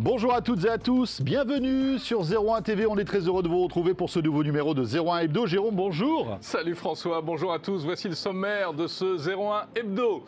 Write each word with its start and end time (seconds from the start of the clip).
Bonjour 0.00 0.32
à 0.32 0.40
toutes 0.40 0.64
et 0.64 0.68
à 0.68 0.78
tous, 0.78 1.20
bienvenue 1.20 1.98
sur 1.98 2.20
01 2.20 2.62
TV. 2.62 2.86
On 2.86 2.96
est 2.98 3.04
très 3.04 3.18
heureux 3.18 3.42
de 3.42 3.48
vous 3.48 3.64
retrouver 3.64 3.94
pour 3.94 4.10
ce 4.10 4.20
nouveau 4.20 4.44
numéro 4.44 4.72
de 4.72 4.84
01 4.84 5.18
Hebdo. 5.18 5.46
Jérôme, 5.48 5.74
bonjour. 5.74 6.38
Salut 6.40 6.76
François, 6.76 7.20
bonjour 7.20 7.52
à 7.52 7.58
tous. 7.58 7.84
Voici 7.84 8.08
le 8.08 8.14
sommaire 8.14 8.74
de 8.74 8.86
ce 8.86 9.18
01 9.28 9.66
Hebdo. 9.74 10.24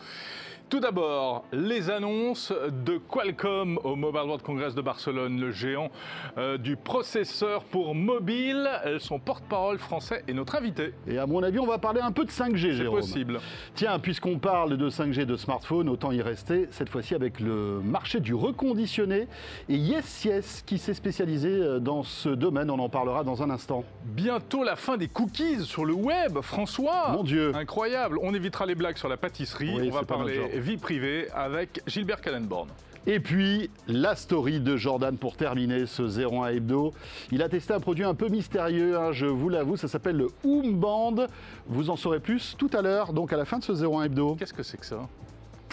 Tout 0.70 0.78
d'abord, 0.78 1.46
les 1.52 1.90
annonces 1.90 2.52
de 2.84 2.96
Qualcomm 2.96 3.80
au 3.82 3.96
Mobile 3.96 4.20
World 4.20 4.42
Congress 4.42 4.72
de 4.76 4.80
Barcelone, 4.80 5.40
le 5.40 5.50
géant 5.50 5.90
euh, 6.38 6.58
du 6.58 6.76
processeur 6.76 7.64
pour 7.64 7.96
mobile. 7.96 8.71
Son 9.00 9.18
porte-parole 9.18 9.78
français 9.78 10.22
est 10.28 10.32
notre 10.32 10.54
invité. 10.54 10.94
Et 11.08 11.18
à 11.18 11.26
mon 11.26 11.42
avis, 11.42 11.58
on 11.58 11.67
va 11.67 11.78
parler 11.78 12.00
un 12.00 12.12
peu 12.12 12.24
de 12.24 12.30
5G, 12.30 12.71
Jérôme. 12.71 13.03
C'est 13.03 13.08
possible. 13.08 13.40
Tiens, 13.74 13.98
puisqu'on 13.98 14.38
parle 14.38 14.76
de 14.76 14.88
5G 14.88 15.24
de 15.24 15.35
smartphone, 15.35 15.88
autant 15.88 16.12
y 16.12 16.22
rester, 16.22 16.68
cette 16.70 16.88
fois-ci 16.88 17.16
avec 17.16 17.41
le 17.41 17.80
marché 17.82 18.20
du 18.20 18.32
reconditionné 18.32 19.27
et 19.68 19.74
Yes 19.74 20.24
Yes 20.24 20.62
qui 20.64 20.78
s'est 20.78 20.95
spécialisé 20.95 21.48
euh, 21.48 21.80
dans 21.80 22.04
ce 22.04 22.28
domaine. 22.28 22.70
On 22.70 22.78
en 22.78 22.88
parlera 22.88 23.24
dans 23.24 23.42
un 23.42 23.50
instant. 23.50 23.82
Bientôt 24.04 24.62
la 24.62 24.76
fin 24.76 24.96
des 24.96 25.09
cookies 25.09 25.64
sur 25.64 25.84
le 25.84 25.95
web, 25.95 26.38
François. 26.42 27.10
Mon 27.10 27.24
Dieu. 27.24 27.50
Incroyable. 27.56 28.20
On 28.23 28.34
évitera 28.34 28.66
les 28.66 28.76
blagues 28.76 28.98
sur 28.98 29.09
la 29.09 29.16
pâtisserie. 29.16 29.74
Oui, 29.74 29.88
on 29.90 29.96
va 29.96 30.04
parler. 30.04 30.59
Vie 30.60 30.77
privée 30.77 31.28
avec 31.34 31.82
Gilbert 31.87 32.20
Kallenborn. 32.20 32.68
Et 33.06 33.18
puis, 33.18 33.70
la 33.88 34.14
story 34.14 34.60
de 34.60 34.77
Jordan 34.77 35.16
pour 35.16 35.37
terminer 35.37 35.87
ce 35.87 36.02
01 36.02 36.48
Hebdo. 36.48 36.92
Il 37.32 37.42
a 37.42 37.48
testé 37.48 37.73
un 37.73 37.80
produit 37.80 38.05
un 38.05 38.14
peu 38.14 38.28
mystérieux, 38.28 38.98
hein, 38.98 39.12
je 39.12 39.24
vous 39.24 39.48
l'avoue, 39.48 39.77
ça 39.77 39.88
s'appelle 39.88 40.16
le 40.16 40.28
Oom 40.45 40.78
Band. 40.78 41.27
Vous 41.66 41.88
en 41.88 41.96
saurez 41.96 42.20
plus 42.20 42.56
tout 42.59 42.70
à 42.74 42.82
l'heure, 42.82 43.15
donc 43.15 43.32
à 43.32 43.38
la 43.38 43.46
fin 43.46 43.59
de 43.59 43.65
ce 43.65 43.73
01 43.73 44.04
Hebdo. 44.04 44.37
Qu'est-ce 44.38 44.52
que 44.52 44.62
c'est 44.62 44.77
que 44.77 44.87
ça? 44.87 45.09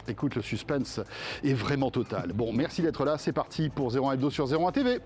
Écoute, 0.07 0.35
le 0.35 0.41
suspense 0.41 1.01
est 1.43 1.53
vraiment 1.53 1.91
total. 1.91 2.31
Bon, 2.33 2.53
merci 2.53 2.81
d'être 2.81 3.03
là, 3.03 3.17
c'est 3.17 3.33
parti 3.33 3.67
pour 3.67 3.93
01 3.93 4.13
Hebdo 4.13 4.29
sur 4.29 4.47
01 4.49 4.71
TV. 4.71 4.99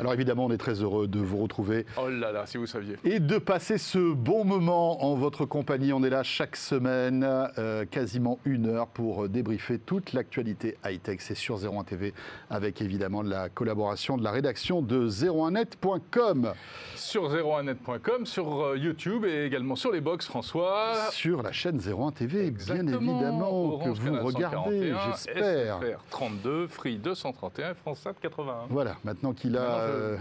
Alors 0.00 0.12
évidemment, 0.12 0.46
on 0.46 0.50
est 0.50 0.58
très 0.58 0.82
heureux 0.82 1.06
de 1.08 1.18
vous 1.18 1.38
retrouver 1.38 1.86
Oh 2.00 2.08
là 2.08 2.32
là, 2.32 2.46
si 2.46 2.56
vous 2.58 2.66
saviez. 2.66 2.96
et 3.04 3.20
de 3.20 3.38
passer 3.38 3.78
ce 3.78 4.12
bon 4.12 4.44
moment 4.44 5.04
en 5.04 5.14
votre 5.14 5.44
compagnie. 5.46 5.92
On 5.92 6.02
est 6.02 6.10
là 6.10 6.22
chaque 6.22 6.56
semaine, 6.56 7.24
euh, 7.58 7.84
quasiment 7.86 8.38
une 8.44 8.66
heure 8.68 8.88
pour 8.88 9.28
débriefer 9.28 9.78
toute 9.78 10.12
l'actualité 10.12 10.76
high-tech. 10.84 11.18
C'est 11.20 11.34
sur 11.34 11.56
01 11.56 11.84
TV 11.84 12.12
avec 12.50 12.80
évidemment 12.82 13.22
la 13.22 13.48
collaboration 13.48 14.16
de 14.16 14.24
la 14.24 14.30
rédaction 14.30 14.82
de 14.82 15.08
01net.com 15.08 16.52
Sur 16.94 17.30
01net.com, 17.30 18.26
sur 18.26 18.60
euh, 18.62 18.76
YouTube 18.78 19.24
et 19.24 19.44
également 19.44 19.76
sur 19.76 19.92
les 19.92 20.00
box, 20.00 20.26
François. 20.26 20.94
sur 21.10 21.42
la 21.42 21.52
chaîne 21.52 21.78
01 21.80 22.12
TV, 22.12 22.50
bien 22.50 22.86
évidemment 22.86 23.50
Orange 23.52 23.98
que 24.00 24.08
vous 24.08 24.24
regardez, 24.26 24.92
141, 24.92 24.98
j'espère. 25.10 25.76
SFR 25.78 25.98
32, 26.10 26.66
Free 26.68 26.96
231 26.98 27.70
et 27.70 27.74
France 27.74 28.00
7 28.00 28.16
81. 28.20 28.54
Voilà, 28.70 28.96
maintenant 29.04 29.32
qu'il 29.32 29.56
a, 29.56 29.85
euh, 29.86 30.16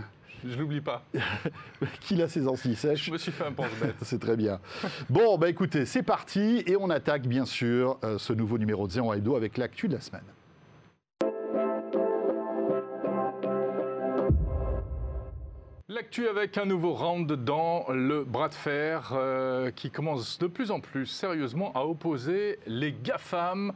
Je 0.45 0.57
l'oublie 0.57 0.81
pas. 0.81 1.03
qu'il 2.01 2.21
a 2.21 2.27
ses 2.27 2.47
ancilles 2.47 2.75
sèches. 2.75 3.05
Je 3.05 3.11
me 3.11 3.17
suis 3.17 3.31
fait 3.31 3.45
un 3.45 3.51
pense-bête. 3.51 3.95
C'est 4.01 4.19
très 4.19 4.35
bien. 4.35 4.59
Bon, 5.09 5.37
bah 5.37 5.49
écoutez, 5.49 5.85
c'est 5.85 6.03
parti 6.03 6.63
et 6.65 6.75
on 6.77 6.89
attaque 6.89 7.27
bien 7.27 7.45
sûr 7.45 7.97
euh, 8.03 8.17
ce 8.17 8.33
nouveau 8.33 8.57
numéro 8.57 8.87
de 8.87 8.99
01 8.99 9.13
Hebdo 9.13 9.35
avec 9.35 9.57
l'actu 9.57 9.87
de 9.87 9.93
la 9.93 10.01
semaine. 10.01 10.23
L'actu 15.87 16.27
avec 16.27 16.57
un 16.57 16.65
nouveau 16.65 16.93
round 16.93 17.31
dans 17.31 17.85
le 17.89 18.23
bras 18.23 18.49
de 18.49 18.53
fer 18.53 19.13
euh, 19.13 19.71
qui 19.71 19.91
commence 19.91 20.39
de 20.39 20.47
plus 20.47 20.71
en 20.71 20.79
plus 20.79 21.05
sérieusement 21.05 21.71
à 21.73 21.85
opposer 21.85 22.59
les 22.67 22.91
GAFAM 22.91 23.71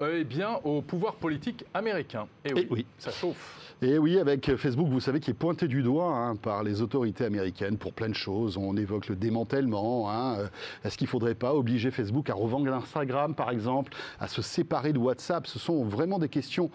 eh 0.00 0.24
bien, 0.24 0.58
au 0.64 0.82
pouvoir 0.82 1.14
politique 1.14 1.64
américain. 1.74 2.26
Et 2.44 2.52
oui, 2.52 2.66
Eh 2.70 2.72
oui. 2.72 2.86
ça 2.98 3.10
chauffe. 3.10 3.54
Et 3.80 3.96
oui, 3.96 4.18
avec 4.18 4.56
Facebook, 4.56 4.88
vous 4.88 4.98
savez, 4.98 5.20
qui 5.20 5.30
est 5.30 5.34
pointé 5.34 5.68
du 5.68 5.82
doigt 5.84 6.12
hein, 6.12 6.34
par 6.34 6.64
les 6.64 6.82
autorités 6.82 7.24
américaines 7.24 7.76
pour 7.78 7.92
plein 7.92 8.08
de 8.08 8.14
choses. 8.14 8.56
On 8.56 8.76
évoque 8.76 9.06
le 9.08 9.14
démantèlement. 9.14 10.10
hein, 10.10 10.36
euh, 10.40 10.48
Est-ce 10.84 10.98
qu'il 10.98 11.04
ne 11.06 11.10
faudrait 11.10 11.36
pas 11.36 11.54
obliger 11.54 11.92
Facebook 11.92 12.28
à 12.28 12.34
revendre 12.34 12.72
Instagram, 12.72 13.36
par 13.36 13.50
exemple, 13.50 13.92
à 14.18 14.26
se 14.26 14.42
séparer 14.42 14.92
de 14.92 14.98
WhatsApp? 14.98 15.46
Ce 15.46 15.60
sont 15.60 15.84
vraiment 15.84 16.18
des 16.18 16.28
questions 16.28 16.72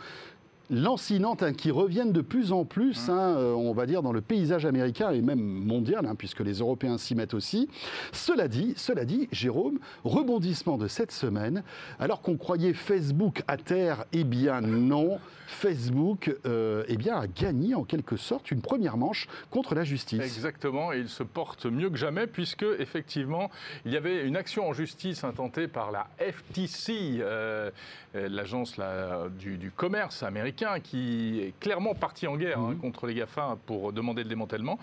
lancinantes 0.70 1.44
hein, 1.44 1.54
qui 1.54 1.72
reviennent 1.72 2.12
de 2.12 2.22
plus 2.22 2.52
en 2.52 2.66
plus, 2.66 3.10
hein, 3.10 3.36
euh, 3.38 3.54
on 3.54 3.74
va 3.74 3.86
dire, 3.86 4.02
dans 4.02 4.12
le 4.12 4.22
paysage 4.22 4.66
américain 4.66 5.12
et 5.12 5.22
même 5.22 5.42
mondial, 5.42 6.06
hein, 6.06 6.16
puisque 6.16 6.40
les 6.40 6.60
Européens 6.60 6.98
s'y 6.98 7.16
mettent 7.16 7.34
aussi. 7.34 7.70
Cela 8.12 8.48
dit, 8.48 8.74
cela 8.78 9.06
dit, 9.06 9.28
Jérôme, 9.32 9.80
rebondissement 10.04 10.78
de 10.78 10.88
cette 10.88 11.12
semaine, 11.12 11.64
alors 12.00 12.22
qu'on 12.22 12.38
croyait 12.38 12.74
Facebook 12.74 13.44
à 13.48 13.58
terre, 13.58 14.06
eh 14.14 14.24
bien 14.24 14.62
non, 14.62 15.20
Facebook 15.48 16.36
euh, 16.46 16.84
eh 16.88 16.98
bien, 16.98 17.16
a 17.16 17.28
gagné 17.28 17.76
en 17.76 17.84
quelque 17.84 18.18
sorte 18.18 18.52
une 18.52 18.62
première 18.62 18.98
manche 18.98 19.28
contre 19.52 19.76
la 19.76 19.84
justice. 19.84 20.22
Exactement, 20.22 20.94
et 20.94 21.00
il 21.00 21.10
se 21.10 21.24
porte 21.24 21.66
mieux 21.66 21.90
que 21.90 21.98
jamais 21.98 22.28
puisque 22.28 22.66
effectivement 22.80 23.50
il 23.86 23.92
y 23.92 23.98
avait 23.98 24.26
une 24.26 24.36
action 24.36 24.68
en 24.68 24.74
justice 24.74 25.24
intentée 25.24 25.68
par 25.68 25.92
la 25.92 26.08
FTC, 26.20 27.20
euh, 27.20 27.70
l'agence 28.14 28.80
du 29.40 29.72
commerce 29.76 30.24
américain, 30.24 30.53
qui 30.84 31.40
est 31.42 31.60
clairement 31.60 31.94
partie 31.96 32.28
en 32.28 32.38
guerre 32.38 32.60
hein, 32.60 32.76
contre 32.80 33.08
les 33.08 33.16
GAFA 33.16 33.58
pour 33.66 33.94
demander 33.94 34.24
le 34.24 34.30
démantèlement. 34.30 34.80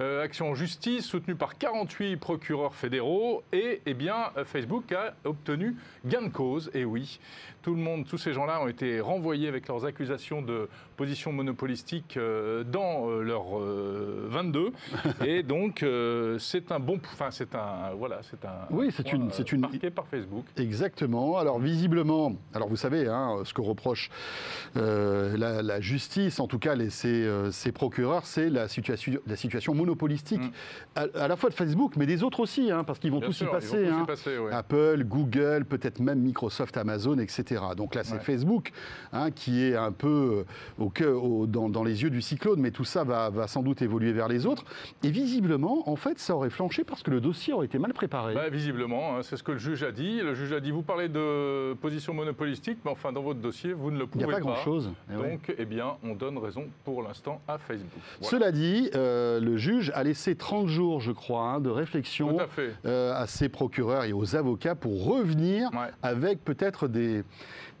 Euh, 0.00 0.22
action 0.22 0.50
en 0.50 0.54
justice 0.54 1.04
soutenue 1.04 1.34
par 1.34 1.58
48 1.58 2.16
procureurs 2.16 2.74
fédéraux 2.74 3.42
et 3.52 3.82
eh 3.86 3.94
bien 3.94 4.30
Facebook 4.44 4.92
a 4.92 5.14
obtenu 5.24 5.76
gain 6.04 6.22
de 6.22 6.28
cause. 6.28 6.70
Et 6.74 6.84
oui, 6.84 7.20
tout 7.62 7.74
le 7.74 7.80
monde, 7.80 8.06
tous 8.08 8.18
ces 8.18 8.32
gens-là 8.32 8.62
ont 8.62 8.68
été 8.68 9.00
renvoyés 9.00 9.48
avec 9.48 9.68
leurs 9.68 9.84
accusations 9.84 10.40
de 10.42 10.68
position 10.96 11.32
monopolistique 11.32 12.16
euh, 12.16 12.64
dans 12.64 13.08
euh, 13.10 13.22
leur 13.22 13.58
euh, 13.58 14.26
22. 14.28 14.72
Et 15.26 15.42
donc 15.42 15.82
euh, 15.82 16.38
c'est 16.38 16.72
un 16.72 16.78
bon, 16.80 17.00
enfin 17.12 17.30
c'est 17.30 17.54
un 17.54 17.92
voilà, 17.98 18.20
c'est 18.22 18.44
un 18.44 18.66
Oui, 18.70 18.90
c'est 18.94 19.12
une- 19.12 19.26
euh, 19.28 19.32
c'est 19.32 19.52
une- 19.52 19.60
marqué 19.60 19.90
par 19.90 20.06
Facebook. 20.06 20.44
Exactement. 20.56 21.38
Alors 21.38 21.58
visiblement, 21.58 22.32
alors 22.54 22.68
vous 22.68 22.76
savez, 22.76 23.06
hein, 23.08 23.36
ce 23.44 23.52
que 23.54 23.60
reproche 23.60 24.10
euh, 24.76 25.36
la, 25.36 25.62
la 25.62 25.80
justice, 25.80 26.40
en 26.40 26.46
tout 26.46 26.58
cas 26.58 26.74
les, 26.74 26.90
ces, 26.90 27.08
euh, 27.24 27.50
ces 27.50 27.72
procureurs, 27.72 28.26
c'est 28.26 28.48
la 28.50 28.68
situation, 28.68 29.12
la 29.26 29.36
situation 29.36 29.74
monopolistique, 29.74 30.40
Mm. 30.40 30.50
à, 30.96 31.06
à 31.24 31.28
la 31.28 31.36
fois 31.36 31.50
de 31.50 31.54
Facebook, 31.54 31.94
mais 31.96 32.06
des 32.06 32.22
autres 32.22 32.40
aussi, 32.40 32.70
hein, 32.70 32.84
parce 32.84 32.98
qu'ils 32.98 33.10
vont 33.10 33.18
Bien 33.18 33.28
tous 33.28 33.32
sûr, 33.34 33.48
y 33.48 33.50
passer. 33.50 33.76
tous 33.76 33.84
y 33.84 33.88
hein. 33.88 34.04
passer, 34.06 34.38
ouais. 34.38 34.52
Apple, 34.52 35.04
Google, 35.04 35.64
peut-être 35.68 36.00
même 36.00 36.20
Microsoft, 36.20 36.76
Amazon, 36.76 37.18
etc. 37.18 37.49
Donc 37.76 37.94
là, 37.94 38.04
c'est 38.04 38.14
Ouais. 38.14 38.20
Facebook 38.20 38.72
hein, 39.12 39.30
qui 39.30 39.64
est 39.64 39.76
un 39.76 39.92
peu 39.92 40.44
euh, 40.78 40.82
au 40.84 40.88
cœur- 40.90 41.24
au- 41.24 41.46
dans, 41.46 41.68
dans 41.68 41.84
les 41.84 42.02
yeux 42.02 42.10
du 42.10 42.20
cyclone, 42.22 42.60
mais 42.60 42.70
tout 42.70 42.84
ça 42.84 43.04
va, 43.04 43.30
va 43.30 43.46
sans 43.46 43.62
doute 43.62 43.82
évoluer 43.82 44.12
vers 44.12 44.28
les 44.28 44.46
autres. 44.46 44.64
Et 45.02 45.10
visiblement, 45.10 45.88
en 45.88 45.96
fait, 45.96 46.18
ça 46.18 46.34
aurait 46.36 46.50
flanché 46.50 46.84
parce 46.84 47.02
que 47.02 47.10
le 47.10 47.20
dossier 47.20 47.52
aurait 47.52 47.66
été 47.66 47.78
mal 47.78 47.92
préparé. 47.92 48.34
Bah, 48.34 48.48
visiblement, 48.48 49.16
hein, 49.16 49.20
c'est 49.22 49.36
ce 49.36 49.42
que 49.42 49.52
le 49.52 49.58
juge 49.58 49.82
a 49.82 49.92
dit. 49.92 50.20
Le 50.20 50.34
juge 50.34 50.52
a 50.52 50.60
dit 50.60 50.70
vous 50.70 50.82
parlez 50.82 51.08
de 51.08 51.74
position 51.74 52.14
monopolistique, 52.14 52.78
mais 52.84 52.90
enfin 52.90 53.12
dans 53.12 53.22
votre 53.22 53.40
dossier 53.40 53.72
vous 53.72 53.90
ne 53.90 53.98
le 53.98 54.06
Il 54.14 54.18
n'y 54.18 54.24
a 54.24 54.28
pas 54.28 54.40
grand-chose. 54.40 54.90
Eh 55.12 55.16
ouais. 55.16 55.30
Donc, 55.32 55.54
eh 55.56 55.64
bien, 55.64 55.96
on 56.04 56.14
donne 56.14 56.38
raison 56.38 56.64
pour 56.84 57.02
l'instant 57.02 57.40
à 57.48 57.58
Facebook. 57.58 57.90
Voilà. 58.20 58.30
Cela 58.30 58.52
dit, 58.52 58.90
euh, 58.94 59.40
le 59.40 59.56
juge 59.56 59.90
a 59.94 60.02
laissé 60.04 60.34
30 60.36 60.66
jours, 60.68 61.00
je 61.00 61.12
crois, 61.12 61.42
hein, 61.42 61.60
de 61.60 61.70
réflexion 61.70 62.38
à 62.38 62.46
euh, 62.86 63.14
à 63.14 63.26
ses 63.26 63.48
procureurs 63.48 64.04
et 64.04 64.12
aux 64.12 64.36
avocats 64.36 64.74
pour 64.74 65.04
revenir 65.04 65.70
Ouais. 65.72 65.88
avec 66.02 66.44
peut-être 66.44 66.88
des, 66.88 67.22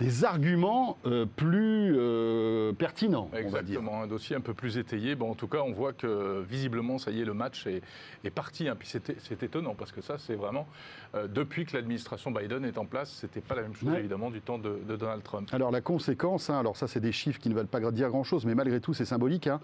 des 0.00 0.24
arguments 0.24 0.96
euh, 1.06 1.26
plus 1.26 1.94
euh, 1.96 2.72
pertinents, 2.72 3.28
on 3.32 3.36
va 3.36 3.38
dire. 3.40 3.46
Exactement, 3.60 4.02
un 4.02 4.06
dossier 4.06 4.34
un 4.34 4.40
peu 4.40 4.54
plus 4.54 4.78
étayé. 4.78 5.14
Bon, 5.14 5.30
en 5.30 5.34
tout 5.34 5.46
cas, 5.48 5.58
on 5.66 5.72
voit 5.72 5.92
que 5.92 6.42
visiblement, 6.48 6.98
ça 6.98 7.10
y 7.10 7.20
est, 7.20 7.24
le 7.24 7.34
match 7.34 7.66
est, 7.66 7.82
est 8.24 8.30
parti. 8.30 8.68
hein. 8.68 8.76
Puis 8.78 8.88
c'est 8.88 9.42
étonnant 9.42 9.74
parce 9.78 9.92
que 9.92 10.00
ça, 10.00 10.16
c'est 10.18 10.34
vraiment 10.34 10.66
euh, 11.14 11.26
depuis 11.28 11.66
que 11.66 11.76
l'administration 11.76 12.30
Biden 12.30 12.64
est 12.64 12.78
en 12.78 12.86
place, 12.86 13.10
c'était 13.20 13.40
pas 13.40 13.54
la 13.54 13.62
même 13.62 13.74
chose 13.74 13.90
Ouais. 13.90 13.98
évidemment 13.98 14.30
du 14.30 14.40
temps 14.40 14.58
de, 14.58 14.78
de 14.88 14.96
Donald 14.96 15.22
Trump. 15.22 15.48
Alors 15.52 15.70
la 15.70 15.80
conséquence, 15.80 16.48
hein, 16.50 16.58
alors 16.60 16.76
ça 16.76 16.86
c'est 16.86 17.00
des 17.00 17.12
chiffres 17.12 17.40
qui 17.40 17.48
ne 17.48 17.54
veulent 17.54 17.66
pas 17.66 17.80
dire 17.90 18.08
grand-chose, 18.08 18.44
mais 18.46 18.54
malgré 18.54 18.80
tout 18.80 18.94
c'est 18.94 19.04
symbolique. 19.04 19.46
hein. 19.48 19.60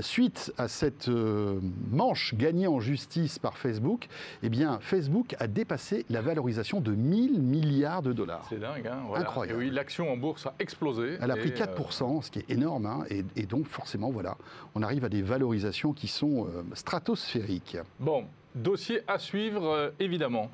Suite 0.00 0.52
à 0.58 0.68
cette 0.68 1.08
manche 1.90 2.34
gagnée 2.34 2.66
en 2.66 2.80
justice 2.80 3.38
par 3.38 3.56
Facebook, 3.58 4.08
eh 4.42 4.48
bien 4.48 4.78
Facebook 4.80 5.36
a 5.38 5.46
dépassé 5.46 6.04
la 6.10 6.20
valorisation 6.22 6.80
de 6.80 6.92
1000 6.92 7.40
milliards 7.40 8.02
de 8.02 8.12
dollars. 8.12 8.44
C'est 8.48 8.58
dingue, 8.60 8.86
hein 8.86 8.98
voilà. 9.06 9.24
Incroyable. 9.24 9.58
L'action 9.78 10.10
en 10.12 10.16
bourse 10.16 10.44
a 10.44 10.54
explosé. 10.58 11.18
Elle 11.22 11.30
a 11.30 11.36
pris 11.36 11.50
Et, 11.50 11.52
4%, 11.52 12.22
ce 12.22 12.32
qui 12.32 12.40
est 12.40 12.50
énorme, 12.50 12.84
hein, 12.84 13.04
et, 13.10 13.24
et 13.36 13.46
donc 13.46 13.68
forcément, 13.68 14.10
voilà, 14.10 14.36
on 14.74 14.82
arrive 14.82 15.04
à 15.04 15.08
des 15.08 15.22
valorisations 15.22 15.92
qui 15.92 16.08
sont 16.08 16.46
euh, 16.46 16.64
stratosphériques. 16.74 17.76
euh, 17.76 17.84
bon, 18.00 18.24
dossier 18.56 19.02
à 19.06 19.20
suivre, 19.20 19.64
euh, 19.68 19.90
évidemment. 20.00 20.50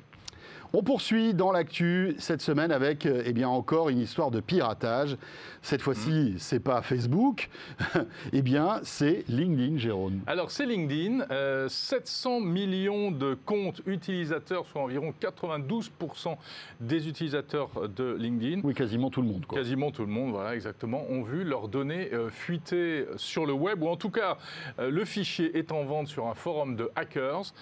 On 0.77 0.83
poursuit 0.83 1.33
dans 1.33 1.53
l'actu 1.53 2.15
cette 2.19 2.41
semaine 2.41 2.69
avec 2.69 3.05
eh 3.05 3.31
bien 3.31 3.47
encore 3.47 3.87
une 3.87 3.99
histoire 3.99 4.29
de 4.29 4.41
piratage. 4.41 5.15
Cette 5.61 5.81
fois-ci, 5.81 6.33
mmh. 6.33 6.37
c'est 6.37 6.59
pas 6.59 6.81
Facebook, 6.81 7.49
eh 8.33 8.41
bien 8.41 8.81
c'est 8.83 9.23
LinkedIn, 9.29 9.77
Jérôme. 9.77 10.19
Alors 10.27 10.51
c'est 10.51 10.65
LinkedIn, 10.65 11.25
700 11.69 12.29
euh, 12.35 12.39
millions 12.41 13.09
de 13.09 13.37
comptes 13.45 13.81
utilisateurs, 13.85 14.65
soit 14.65 14.81
environ 14.81 15.13
92% 15.21 16.35
des 16.81 17.07
utilisateurs 17.07 17.69
de 17.87 18.13
LinkedIn. 18.19 18.59
Oui, 18.65 18.73
quasiment 18.73 19.09
tout 19.09 19.21
le 19.21 19.29
monde. 19.29 19.45
Quasiment 19.47 19.91
tout 19.91 20.03
le 20.03 20.11
monde, 20.11 20.31
voilà, 20.31 20.55
exactement, 20.55 21.05
ont 21.09 21.23
vu 21.23 21.45
leurs 21.45 21.69
données 21.69 22.09
euh, 22.11 22.29
fuiter 22.29 23.05
sur 23.15 23.45
le 23.45 23.53
web, 23.53 23.81
ou 23.81 23.87
en 23.87 23.95
tout 23.95 24.11
cas, 24.11 24.37
euh, 24.79 24.91
le 24.91 25.05
fichier 25.05 25.57
est 25.57 25.71
en 25.71 25.85
vente 25.85 26.09
sur 26.09 26.27
un 26.27 26.33
forum 26.33 26.75
de 26.75 26.91
hackers. 26.97 27.53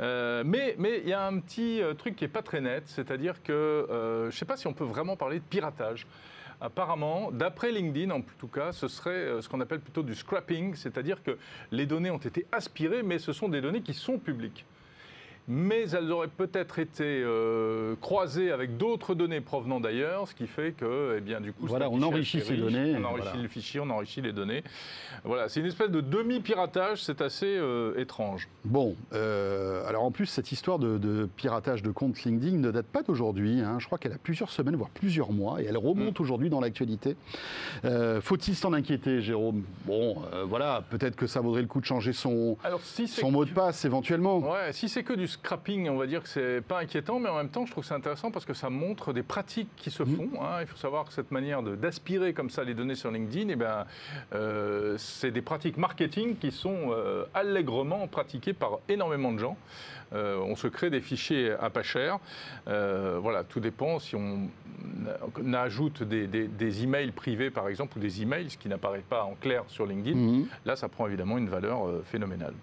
mais 0.00 0.74
il 0.80 1.08
y 1.08 1.12
a 1.12 1.26
un 1.26 1.38
petit 1.38 1.82
truc 1.98 2.16
qui 2.16 2.24
n'est 2.24 2.28
pas 2.28 2.40
très 2.40 2.61
c'est-à-dire 2.86 3.42
que 3.42 3.86
je 3.88 4.26
ne 4.26 4.30
sais 4.30 4.44
pas 4.44 4.56
si 4.56 4.66
on 4.66 4.72
peut 4.72 4.84
vraiment 4.84 5.16
parler 5.16 5.38
de 5.38 5.44
piratage. 5.44 6.06
Apparemment, 6.64 7.32
d'après 7.32 7.72
LinkedIn 7.72 8.12
en 8.12 8.20
tout 8.38 8.46
cas, 8.46 8.70
ce 8.70 8.86
serait 8.86 9.10
euh, 9.10 9.42
ce 9.42 9.48
qu'on 9.48 9.60
appelle 9.60 9.80
plutôt 9.80 10.04
du 10.04 10.14
scrapping, 10.14 10.76
c'est-à-dire 10.76 11.20
que 11.24 11.36
les 11.72 11.86
données 11.86 12.12
ont 12.12 12.18
été 12.18 12.46
aspirées, 12.52 13.02
mais 13.02 13.18
ce 13.18 13.32
sont 13.32 13.48
des 13.48 13.60
données 13.60 13.82
qui 13.82 13.94
sont 13.94 14.16
publiques 14.16 14.64
mais 15.48 15.90
elles 15.90 16.12
auraient 16.12 16.28
peut-être 16.28 16.78
été 16.78 17.04
euh, 17.04 17.96
croisées 18.00 18.52
avec 18.52 18.76
d'autres 18.76 19.14
données 19.14 19.40
provenant 19.40 19.80
d'ailleurs, 19.80 20.28
ce 20.28 20.34
qui 20.34 20.46
fait 20.46 20.72
que, 20.72 21.16
eh 21.18 21.20
bien, 21.20 21.40
du 21.40 21.52
coup, 21.52 21.66
voilà, 21.66 21.90
on 21.90 22.00
enrichit 22.02 22.40
ces 22.40 22.56
données, 22.56 22.94
on 22.96 23.04
enrichit 23.04 23.42
le 23.42 23.48
fichier, 23.48 23.80
on 23.80 23.90
enrichit 23.90 24.22
les 24.22 24.32
données. 24.32 24.62
Voilà, 25.24 25.48
c'est 25.48 25.60
une 25.60 25.66
espèce 25.66 25.90
de 25.90 26.00
demi-piratage, 26.00 27.02
c'est 27.02 27.20
assez 27.20 27.56
euh, 27.58 27.98
étrange. 27.98 28.48
Bon, 28.64 28.94
euh, 29.12 29.86
alors 29.88 30.04
en 30.04 30.12
plus, 30.12 30.26
cette 30.26 30.52
histoire 30.52 30.78
de, 30.78 31.28
piratage 31.36 31.82
de 31.82 31.90
compte 31.90 32.22
LinkedIn 32.22 32.58
ne 32.58 32.70
date 32.70 32.86
pas 32.86 33.02
d'aujourd'hui. 33.02 33.60
Hein. 33.60 33.78
Je 33.80 33.86
crois 33.86 33.98
qu'elle 33.98 34.12
a 34.12 34.18
plusieurs 34.18 34.50
semaines, 34.50 34.76
voire 34.76 34.90
plusieurs 34.90 35.32
mois, 35.32 35.60
et 35.60 35.64
elle 35.64 35.76
remonte 35.76 36.18
mm. 36.18 36.22
aujourd'hui 36.22 36.50
dans 36.50 36.60
l'actualité. 36.60 37.16
Faut-il 38.20 38.54
s'en 38.54 38.72
inquiéter, 38.72 39.20
Jérôme? 39.20 39.64
Bon, 39.86 40.22
voilà, 40.46 40.84
peut-être 40.88 41.16
que 41.16 41.26
ça 41.26 41.40
vaudrait 41.40 41.62
le 41.62 41.68
coup 41.68 41.80
de 41.80 41.86
changer 41.86 42.12
son, 42.12 42.56
son 43.06 43.30
mot 43.32 43.44
de 43.44 43.50
passe 43.50 43.84
éventuellement. 43.84 44.38
Ouais, 44.38 44.72
si 44.72 44.88
c'est 44.88 45.02
que 45.02 45.12
du 45.12 45.26
scrapping, 45.32 45.88
on 45.88 45.96
va 45.96 46.06
dire 46.06 46.22
que 46.22 46.28
c'est 46.28 46.60
pas 46.60 46.80
inquiétant, 46.80 47.18
mais 47.18 47.28
en 47.28 47.36
même 47.36 47.48
temps, 47.48 47.66
je 47.66 47.72
trouve 47.72 47.82
que 47.82 47.88
c'est 47.88 47.94
intéressant 47.94 48.30
parce 48.30 48.44
que 48.44 48.54
ça 48.54 48.70
montre 48.70 49.12
des 49.12 49.22
pratiques 49.22 49.70
qui 49.76 49.90
se 49.90 50.02
mm. 50.02 50.16
font. 50.16 50.30
Hein. 50.40 50.58
Il 50.60 50.66
faut 50.66 50.76
savoir 50.76 51.04
que 51.04 51.12
cette 51.12 51.30
manière 51.30 51.62
d'aspirer 51.62 52.32
comme 52.32 52.50
ça 52.50 52.64
les 52.64 52.74
données 52.74 52.94
sur 52.94 53.10
LinkedIn, 53.10 53.48
eh 53.50 53.56
ben, 53.56 53.86
euh, 54.34 54.96
c'est 54.98 55.30
des 55.30 55.42
pratiques 55.42 55.76
marketing 55.76 56.36
qui 56.36 56.50
sont 56.50 56.90
euh, 56.90 57.24
allègrement 57.34 58.06
pratiquées 58.06 58.52
par 58.52 58.78
énormément 58.88 59.32
de 59.32 59.38
gens. 59.38 59.56
Euh, 60.12 60.38
on 60.38 60.56
se 60.56 60.68
crée 60.68 60.90
des 60.90 61.00
fichiers 61.00 61.52
à 61.52 61.70
pas 61.70 61.82
cher. 61.82 62.18
voilà, 62.66 63.44
tout 63.44 63.60
dépend 63.60 63.98
si 63.98 64.14
on, 64.14 64.48
ajoute 65.54 66.02
des, 66.02 66.26
des, 66.26 66.82
emails 66.82 67.12
privés, 67.12 67.50
par 67.50 67.68
exemple, 67.68 67.98
ou 67.98 68.00
des 68.00 68.22
emails, 68.22 68.50
ce 68.50 68.58
qui 68.58 68.68
n'apparaît 68.68 69.04
pas 69.08 69.24
en 69.24 69.34
clair 69.34 69.64
sur 69.68 69.86
LinkedIn. 69.86 70.16
Mm. 70.16 70.46
Là, 70.66 70.76
ça 70.76 70.88
prend 70.88 71.06
évidemment 71.06 71.38
une 71.38 71.48
valeur 71.48 71.88
phénoménale. 72.04 72.54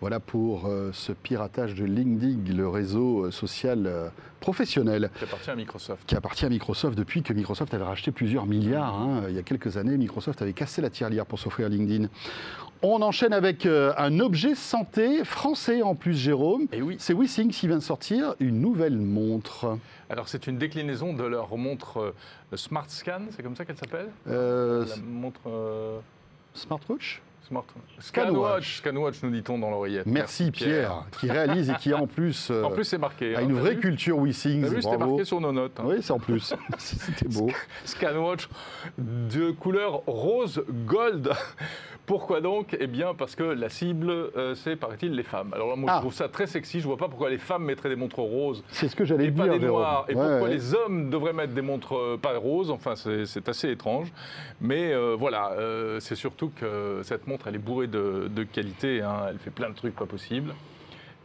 Voilà 0.00 0.18
pour 0.18 0.66
euh, 0.66 0.90
ce 0.94 1.12
piratage 1.12 1.74
de 1.74 1.84
LinkedIn, 1.84 2.54
le 2.54 2.66
réseau 2.66 3.26
euh, 3.26 3.30
social 3.30 3.86
euh, 3.86 4.08
professionnel. 4.40 5.10
Qui 5.18 5.24
appartient 5.24 5.50
à 5.50 5.54
Microsoft. 5.54 6.06
Qui 6.06 6.16
appartient 6.16 6.46
à 6.46 6.48
Microsoft 6.48 6.96
depuis 6.96 7.22
que 7.22 7.34
Microsoft 7.34 7.74
avait 7.74 7.84
racheté 7.84 8.10
plusieurs 8.10 8.46
milliards. 8.46 8.94
Hein. 8.94 9.24
Il 9.28 9.34
y 9.34 9.38
a 9.38 9.42
quelques 9.42 9.76
années, 9.76 9.98
Microsoft 9.98 10.40
avait 10.40 10.54
cassé 10.54 10.80
la 10.80 10.88
tirelire 10.88 11.26
pour 11.26 11.38
s'offrir 11.38 11.68
LinkedIn. 11.68 12.08
On 12.82 13.02
enchaîne 13.02 13.34
avec 13.34 13.66
un 13.66 14.20
objet 14.20 14.54
santé 14.54 15.22
français 15.22 15.82
en 15.82 15.94
plus, 15.94 16.14
Jérôme. 16.14 16.66
Et 16.72 16.80
oui. 16.80 16.96
C'est 16.98 17.12
WeSings 17.12 17.50
qui 17.50 17.66
vient 17.66 17.76
de 17.76 17.82
sortir 17.82 18.34
une 18.40 18.58
nouvelle 18.62 18.96
montre. 18.96 19.76
Alors 20.08 20.28
c'est 20.28 20.46
une 20.46 20.56
déclinaison 20.56 21.12
de 21.12 21.24
leur 21.24 21.54
montre 21.58 22.14
Smart 22.54 22.88
Scan, 22.88 23.20
c'est 23.36 23.42
comme 23.42 23.54
ça 23.54 23.66
qu'elle 23.66 23.76
s'appelle? 23.76 24.08
La 24.24 24.96
montre... 25.04 26.00
Smartwatch? 26.54 27.20
Scanwatch. 27.98 28.78
Scanwatch, 28.78 29.22
nous 29.22 29.30
dit-on 29.30 29.58
dans 29.58 29.70
l'oreillette. 29.70 30.06
Merci, 30.06 30.50
Pierre, 30.50 31.04
qui 31.18 31.30
réalise 31.30 31.70
et 31.70 31.74
qui 31.74 31.92
en 31.92 32.06
plus. 32.06 32.50
en 32.64 32.70
plus, 32.70 32.84
c'est 32.84 32.98
marqué. 32.98 33.36
A 33.36 33.42
une 33.42 33.54
vraie 33.54 33.76
culture 33.76 34.18
WeSings. 34.18 34.66
vu, 34.66 34.82
c'était 34.82 34.96
marqué 34.96 35.24
sur 35.24 35.40
nos 35.40 35.52
notes. 35.52 35.78
Hein. 35.80 35.84
Oui, 35.86 35.96
c'est 36.00 36.12
en 36.12 36.18
plus. 36.18 36.54
C'était 36.78 37.28
beau. 37.28 37.48
Scanwatch 37.84 38.48
de 38.98 39.50
couleur 39.50 40.02
rose 40.06 40.64
gold. 40.86 41.30
Pourquoi 42.10 42.40
donc? 42.40 42.76
Eh 42.80 42.88
bien, 42.88 43.14
parce 43.14 43.36
que 43.36 43.44
la 43.44 43.68
cible, 43.68 44.10
euh, 44.10 44.56
c'est, 44.56 44.74
paraît-il, 44.74 45.14
les 45.14 45.22
femmes. 45.22 45.52
Alors 45.54 45.68
là, 45.68 45.76
moi, 45.76 45.90
je 45.92 45.96
ah. 45.96 46.00
trouve 46.00 46.12
ça 46.12 46.28
très 46.28 46.48
sexy. 46.48 46.80
Je 46.80 46.86
vois 46.88 46.96
pas 46.96 47.06
pourquoi 47.06 47.30
les 47.30 47.38
femmes 47.38 47.62
mettraient 47.62 47.88
des 47.88 47.94
montres 47.94 48.18
roses. 48.18 48.64
C'est 48.72 48.88
ce 48.88 48.96
que 48.96 49.04
j'allais 49.04 49.30
dire. 49.30 49.46
Pas 49.46 49.56
des 49.56 49.64
noirs. 49.64 50.06
Et 50.08 50.14
pourquoi 50.14 50.48
les 50.48 50.74
hommes 50.74 51.08
devraient 51.08 51.32
mettre 51.32 51.52
des 51.52 51.62
montres 51.62 51.96
euh, 51.96 52.18
pas 52.20 52.36
roses? 52.36 52.72
Enfin, 52.72 52.94
c'est 52.96 53.48
assez 53.48 53.70
étrange. 53.70 54.12
Mais 54.60 54.92
euh, 54.92 55.14
voilà, 55.16 55.54
c'est 56.00 56.16
surtout 56.16 56.50
que 56.50 57.00
cette 57.04 57.28
montre, 57.28 57.39
elle 57.46 57.54
est 57.54 57.58
bourrée 57.58 57.86
de, 57.86 58.44
qualité. 58.52 59.02
Hein. 59.02 59.26
Elle 59.30 59.38
fait 59.38 59.50
plein 59.50 59.70
de 59.70 59.74
trucs 59.74 59.94
pas 59.94 60.06
possibles. 60.06 60.54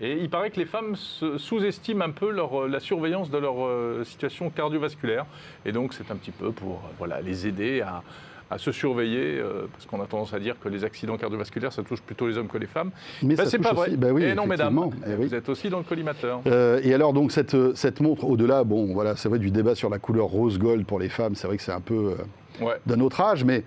Et 0.02 0.18
il 0.20 0.30
paraît 0.30 0.50
que 0.50 0.60
les 0.60 0.66
femmes 0.66 0.96
sous-estiment 0.96 2.04
un 2.04 2.12
peu 2.12 2.30
leur, 2.30 2.68
la 2.68 2.82
surveillance 2.82 3.30
de 3.30 3.38
leur 3.38 4.06
situation 4.06 4.50
cardiovasculaire. 4.50 5.26
Et 5.66 5.72
donc, 5.72 5.94
c'est 5.94 6.12
un 6.12 6.18
petit 6.18 6.32
peu 6.32 6.52
pour 6.52 6.82
voilà, 6.98 7.22
les 7.22 7.48
aider 7.48 7.80
à 7.80 8.04
à 8.50 8.58
se 8.58 8.72
surveiller, 8.72 9.40
euh, 9.40 9.68
parce 9.72 9.86
qu'on 9.86 10.02
a 10.02 10.06
tendance 10.06 10.34
à 10.34 10.40
dire 10.40 10.56
que 10.60 10.70
les 10.70 10.84
accidents 10.84 11.18
cardiovasculaires, 11.18 11.74
ça 11.74 11.84
touche 11.84 12.02
plutôt 12.02 12.28
les 12.28 12.38
hommes 12.38 12.48
que 12.48 12.58
les 12.58 12.68
femmes. 12.68 12.92
Mais 13.24 13.36
ben, 13.36 13.46
c'est 13.46 13.60
pas 13.60 13.74
vrai. 13.74 13.96
Ben 13.98 14.12
oui, 14.12 14.24
et 14.24 14.36
non, 14.36 14.46
mesdames, 14.46 14.92
eh 15.08 15.16
vous 15.16 15.34
êtes 15.34 15.50
aussi 15.50 15.70
dans 15.70 15.80
le 15.80 15.84
collimateur. 15.84 16.42
Euh, 16.46 16.80
et 16.84 16.94
alors, 16.94 17.14
donc, 17.14 17.32
cette, 17.32 17.76
cette 17.76 18.02
montre, 18.02 18.26
au-delà, 18.26 18.64
bon, 18.64 18.94
voilà, 18.94 19.16
c'est 19.16 19.30
vrai, 19.30 19.40
du 19.40 19.52
débat 19.52 19.76
sur 19.76 19.90
la 19.90 20.00
couleur 20.00 20.28
rose-gold 20.28 20.86
pour 20.86 21.00
les 21.00 21.10
femmes, 21.10 21.36
c'est 21.36 21.48
vrai 21.48 21.58
que 21.58 21.64
c'est 21.64 21.72
un 21.72 21.82
peu 21.82 22.16
euh, 22.62 22.76
d'un 22.86 23.00
autre 23.00 23.20
âge, 23.22 23.44
mais 23.44 23.64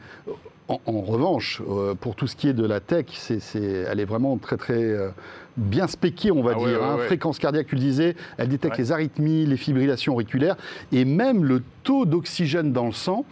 en, 0.68 1.00
revanche, 1.00 1.62
pour 2.00 2.14
tout 2.14 2.26
ce 2.26 2.36
qui 2.36 2.48
est 2.48 2.52
de 2.52 2.66
la 2.66 2.80
tech, 2.80 3.06
c'est, 3.10 3.58
elle 3.58 4.00
est 4.00 4.04
vraiment 4.04 4.36
très, 4.36 4.58
très 4.58 4.94
bien 5.58 5.86
spéquée, 5.86 6.30
on 6.30 6.42
va 6.42 6.52
ah 6.56 6.58
dire. 6.58 6.82
Hein. 6.82 6.98
Fréquence 7.06 7.38
cardiaque, 7.38 7.66
tu 7.66 7.74
le 7.74 7.80
disais, 7.80 8.16
elle 8.38 8.48
détecte 8.48 8.78
les 8.78 8.92
arythmies, 8.92 9.44
les 9.44 9.56
fibrillations 9.56 10.14
auriculaires 10.14 10.56
et 10.92 11.04
même 11.04 11.44
le 11.44 11.62
taux 11.82 12.04
d'oxygène 12.04 12.72
dans 12.72 12.86
le 12.86 12.92
sang, 12.92 13.24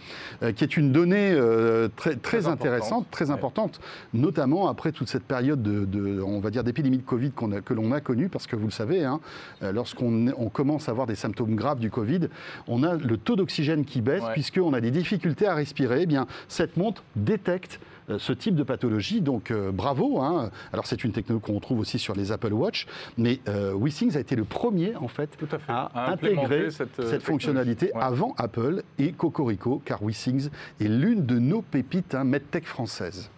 euh, 0.42 0.52
qui 0.52 0.64
est 0.64 0.76
une 0.76 0.90
donnée 0.90 1.32
euh, 1.32 1.88
très, 1.94 2.16
très, 2.16 2.46
intéressante, 2.46 3.06
très 3.10 3.30
importante, 3.30 3.80
notamment 4.14 4.68
après 4.68 4.92
toute 4.92 5.08
cette 5.08 5.24
période 5.24 5.62
de, 5.62 6.22
on 6.22 6.40
va 6.40 6.50
dire, 6.50 6.64
d'épidémie 6.64 6.98
de 6.98 7.02
Covid 7.02 7.32
que 7.64 7.74
l'on 7.74 7.92
a 7.92 8.00
connue, 8.00 8.28
parce 8.28 8.46
que 8.46 8.56
vous 8.56 8.66
le 8.66 8.72
savez, 8.72 9.04
hein, 9.04 9.20
euh, 9.62 9.72
lorsqu'on 9.72 10.28
on 10.38 10.48
commence 10.48 10.88
à 10.88 10.92
avoir 10.92 11.06
des 11.06 11.14
symptômes 11.14 11.54
graves 11.54 11.80
du 11.80 11.90
Covid, 11.90 12.28
on 12.66 12.82
a 12.82 12.94
le 12.94 13.16
taux 13.18 13.36
d'oxygène 13.36 13.84
qui 13.84 14.00
baisse, 14.00 14.24
puisqu'on 14.32 14.72
a 14.72 14.80
des 14.80 14.90
difficultés 14.90 15.46
à 15.46 15.54
respirer. 15.54 16.02
Eh 16.02 16.06
bien, 16.06 16.26
cette 16.48 16.76
montre 16.76 17.02
détecte 17.14 17.78
ce 18.18 18.32
type 18.32 18.54
de 18.54 18.62
pathologie. 18.62 19.20
Donc 19.20 19.50
euh, 19.50 19.70
bravo. 19.72 20.20
Hein. 20.20 20.50
Alors 20.72 20.86
c'est 20.86 21.04
une 21.04 21.12
technologie 21.12 21.44
qu'on 21.44 21.60
trouve 21.60 21.80
aussi 21.80 21.98
sur 21.98 22.14
les 22.14 22.32
Apple 22.32 22.52
Watch, 22.52 22.86
mais 23.16 23.40
euh, 23.48 23.74
WeSings 23.74 24.16
a 24.16 24.20
été 24.20 24.36
le 24.36 24.44
premier 24.44 24.94
en 24.96 25.08
fait, 25.08 25.30
à, 25.68 26.10
intégrer 26.10 26.70
cette, 26.70 27.22
fonctionnalité 27.22 27.92
avant 27.94 28.34
Apple 28.38 28.82
et 28.98 29.12
Cocorico, 29.12 29.82
car 29.84 30.02
WeSings 30.02 30.48
est 30.80 30.88
l'une 30.88 31.26
de 31.26 31.38
nos 31.38 31.62
pépites 31.62 32.14
hein, 32.14 32.24
MedTech 32.24 32.66
françaises. 32.66 33.30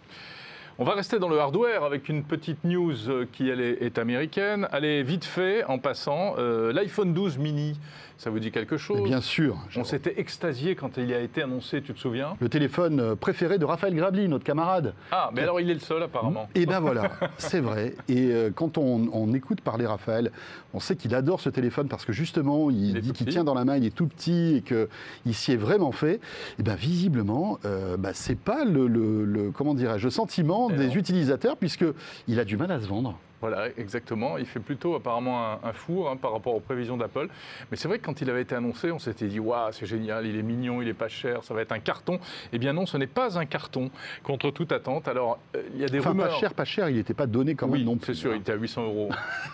On 0.81 0.85
va 0.85 0.93
rester 0.93 1.19
dans 1.19 1.27
le 1.27 1.37
hardware 1.37 1.83
avec 1.83 2.07
une 2.07 2.23
petite 2.23 2.63
news 2.63 2.95
qui 3.33 3.49
elle 3.49 3.59
est, 3.59 3.97
américaine. 3.97 4.65
Allez, 4.71 5.03
vite 5.03 5.25
fait, 5.25 5.65
en 5.65 5.77
passant, 5.77 6.35
l'iPhone 6.37 7.13
12 7.13 7.37
mini 7.37 7.77
ça 8.19 8.29
vous 8.29 8.39
dit 8.39 8.51
quelque 8.51 8.75
chose 8.75 9.01
Bien 9.03 9.21
sûr. 9.21 9.57
On 9.77 9.85
s'était 9.85 10.19
extasié 10.19 10.75
quand 10.75 10.97
il 10.97 11.13
a 11.13 11.21
été 11.21 11.41
annoncé, 11.41 11.81
tu 11.81 11.93
te 11.93 11.99
souviens 11.99 12.35
Le 12.41 12.49
téléphone 12.49 12.99
euh, 12.99 13.15
préféré 13.15 13.57
de 13.57 13.63
Raphaël 13.63 13.95
Grabli, 13.95 14.27
notre 14.27 14.43
camarade. 14.43 14.93
Ah, 15.11 15.31
mais 15.33 15.41
alors 15.43 15.61
il 15.61 15.69
est 15.69 15.73
le 15.73 15.79
seul 15.79 16.03
apparemment. 16.03 16.49
Et 16.53 16.63
eh 16.63 16.65
ben 16.65 16.81
voilà, 16.81 17.11
c'est 17.37 17.61
vrai. 17.61 17.95
Et 18.09 18.31
euh, 18.33 18.51
quand 18.53 18.77
on, 18.77 19.33
écoute 19.33 19.61
parler 19.61 19.85
Raphaël, 19.85 20.31
on 20.73 20.81
sait 20.81 20.97
qu'il 20.97 21.15
adore 21.15 21.39
ce 21.39 21.49
téléphone 21.49 21.87
parce 21.87 22.03
que 22.03 22.11
justement, 22.11 22.69
il, 22.69 22.99
dit 22.99 23.13
qu'il 23.13 23.27
tient 23.27 23.45
dans 23.45 23.53
la 23.53 23.63
main, 23.63 23.77
il 23.77 23.85
est 23.85 23.95
tout 23.95 24.07
petit 24.07 24.57
et 24.57 24.61
qu'il 24.61 25.33
s'y 25.33 25.53
est 25.53 25.57
vraiment 25.57 25.93
fait. 25.93 26.15
Et 26.15 26.19
eh 26.59 26.63
bien 26.63 26.75
visiblement, 26.75 27.57
euh, 27.63 27.95
bah, 27.95 28.11
c'est 28.13 28.37
pas 28.37 28.65
le, 28.65 29.51
comment 29.53 29.73
dirais-je, 29.73 30.03
le 30.03 30.11
sentiment 30.11 30.69
des 30.69 30.97
utilisateurs 30.97 31.55
puisqu'il 31.55 32.39
a 32.39 32.43
du 32.43 32.57
mal 32.57 32.69
à 32.71 32.81
se 32.81 32.87
vendre. 32.87 33.17
Voilà, 33.41 33.67
exactement. 33.77 34.37
Il 34.37 34.45
fait 34.45 34.59
plutôt 34.59 34.95
apparemment 34.95 35.59
un, 35.63 35.73
four 35.73 36.09
hein, 36.09 36.17
par 36.17 36.33
rapport 36.33 36.55
aux 36.55 36.59
prévisions 36.59 36.97
d'Apple. 36.97 37.29
Mais 37.71 37.77
c'est 37.77 37.87
vrai 37.87 37.99
que 37.99 38.05
quand 38.05 38.21
il 38.21 38.29
avait 38.29 38.41
été 38.41 38.55
annoncé, 38.55 38.91
on 38.91 38.99
s'était 38.99 39.27
dit 39.27 39.39
Waouh, 39.39 39.71
c'est 39.71 39.85
génial, 39.85 40.25
il 40.25 40.37
est 40.37 40.43
mignon, 40.43 40.81
il 40.81 40.89
est 40.89 40.93
pas 40.93 41.07
cher, 41.07 41.43
ça 41.43 41.53
va 41.53 41.61
être 41.61 41.71
un 41.71 41.79
carton. 41.79 42.19
Eh 42.51 42.59
bien 42.59 42.73
non, 42.73 42.85
ce 42.85 42.97
n'est 42.97 43.07
pas 43.07 43.39
un 43.39 43.45
carton, 43.45 43.91
contre 44.23 44.51
toute 44.51 44.71
attente. 44.71 45.07
Alors, 45.07 45.39
euh, 45.55 45.61
il 45.73 45.79
y 45.79 45.85
a 45.85 45.87
des 45.87 45.99
enfin, 45.99 46.09
rumeurs. 46.09 46.29
Pas 46.29 46.35
cher, 46.35 46.53
pas 46.53 46.65
cher, 46.65 46.89
il 46.89 46.97
n'était 46.97 47.13
pas 47.13 47.27
donné 47.27 47.55
quand 47.55 47.67
même 47.67 47.83
non 47.83 47.95
plus. 47.95 48.13
C'est 48.13 48.21
sûr, 48.21 48.33
il 48.33 48.41
était 48.41 48.51
à 48.51 48.55
800 48.55 48.83
euros. 48.83 49.09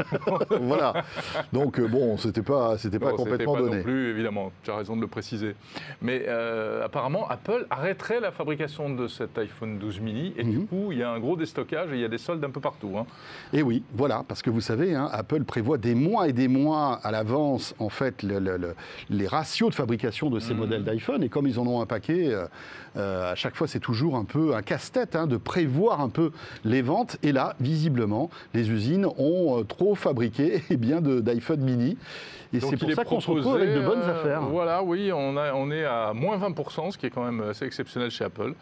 voilà. 0.61 1.03
Donc, 1.53 1.79
euh, 1.79 1.87
bon, 1.87 2.17
c'était 2.17 2.41
pas, 2.41 2.77
c'était 2.79 2.99
pas 2.99 3.13
complètement 3.13 3.53
pas 3.53 3.61
donné. 3.61 3.77
non 3.77 3.83
plus, 3.83 4.09
évidemment. 4.09 4.51
Tu 4.63 4.71
as 4.71 4.77
raison 4.77 4.95
de 4.95 5.01
le 5.01 5.07
préciser. 5.07 5.55
Mais 6.01 6.25
euh, 6.27 6.83
apparemment, 6.83 7.27
Apple 7.29 7.67
arrêterait 7.69 8.19
la 8.19 8.31
fabrication 8.31 8.89
de 8.89 9.07
cet 9.07 9.37
iPhone 9.37 9.77
12 9.77 9.99
mini. 9.99 10.33
Et 10.37 10.43
du 10.43 10.59
mhm. 10.59 10.67
coup, 10.67 10.91
il 10.91 10.97
y 10.97 11.03
a 11.03 11.11
un 11.11 11.19
gros 11.19 11.35
déstockage 11.35 11.91
et 11.91 11.95
il 11.95 12.01
y 12.01 12.05
a 12.05 12.09
des 12.09 12.17
soldes 12.17 12.43
un 12.43 12.49
peu 12.49 12.61
partout. 12.61 12.95
Hein. 12.97 13.05
Et 13.53 13.61
oui 13.61 13.74
oui, 13.75 13.83
voilà, 13.93 14.23
parce 14.27 14.41
que 14.41 14.49
vous 14.49 14.61
savez, 14.61 14.95
hein, 14.95 15.09
Apple 15.11 15.43
prévoit 15.43 15.77
des 15.77 15.95
mois 15.95 16.27
et 16.29 16.33
des 16.33 16.47
mois 16.47 16.99
à 17.03 17.11
l'avance, 17.11 17.75
en 17.79 17.89
fait, 17.89 18.23
le- 18.23 18.39
le- 18.39 18.55
le- 18.57 18.75
les 19.09 19.27
ratios 19.27 19.69
de 19.69 19.75
fabrication 19.75 20.29
de 20.29 20.39
ces 20.39 20.53
Mhm. 20.53 20.59
modèles 20.59 20.83
d'iPhone. 20.85 21.23
Et 21.23 21.29
comme 21.29 21.45
ils 21.47 21.59
en 21.59 21.67
ont 21.67 21.81
un 21.81 21.85
paquet, 21.85 22.29
euh, 22.33 22.45
euh, 22.95 23.31
à 23.31 23.35
chaque 23.35 23.55
fois, 23.55 23.67
c'est 23.67 23.79
toujours 23.81 24.15
un 24.15 24.23
peu 24.23 24.55
un 24.55 24.61
casse-tête 24.61 25.15
hein, 25.15 25.27
de 25.27 25.35
prévoir 25.37 25.99
un 25.99 26.09
peu 26.09 26.31
les 26.63 26.81
ventes. 26.81 27.17
Et 27.21 27.31
là, 27.33 27.55
visiblement, 27.59 28.29
les 28.53 28.69
usines 28.71 29.07
ont 29.17 29.59
euh, 29.59 29.63
trop 29.63 29.95
fabriqué 29.95 30.63
eh 30.69 30.77
bien, 30.77 31.01
d'iPhone 31.01 31.59
mini. 31.61 31.97
Et 32.53 32.61
c'est 32.61 32.77
pour 32.77 32.91
ça 32.93 33.03
qu'on 33.03 33.19
se 33.19 33.29
retrouve 33.31 33.55
avec 33.55 33.73
de 33.73 33.81
bonnes 33.81 33.99
euh, 34.03 34.11
affaires. 34.19 34.41
Voilà, 34.43 34.81
oui, 34.83 35.11
on, 35.13 35.35
a- 35.35 35.53
on 35.53 35.69
est 35.71 35.83
à 35.83 36.13
moins 36.13 36.37
20%, 36.37 36.91
ce 36.91 36.97
qui 36.97 37.07
est 37.07 37.09
quand 37.09 37.25
même 37.25 37.41
assez 37.49 37.65
exceptionnel 37.65 38.09
chez 38.11 38.23
Apple. 38.23 38.53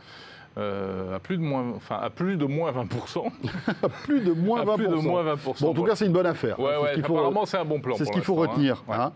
Euh, 0.55 1.15
à, 1.15 1.19
plus 1.19 1.37
de 1.37 1.41
moins, 1.41 1.73
enfin, 1.75 1.97
à 1.99 2.11
plus 2.11 2.37
de 2.37 2.45
moins 2.45 2.71
20%. 2.71 3.23
Plus 4.03 4.21
de 4.21 4.31
moins 4.33 4.61
à 4.61 4.65
20%. 4.65 4.75
plus 4.75 4.87
de 4.87 4.93
moins 4.95 5.23
20%. 5.23 5.61
Bon, 5.61 5.69
en 5.69 5.73
tout 5.73 5.83
cas, 5.83 5.95
c'est 5.95 6.05
une 6.05 6.11
bonne 6.13 6.27
affaire. 6.27 6.59
ouais, 6.59 6.71
ce 6.95 7.01
faut- 7.01 7.15
apparemment, 7.17 7.45
c'est 7.47 7.57
un 7.57 7.65
bon 7.65 7.79
plan. 7.79 7.95
C'est 7.97 8.05
ce 8.05 8.11
qu'il 8.11 8.21
faut 8.21 8.35
l'instant, 8.35 8.51
retenir. 8.53 8.83
hein. 8.87 8.91
Ouais. 8.91 8.97
hein. 8.99 9.13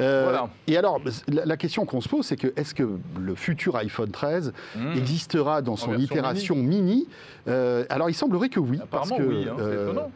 Euh, 0.00 0.22
Voilà. 0.24 0.48
Et 0.66 0.76
alors, 0.76 1.00
la, 1.28 1.44
la 1.46 1.56
question 1.56 1.84
qu'on 1.86 2.00
se 2.00 2.08
pose, 2.08 2.26
c'est 2.26 2.36
que 2.36 2.52
est-ce 2.56 2.74
que 2.74 2.88
le 3.20 3.34
futur 3.36 3.76
iPhone 3.76 4.10
13 4.10 4.52
Mmh. 4.76 4.92
existera 4.96 5.62
dans 5.62 5.76
son 5.76 5.96
itération 5.96 6.56
mini, 6.56 7.06
Euh, 7.48 7.84
Alors, 7.88 8.10
il 8.10 8.14
semblerait 8.14 8.48
que 8.48 8.60
oui. 8.60 8.78
Apparemment, 8.82 9.16
parce 9.16 9.22
que, 9.22 9.26
oui, 9.26 9.46
hein, 9.48 9.54
c'est 9.58 9.72
étonnant. 9.72 10.10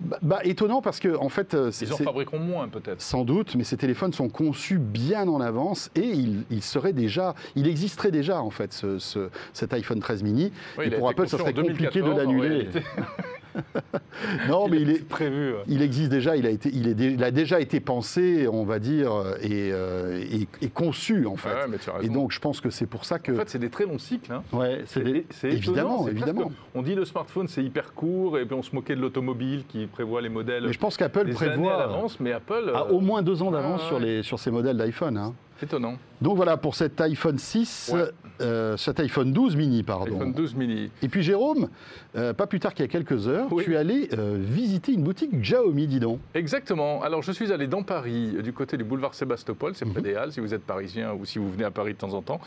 Bah, 0.00 0.18
bah, 0.22 0.38
étonnant 0.42 0.82
parce 0.82 0.98
que, 0.98 1.16
en 1.16 1.28
fait, 1.28 1.56
Ils 1.80 1.92
en 1.92 1.96
fabriqueront 1.96 2.38
moins, 2.40 2.66
peut-être. 2.68 3.00
sans 3.00 3.24
doute, 3.24 3.54
mais 3.54 3.62
ces 3.62 3.76
téléphones 3.76 4.12
sont 4.12 4.28
conçus 4.28 4.78
bien 4.78 5.28
en 5.28 5.40
avance 5.40 5.90
et 5.94 6.06
il, 6.08 6.42
il 6.50 6.62
serait 6.62 6.92
déjà, 6.92 7.34
il 7.54 7.68
existerait 7.68 8.10
déjà 8.10 8.40
en 8.42 8.50
fait 8.50 8.72
ce- 8.72 8.98
ce- 8.98 9.28
cet 9.52 9.72
iPhone 9.74 10.00
13 10.02 10.22
mini. 10.22 10.52
Oui, 10.78 10.86
et 10.86 10.90
pour 10.90 11.08
Apple, 11.08 11.26
ça 11.28 11.38
conçu 11.38 11.50
serait 11.52 11.54
compliqué 11.54 12.00
de 12.00 12.04
2014, 12.04 12.12
en 12.12 12.16
l'annuler. 12.18 12.68
Non, 14.48 14.66
mais 14.68 14.80
il 14.80 14.88
est, 14.90 15.06
prévu. 15.06 15.52
il 15.68 15.82
existe 15.82 16.10
déjà, 16.10 16.36
il 16.36 16.46
a, 16.46 16.50
été, 16.50 16.70
il, 16.72 16.88
est 16.88 16.94
dé- 16.94 17.12
il 17.12 17.22
a 17.22 17.30
déjà 17.30 17.60
été 17.60 17.80
pensé, 17.80 18.48
on 18.48 18.64
va 18.64 18.78
dire, 18.78 19.12
et, 19.42 19.70
euh, 19.72 20.18
et- 20.22 20.48
et 20.64 20.68
conçu 20.70 21.26
en 21.26 21.36
fait. 21.36 21.50
Ouais, 21.50 21.66
mais 21.68 21.76
tu 21.78 21.90
as 21.90 22.02
et 22.02 22.08
donc, 22.08 22.32
je 22.32 22.40
pense 22.40 22.62
que 22.62 22.70
c'est 22.70 22.86
pour 22.86 23.04
ça 23.04 23.18
que. 23.18 23.32
En 23.32 23.36
fait, 23.36 23.50
c'est 23.50 23.58
des 23.58 23.68
très 23.68 23.84
longs 23.84 23.98
cycles. 23.98 24.32
hein. 24.32 24.42
ouais, 24.54 24.84
c'est 24.86 25.48
évidemment, 25.50 26.08
évidemment. 26.08 26.40
presque- 26.42 26.56
on 26.74 26.80
dit 26.82 26.94
le 26.94 27.04
smartphone 27.04 27.46
c'est 27.48 27.62
hyper 27.62 27.92
court 27.92 28.38
et 28.38 28.46
puis 28.46 28.54
on 28.54 28.62
se 28.62 28.74
moquait 28.74 28.96
de 28.96 29.00
l'automobile 29.02 29.64
qui 29.68 29.86
prévoit 29.86 30.22
les 30.22 30.30
modèles 30.30 30.64
Mais 30.66 30.72
je 30.72 30.78
pense 30.78 30.96
qu'Apple 30.96 31.28
à 31.30 31.34
prévoit 31.34 31.76
l'avance, 31.76 32.20
mais 32.20 32.32
Apple 32.32 32.72
a 32.74 32.86
euh, 32.86 32.90
au 32.90 33.00
moins 33.00 33.20
deux 33.22 33.42
ans 33.42 33.50
d'avance 33.50 33.82
ouais, 33.82 33.88
sur, 33.88 34.00
les, 34.00 34.22
sur 34.22 34.38
ces 34.38 34.50
modèles 34.50 34.78
d'iPhone. 34.78 35.18
hein. 35.18 35.34
étonnant. 35.62 35.96
Donc 36.22 36.36
voilà 36.36 36.56
pour 36.56 36.74
cet 36.76 37.00
iPhone 37.00 37.36
6, 37.36 37.90
Ouais. 37.92 38.04
euh, 38.40 38.76
cet 38.76 39.00
iPhone 39.00 39.32
12 39.32 39.56
mini, 39.56 39.82
pardon. 39.82 40.14
iPhone 40.14 40.32
12 40.32 40.54
mini. 40.54 40.88
Et 41.02 41.08
puis 41.08 41.22
Jérôme, 41.22 41.68
euh, 42.14 42.32
pas 42.32 42.46
plus 42.46 42.60
tard 42.60 42.74
qu'il 42.74 42.84
y 42.84 42.88
a 42.88 42.90
quelques 42.92 43.26
heures, 43.26 43.48
Oui. 43.50 43.64
tu 43.64 43.74
es 43.74 43.76
allé 43.76 44.08
euh, 44.16 44.36
visiter 44.38 44.92
une 44.92 45.02
boutique 45.02 45.32
Xiaomi, 45.40 45.88
dis 45.88 45.98
donc. 45.98 46.20
Exactement. 46.34 47.02
Alors, 47.02 47.22
je 47.22 47.32
suis 47.32 47.52
allé 47.52 47.66
dans 47.66 47.82
Paris, 47.82 48.36
du 48.42 48.52
côté 48.52 48.76
du 48.76 48.84
boulevard 48.84 49.14
Sébastopol. 49.14 49.74
C'est 49.74 49.84
Mhm. 49.84 49.92
près 49.94 50.02
des 50.02 50.14
Halles, 50.14 50.32
si 50.32 50.38
vous 50.38 50.54
êtes 50.54 50.62
parisien 50.64 51.12
ou 51.12 51.24
si 51.24 51.40
vous 51.40 51.50
venez 51.50 51.64
à 51.64 51.72
Paris 51.72 51.94
de 51.94 51.98
temps 51.98 52.14
en 52.14 52.22
temps. 52.22 52.40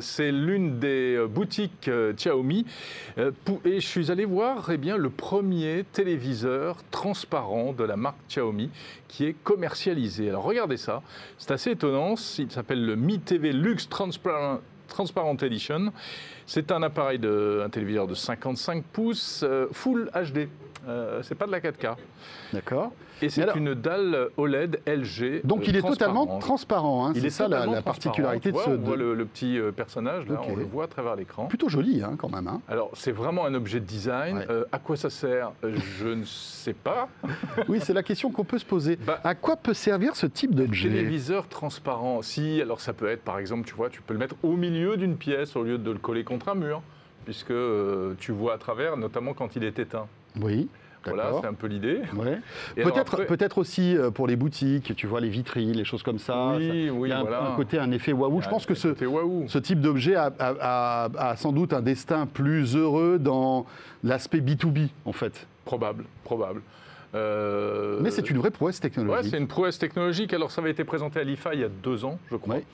C'est 0.00 0.30
l'une 0.30 0.78
des 0.78 1.18
boutiques 1.28 1.90
Xiaomi. 2.16 2.64
Et 3.64 3.80
je 3.80 3.86
suis 3.86 4.10
allé 4.12 4.24
voir 4.24 4.70
eh 4.70 4.76
bien, 4.76 4.96
le 4.96 5.10
premier 5.10 5.84
téléviseur 5.92 6.76
transparent 6.92 7.72
de 7.72 7.82
la 7.82 7.96
marque 7.96 8.18
Xiaomi 8.28 8.70
qui 9.08 9.24
est 9.24 9.34
commercialisé. 9.42 10.28
Alors, 10.28 10.44
regardez 10.44 10.76
ça. 10.76 11.02
C'est 11.38 11.50
assez 11.50 11.70
étonnant. 11.70 12.14
Il 12.38 12.50
s'appelle 12.50 12.67
le 12.76 12.96
Mi 12.96 13.18
TV 13.18 13.52
Lux 13.52 13.88
Transparent. 13.88 14.60
Transparent 14.88 15.36
Edition. 15.42 15.92
C'est 16.48 16.72
un 16.72 16.82
appareil, 16.82 17.18
de, 17.18 17.62
un 17.64 17.68
téléviseur 17.68 18.06
de 18.06 18.14
55 18.14 18.82
pouces, 18.82 19.44
euh, 19.46 19.66
Full 19.70 20.10
HD. 20.14 20.48
Euh, 20.88 21.20
c'est 21.22 21.34
pas 21.34 21.46
de 21.46 21.52
la 21.52 21.60
4K. 21.60 21.96
D'accord. 22.54 22.92
Et 23.20 23.28
c'est 23.30 23.44
une 23.56 23.74
dalle 23.74 24.28
OLED 24.36 24.80
LG. 24.86 25.40
Donc 25.44 25.62
euh, 25.62 25.64
il 25.66 25.76
est 25.76 25.82
totalement 25.82 26.24
transparente. 26.38 26.40
transparent. 26.40 27.06
hein, 27.08 27.12
Il 27.16 27.26
est 27.26 27.30
ça 27.30 27.48
la, 27.48 27.56
totalement 27.56 27.72
la 27.74 27.82
transparent. 27.82 27.92
particularité 27.92 28.52
de 28.52 28.56
ce. 28.58 28.70
On 28.70 28.76
voit 28.76 28.96
de- 28.96 29.02
le, 29.02 29.14
le 29.14 29.24
petit 29.26 29.58
euh, 29.58 29.72
personnage, 29.72 30.28
là, 30.28 30.40
on 30.48 30.54
le 30.54 30.62
voit 30.62 30.84
à 30.84 30.86
travers 30.86 31.16
l'écran. 31.16 31.46
Plutôt 31.46 31.68
joli 31.68 32.00
hein, 32.02 32.14
quand 32.16 32.28
même. 32.30 32.46
hein. 32.46 32.60
Alors, 32.68 32.90
c'est 32.94 33.10
vraiment 33.10 33.44
un 33.44 33.54
objet 33.54 33.80
de 33.80 33.84
design. 33.86 34.38
Ouais. 34.38 34.46
Euh, 34.48 34.64
à 34.70 34.78
quoi 34.78 34.96
ça 34.96 35.10
sert 35.10 35.50
Je 35.64 36.06
ne 36.08 36.22
sais 36.24 36.74
pas. 36.74 37.08
Oui, 37.68 37.80
c'est 37.82 37.92
la 37.92 38.04
question 38.04 38.30
qu'on 38.30 38.44
peut 38.44 38.58
se 38.58 38.64
poser. 38.64 38.94
Bah, 38.96 39.20
À 39.24 39.34
quoi 39.34 39.56
peut 39.56 39.74
servir 39.74 40.14
ce 40.14 40.26
type 40.26 40.54
d'objet 40.54 40.88
Téléviseur 40.88 41.48
transparent? 41.48 42.22
Si, 42.22 42.62
alors 42.62 42.80
ça 42.80 42.92
peut 42.92 43.08
être, 43.08 43.24
par 43.24 43.40
exemple, 43.40 43.66
tu 43.66 43.74
vois, 43.74 43.90
tu 43.90 44.00
peux 44.00 44.14
le 44.14 44.20
mettre 44.20 44.36
au 44.44 44.52
milieu 44.52 44.96
d'une 44.96 45.16
pièce 45.16 45.56
au 45.56 45.64
lieu 45.64 45.76
de 45.76 45.90
le 45.90 45.98
coller 45.98 46.22
contre 46.22 46.37
un 46.46 46.54
mur, 46.54 46.82
puisque 47.24 47.50
euh, 47.50 48.14
tu 48.20 48.30
vois 48.32 48.54
à 48.54 48.58
travers, 48.58 48.96
notamment 48.96 49.32
quand 49.34 49.56
il 49.56 49.64
est 49.64 49.78
éteint. 49.78 50.06
Oui, 50.40 50.68
Voilà, 51.04 51.30
c'est 51.40 51.46
un 51.46 51.54
peu 51.54 51.66
l'idée. 51.68 52.00
Ouais. 52.14 52.38
Peut-être 52.76 52.98
après- 53.14 53.26
peut-être 53.26 53.56
aussi 53.58 53.96
euh, 53.96 54.10
pour 54.10 54.26
les 54.26 54.36
boutiques, 54.36 54.94
tu 54.94 55.06
vois, 55.06 55.20
les 55.20 55.28
vitrines, 55.30 55.72
les 55.72 55.84
choses 55.84 56.02
comme 56.02 56.18
ça. 56.18 56.54
Oui, 56.56 56.68
ça- 56.88 56.92
oui, 56.92 57.08
il 57.08 57.10
y 57.10 57.12
a 57.12 57.18
un, 57.18 57.22
voilà. 57.22 57.52
un 57.52 57.56
côté, 57.56 57.78
un 57.78 57.90
effet 57.92 58.12
waouh. 58.12 58.42
Je 58.42 58.48
pense 58.48 58.66
que 58.66 58.74
ce, 58.74 58.88
type 59.58 59.80
d'objet 59.80 60.14
a, 60.16 60.30
a- 60.38 61.06
a- 61.08 61.30
a 61.30 61.36
sans 61.36 61.52
doute 61.52 61.72
un 61.72 61.80
destin 61.80 62.26
plus 62.26 62.76
heureux 62.76 63.18
dans 63.18 63.64
l'aspect 64.04 64.40
B2B, 64.40 64.88
en 65.06 65.12
fait. 65.12 65.46
Probable, 65.64 66.04
probable. 66.24 66.60
Euh, 67.14 67.98
Mais 68.02 68.10
c'est 68.10 68.28
une 68.28 68.36
vraie 68.38 68.50
prouesse 68.50 68.76
Ouais, 68.76 68.80
technologique. 68.82 69.30
c'est 69.30 69.38
une 69.38 69.48
prouesse 69.48 69.78
technologique. 69.78 70.32
Alors, 70.34 70.50
ça 70.50 70.60
avait 70.60 70.70
été 70.72 70.84
présenté 70.84 71.20
à 71.20 71.24
l'IFA 71.24 71.54
il 71.54 71.60
y 71.60 71.64
a 71.64 71.68
deux 71.68 72.04
ans, 72.04 72.18
je 72.30 72.36
crois. 72.36 72.56
Ouais. 72.56 72.64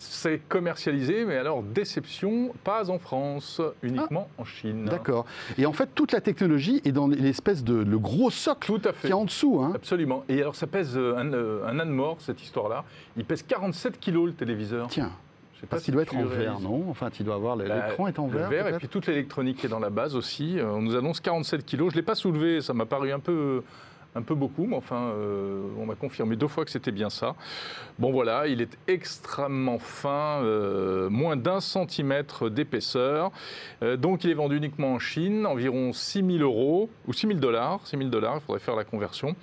C'est 0.00 0.40
commercialisé, 0.48 1.24
mais 1.24 1.36
alors, 1.36 1.62
déception, 1.62 2.52
pas 2.62 2.88
en 2.88 3.00
France, 3.00 3.60
uniquement 3.82 4.28
en 4.38 4.44
Chine. 4.44 4.84
D'accord. 4.84 5.26
Et 5.58 5.66
en 5.66 5.72
fait, 5.72 5.88
toute 5.92 6.12
la 6.12 6.20
technologie 6.20 6.80
est 6.84 6.92
dans 6.92 7.08
l'espèce 7.08 7.64
de 7.64 7.74
le 7.74 7.98
gros 7.98 8.30
socle 8.30 8.66
Tout 8.66 8.88
à 8.88 8.92
qui 8.92 8.98
fait. 8.98 9.08
est 9.08 9.12
en 9.12 9.24
dessous. 9.24 9.60
hein. 9.60 9.72
Absolument. 9.74 10.22
Et 10.28 10.40
alors, 10.40 10.54
ça 10.54 10.68
pèse 10.68 10.96
euh, 10.96 11.16
un, 11.16 11.32
euh, 11.32 11.66
un 11.66 11.80
âne 11.80 11.90
mort, 11.90 12.18
cette 12.20 12.40
histoire-là. 12.42 12.84
Il 13.16 13.24
pèse 13.24 13.42
47 13.42 13.98
kilos, 13.98 14.26
le 14.26 14.34
téléviseur. 14.34 14.86
Tiens, 14.86 15.10
Je 15.54 15.60
sais 15.62 15.66
pas 15.66 15.70
parce 15.70 15.82
si 15.82 15.86
qu'il 15.86 15.94
doit 15.94 16.04
tu 16.04 16.14
être 16.14 16.22
en 16.24 16.28
verre, 16.28 16.38
réalises. 16.38 16.62
non? 16.64 16.84
Enfin, 16.90 17.10
il 17.18 17.24
doit 17.26 17.34
avoir 17.34 17.56
Bah, 17.56 17.64
l'écran 17.88 18.06
est 18.06 18.18
en 18.20 18.28
le 18.28 18.38
verre. 18.38 18.48
verre 18.50 18.68
et 18.68 18.72
puis 18.78 18.86
toute 18.86 19.08
l'électronique 19.08 19.56
qui 19.56 19.66
est 19.66 19.70
dans 19.70 19.80
la 19.80 19.90
base 19.90 20.14
aussi. 20.14 20.60
Euh, 20.60 20.70
On 20.74 20.80
nous 20.82 20.94
annonce 20.94 21.18
47 21.18 21.66
kilos. 21.66 21.90
Je 21.90 21.96
ne 21.96 22.00
l'ai 22.02 22.06
pas 22.06 22.14
soulevé, 22.14 22.60
ça 22.60 22.72
m'a 22.72 22.86
paru 22.86 23.10
un 23.10 23.18
peu, 23.18 23.64
un 24.18 24.22
peu 24.22 24.34
beaucoup, 24.34 24.66
mais 24.66 24.76
enfin, 24.76 25.12
euh, 25.14 25.62
on 25.78 25.86
m'a 25.86 25.94
confirmé 25.94 26.36
deux 26.36 26.48
fois 26.48 26.64
que 26.64 26.70
c'était 26.70 26.90
bien 26.90 27.08
ça. 27.08 27.36
Bon 27.98 28.10
voilà, 28.10 28.48
il 28.48 28.60
est 28.60 28.76
extrêmement 28.88 29.78
fin, 29.78 30.42
euh, 30.42 31.08
moins 31.08 31.36
d'un 31.36 31.60
centimètre 31.60 32.50
d'épaisseur. 32.50 33.30
Euh, 33.82 33.96
donc 33.96 34.24
il 34.24 34.30
est 34.30 34.34
vendu 34.34 34.56
uniquement 34.56 34.94
en 34.94 34.98
Chine, 34.98 35.46
environ 35.46 35.92
6 35.92 36.24
000 36.24 36.38
euros 36.38 36.90
ou 37.06 37.12
6 37.12 37.28
000 37.28 37.38
dollars. 37.38 37.80
6 37.84 37.96
000 37.96 38.10
dollars, 38.10 38.36
il 38.36 38.40
faudrait 38.40 38.60
faire 38.60 38.76
la 38.76 38.84
conversion. 38.84 39.36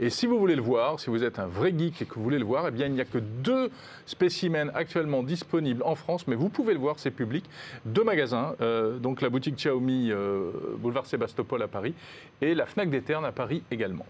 Et 0.00 0.08
si 0.08 0.26
vous 0.26 0.38
voulez 0.38 0.56
le 0.56 0.62
voir, 0.62 0.98
si 0.98 1.10
vous 1.10 1.22
êtes 1.24 1.38
un 1.38 1.46
vrai 1.46 1.74
geek 1.76 2.00
et 2.00 2.04
que 2.06 2.14
vous 2.14 2.22
voulez 2.22 2.38
le 2.38 2.44
voir, 2.44 2.66
eh 2.68 2.70
bien 2.70 2.86
il 2.86 2.92
n'y 2.92 3.00
a 3.00 3.04
que 3.04 3.18
deux 3.18 3.70
spécimens 4.06 4.70
actuellement 4.74 5.22
disponibles 5.22 5.82
en 5.84 5.94
France, 5.94 6.26
mais 6.26 6.34
vous 6.34 6.48
pouvez 6.48 6.72
le 6.72 6.80
voir, 6.80 6.98
c'est 6.98 7.10
public. 7.10 7.44
Deux 7.84 8.04
magasins, 8.04 8.56
donc 9.00 9.20
la 9.20 9.28
boutique 9.28 9.56
Xiaomi, 9.56 10.10
boulevard 10.78 11.06
Sébastopol 11.06 11.62
à 11.62 11.68
Paris, 11.68 11.94
et 12.40 12.54
la 12.54 12.66
Fnac 12.66 12.90
des 12.90 13.02
Ternes 13.02 13.24
à 13.24 13.32
Paris 13.32 13.62
également. 13.70 14.06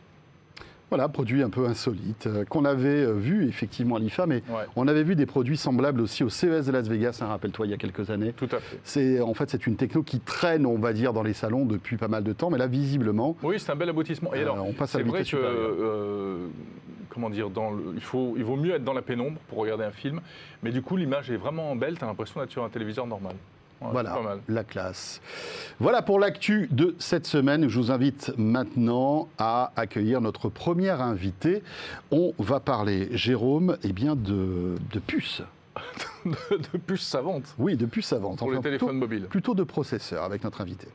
Voilà, 0.93 1.09
produit 1.09 1.43
un 1.43 1.49
peu 1.49 1.65
insolite, 1.67 2.27
euh, 2.27 2.45
qu'on 2.45 2.67
avait 2.67 3.03
euh, 3.07 3.13
vu 3.15 3.49
effectivement 3.49 3.97
à 3.97 3.99
l'IFA, 3.99 4.27
mais 4.27 4.43
Ouais. 4.51 4.65
on 4.77 4.87
avait 4.89 5.05
vu 5.05 5.15
des 5.17 5.25
produits 5.25 5.57
semblables 5.57 6.03
aussi 6.03 6.23
au 6.23 6.29
CES 6.29 6.67
de 6.67 6.71
Las 6.71 6.87
Vegas, 6.87 7.21
hein, 7.23 7.29
rappelle-toi, 7.29 7.67
il 7.67 7.71
y 7.71 7.73
a 7.73 7.79
quelques 7.79 8.11
années. 8.11 8.35
Tout 8.37 8.45
à 8.53 8.59
fait. 8.61 8.79
C'est 8.85 9.19
en 9.23 9.33
fait 9.33 9.49
c'est 9.49 9.67
une 9.67 9.77
techno 9.77 10.03
qui 10.03 10.21
traîne, 10.21 10.67
on 10.67 10.77
va 10.79 10.93
dire, 10.93 11.15
dans 11.15 11.23
les 11.23 11.33
salons 11.33 11.65
depuis 11.65 11.97
pas 11.97 12.09
mal 12.09 12.25
de 12.25 12.35
temps, 12.35 12.51
mais 12.51 12.59
là 12.59 12.67
visiblement, 12.67 13.39
Oui, 13.43 13.59
c'est 13.59 13.73
un 13.73 13.75
bel 13.75 13.89
aboutissement. 13.89 14.35
Et 14.35 14.41
Euh, 14.41 14.43
alors, 14.43 14.67
on 14.69 14.75
passe 14.75 14.95
à 14.95 14.99
c'est 14.99 15.05
la 15.05 15.05
vitesse 15.19 15.35
comment 17.09 17.31
dire, 17.31 17.49
dans 17.49 17.71
le- 17.71 17.93
il, 17.95 18.01
faut, 18.03 18.35
il 18.37 18.45
vaut 18.45 18.57
mieux 18.57 18.75
être 18.75 18.85
dans 18.85 18.93
la 18.93 19.01
pénombre 19.03 19.39
pour 19.49 19.59
regarder 19.61 19.85
un 19.85 19.91
film, 19.93 20.21
mais 20.63 20.73
du 20.73 20.83
coup, 20.83 20.99
l'image 20.99 21.31
est 21.31 21.37
vraiment 21.37 21.75
belle, 21.75 21.97
tu 21.99 22.05
as 22.05 22.07
l'impression 22.07 22.39
d'être 22.41 22.51
sur 22.51 22.65
un 22.65 22.69
téléviseur 22.69 23.07
normal. 23.07 23.35
Ouais, 23.87 23.93
voilà, 23.93 24.19
la 24.49 24.65
classe. 24.65 25.21
Voilà 25.81 26.03
pour 26.03 26.19
l'actu 26.21 26.69
de 26.71 26.95
cette 26.99 27.27
semaine. 27.27 27.69
Je 27.69 27.79
vous 27.79 27.91
invite 27.91 28.33
maintenant 28.39 29.29
à 29.39 29.73
accueillir 29.77 30.21
notre 30.21 30.49
première 30.49 31.01
invité. 31.01 31.63
On 32.11 32.33
va 32.39 32.61
parler, 32.61 33.09
Jérôme, 33.13 33.77
eh 33.83 33.93
bien 33.93 34.15
de, 34.17 34.77
de 34.93 34.99
puces. 34.99 35.43
de, 36.27 36.33
de 36.73 36.79
puces 36.79 37.07
savantes 37.07 37.55
Oui, 37.59 37.77
de 37.77 37.87
puces 37.87 38.07
savantes. 38.07 38.39
pour 38.39 38.49
Enfin, 38.49 38.57
les 38.57 38.63
téléphones 38.63 38.89
plutôt, 38.91 39.01
mobiles. 39.01 39.27
plutôt 39.29 39.55
de 39.55 39.63
processeurs 39.65 40.23
avec 40.25 40.45
notre 40.45 40.61
invité. 40.61 40.89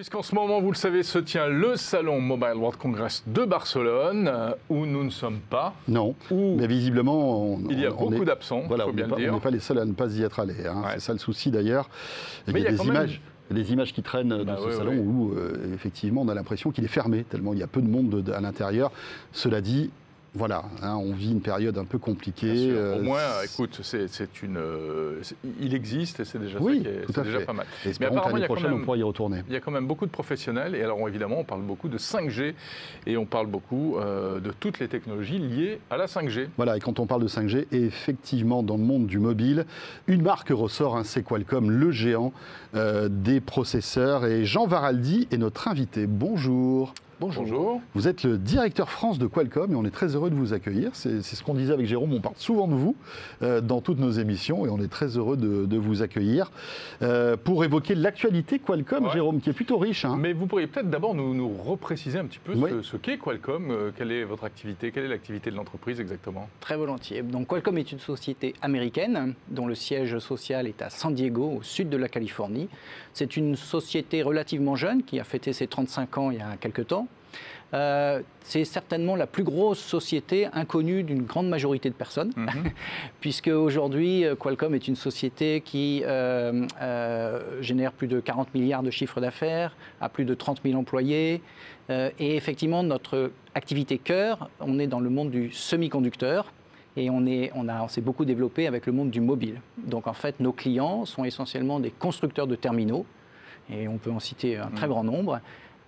Puisqu'en 0.00 0.22
ce 0.22 0.34
moment, 0.34 0.62
vous 0.62 0.70
le 0.70 0.78
savez, 0.78 1.02
se 1.02 1.18
tient 1.18 1.46
le 1.46 1.76
salon 1.76 2.22
Mobile 2.22 2.54
World 2.56 2.78
Congress 2.78 3.22
de 3.26 3.44
Barcelone, 3.44 4.30
euh, 4.32 4.52
où 4.70 4.86
nous 4.86 5.04
ne 5.04 5.10
sommes 5.10 5.40
pas, 5.40 5.74
Non, 5.88 6.14
où 6.30 6.56
mais 6.56 6.66
visiblement, 6.66 7.52
on, 7.52 7.58
il 7.68 7.78
y 7.80 7.84
a 7.84 7.92
on 7.92 8.08
beaucoup 8.08 8.24
d'absents, 8.24 8.60
il 8.62 8.68
Voilà, 8.68 8.84
faut 8.84 8.90
on 8.92 8.94
bien 8.94 9.04
le 9.04 9.10
pas, 9.10 9.16
on 9.16 9.34
n'est 9.34 9.40
pas 9.40 9.50
les 9.50 9.60
seuls 9.60 9.78
à 9.78 9.84
ne 9.84 9.92
pas 9.92 10.10
y 10.16 10.22
être 10.22 10.40
allés. 10.40 10.66
hein. 10.66 10.80
Ouais. 10.84 10.92
C'est 10.94 11.00
ça 11.00 11.12
le 11.12 11.18
souci 11.18 11.50
d'ailleurs. 11.50 11.90
Il 12.48 12.54
y 12.54 12.56
a, 12.56 12.58
il 12.60 12.64
y 12.64 12.66
a 12.68 12.70
des 12.70 12.78
même- 12.78 12.86
images. 12.86 13.20
des 13.50 13.72
images 13.74 13.92
qui 13.92 14.02
traînent 14.02 14.30
de 14.38 14.42
Bah 14.42 14.56
ce 14.58 14.68
ouais, 14.68 14.72
salon 14.74 14.94
où, 14.96 15.34
euh, 15.34 15.70
effectivement, 15.74 16.22
on 16.22 16.28
a 16.28 16.34
l'impression 16.34 16.70
qu'il 16.70 16.84
est 16.84 16.88
fermé, 16.88 17.24
tellement 17.24 17.52
il 17.52 17.58
y 17.58 17.62
a 17.62 17.66
peu 17.66 17.82
de 17.82 17.88
monde 17.88 18.22
de- 18.22 18.32
à 18.32 18.40
l'intérieur. 18.40 18.92
Cela 19.32 19.60
dit, 19.60 19.90
Voilà, 20.32 20.62
hein, 20.80 20.94
on 20.94 21.12
vit 21.12 21.32
une 21.32 21.40
période 21.40 21.76
un 21.76 21.84
peu 21.84 21.98
compliquée. 21.98 22.68
Euh, 22.70 23.00
Au 23.00 23.02
moins, 23.02 23.18
écoute, 23.44 23.80
c'est 23.82 24.42
une, 24.44 24.58
euh, 24.58 25.20
il 25.60 25.74
existe 25.74 26.20
et 26.20 26.24
c'est 26.24 26.38
déjà, 26.38 26.58
Oui, 26.60 26.84
ça 27.12 27.22
est- 27.22 27.24
déjà 27.24 27.40
pas 27.40 27.52
mal. 27.52 27.66
et 27.84 27.88
espérons 27.88 28.12
apparemment, 28.18 28.34
que 28.34 28.38
il 28.38 28.38
y 28.38 28.42
l'année 28.42 28.44
a 28.44 28.46
quand 28.48 28.54
prochaine, 28.54 28.70
même- 28.70 28.80
on 28.80 28.84
pourra 28.84 28.96
y 28.96 29.02
retourner. 29.02 29.42
Il 29.48 29.52
y 29.52 29.56
a 29.56 29.60
quand 29.60 29.72
même 29.72 29.88
beaucoup 29.88 30.06
de 30.06 30.12
professionnels 30.12 30.76
et 30.76 30.82
alors 30.84 31.00
évidemment, 31.08 31.40
on 31.40 31.44
parle 31.44 31.62
beaucoup 31.62 31.88
de 31.88 31.98
5G 31.98 32.54
et 33.08 33.16
on 33.16 33.26
parle 33.26 33.48
beaucoup 33.48 33.96
euh, 33.98 34.38
de 34.38 34.52
toutes 34.52 34.78
les 34.78 34.86
technologies 34.86 35.38
liées 35.40 35.80
à 35.90 35.96
la 35.96 36.06
5G. 36.06 36.48
Voilà, 36.56 36.76
et 36.76 36.80
quand 36.80 37.00
on 37.00 37.06
parle 37.06 37.22
de 37.22 37.28
5G, 37.28 37.66
effectivement, 37.72 38.62
dans 38.62 38.76
le 38.76 38.84
monde 38.84 39.08
du 39.08 39.18
mobile, 39.18 39.66
une 40.06 40.22
marque 40.22 40.50
ressort, 40.50 40.96
hein, 40.96 41.02
c'est 41.04 41.24
Qualcomm, 41.24 41.70
le 41.72 41.90
géant 41.90 42.32
des 42.72 43.40
processeurs. 43.40 44.26
Et 44.26 44.44
Jean 44.44 44.66
Varaldi 44.68 45.26
est 45.32 45.38
notre 45.38 45.66
invité. 45.66 46.06
Bonjour. 46.06 46.94
Bonjour. 47.20 47.82
Vous 47.94 48.08
êtes 48.08 48.22
le 48.22 48.38
directeur 48.38 48.90
France 48.90 49.18
de 49.18 49.26
Qualcomm 49.26 49.72
et 49.72 49.74
on 49.74 49.84
est 49.84 49.90
très 49.90 50.14
heureux 50.16 50.30
de 50.30 50.34
vous 50.34 50.54
accueillir. 50.54 50.90
C'est 50.94 51.20
c'est 51.22 51.36
ce 51.36 51.44
qu'on 51.44 51.52
disait 51.54 51.74
avec 51.74 51.86
Jérôme, 51.86 52.14
on 52.14 52.20
parle 52.20 52.34
souvent 52.38 52.66
de 52.66 52.74
vous 52.74 52.96
euh, 53.42 53.60
dans 53.60 53.82
toutes 53.82 53.98
nos 53.98 54.10
émissions 54.10 54.64
et 54.64 54.70
on 54.70 54.78
est 54.80 54.88
très 54.90 55.18
heureux 55.18 55.36
de, 55.36 55.66
de 55.66 55.76
vous 55.76 56.00
accueillir 56.00 56.50
euh, 57.02 57.36
pour 57.36 57.62
évoquer 57.64 57.94
l'actualité 57.94 58.58
Qualcomm, 58.58 59.04
Ouais. 59.04 59.12
Jérôme, 59.12 59.40
qui 59.40 59.50
est 59.50 59.52
plutôt 59.52 59.76
riche. 59.76 60.04
hein. 60.06 60.16
Mais 60.18 60.32
vous 60.32 60.46
pourriez 60.46 60.66
peut-être 60.66 60.88
d'abord 60.88 61.14
nous, 61.14 61.34
nous 61.34 61.48
repréciser 61.50 62.18
un 62.18 62.24
petit 62.24 62.38
peu 62.38 62.54
Oui. 62.54 62.70
ce, 62.70 62.82
ce 62.82 62.96
qu'est 62.96 63.18
Qualcomm, 63.18 63.70
euh, 63.70 63.90
quelle 63.94 64.12
est 64.12 64.24
votre 64.24 64.44
activité, 64.44 64.90
quelle 64.90 65.04
est 65.04 65.08
l'activité 65.08 65.50
de 65.50 65.56
l'entreprise 65.56 66.00
exactement? 66.00 66.48
Très 66.60 66.76
volontiers. 66.78 67.22
Donc 67.22 67.48
Qualcomm 67.48 67.76
est 67.76 67.92
une 67.92 67.98
société 67.98 68.54
américaine 68.62 69.34
dont 69.50 69.66
le 69.66 69.74
siège 69.74 70.18
social 70.20 70.66
est 70.66 70.80
à 70.80 70.88
San 70.88 71.14
Diego, 71.14 71.56
au 71.58 71.62
sud 71.62 71.90
de 71.90 71.96
la 71.98 72.08
Californie. 72.08 72.68
C'est 73.12 73.36
une 73.36 73.56
société 73.56 74.22
relativement 74.22 74.74
jeune 74.76 75.02
qui 75.02 75.20
a 75.20 75.24
fêté 75.24 75.52
ses 75.52 75.66
35 75.66 76.16
ans 76.18 76.30
il 76.30 76.38
y 76.38 76.40
a 76.40 76.56
quelques 76.58 76.86
temps. 76.86 77.06
Euh, 77.72 78.20
c'est 78.42 78.64
certainement 78.64 79.14
la 79.14 79.26
plus 79.28 79.44
grosse 79.44 79.78
société 79.78 80.48
inconnue 80.52 81.04
d'une 81.04 81.22
grande 81.22 81.48
majorité 81.48 81.88
de 81.88 81.94
personnes, 81.94 82.32
Mhm. 82.36 82.46
puisque 83.20 83.46
aujourd'hui 83.48 84.24
euh, 84.24 84.34
Qualcomm 84.34 84.74
est 84.74 84.88
une 84.88 84.96
société 84.96 85.60
qui 85.60 86.02
euh, 86.04 86.66
euh, 86.82 87.62
génère 87.62 87.92
plus 87.92 88.08
de 88.08 88.18
40 88.18 88.52
milliards 88.54 88.82
de 88.82 88.90
chiffre 88.90 89.20
d'affaires, 89.20 89.76
a 90.00 90.08
plus 90.08 90.24
de 90.24 90.34
30 90.34 90.62
000 90.64 90.78
employés, 90.78 91.42
et 91.90 92.36
effectivement 92.36 92.82
notre 92.84 93.32
activité 93.56 93.98
cœur, 93.98 94.48
on 94.60 94.78
est 94.78 94.86
dans 94.86 95.00
le 95.00 95.10
monde 95.10 95.30
du 95.30 95.50
semi-conducteur. 95.50 96.52
Et 96.96 97.08
on, 97.08 97.24
est, 97.24 97.52
on, 97.54 97.68
a- 97.68 97.82
on 97.84 97.88
s'est 97.88 98.00
beaucoup 98.00 98.24
développé 98.24 98.66
avec 98.66 98.84
le 98.86 98.92
monde 98.92 99.10
du 99.10 99.20
mobile. 99.20 99.60
Donc 99.78 100.06
en 100.08 100.12
fait, 100.12 100.40
nos 100.40 100.52
clients 100.52 101.04
sont 101.04 101.24
essentiellement 101.24 101.78
des 101.78 101.90
constructeurs 101.92 102.48
de 102.48 102.56
terminaux, 102.56 103.06
et 103.72 103.86
on 103.86 103.96
peut 103.98 104.10
en 104.10 104.18
citer 104.18 104.56
un 104.56 104.70
très 104.70 104.88
grand 104.88 105.04
nombre, 105.04 105.38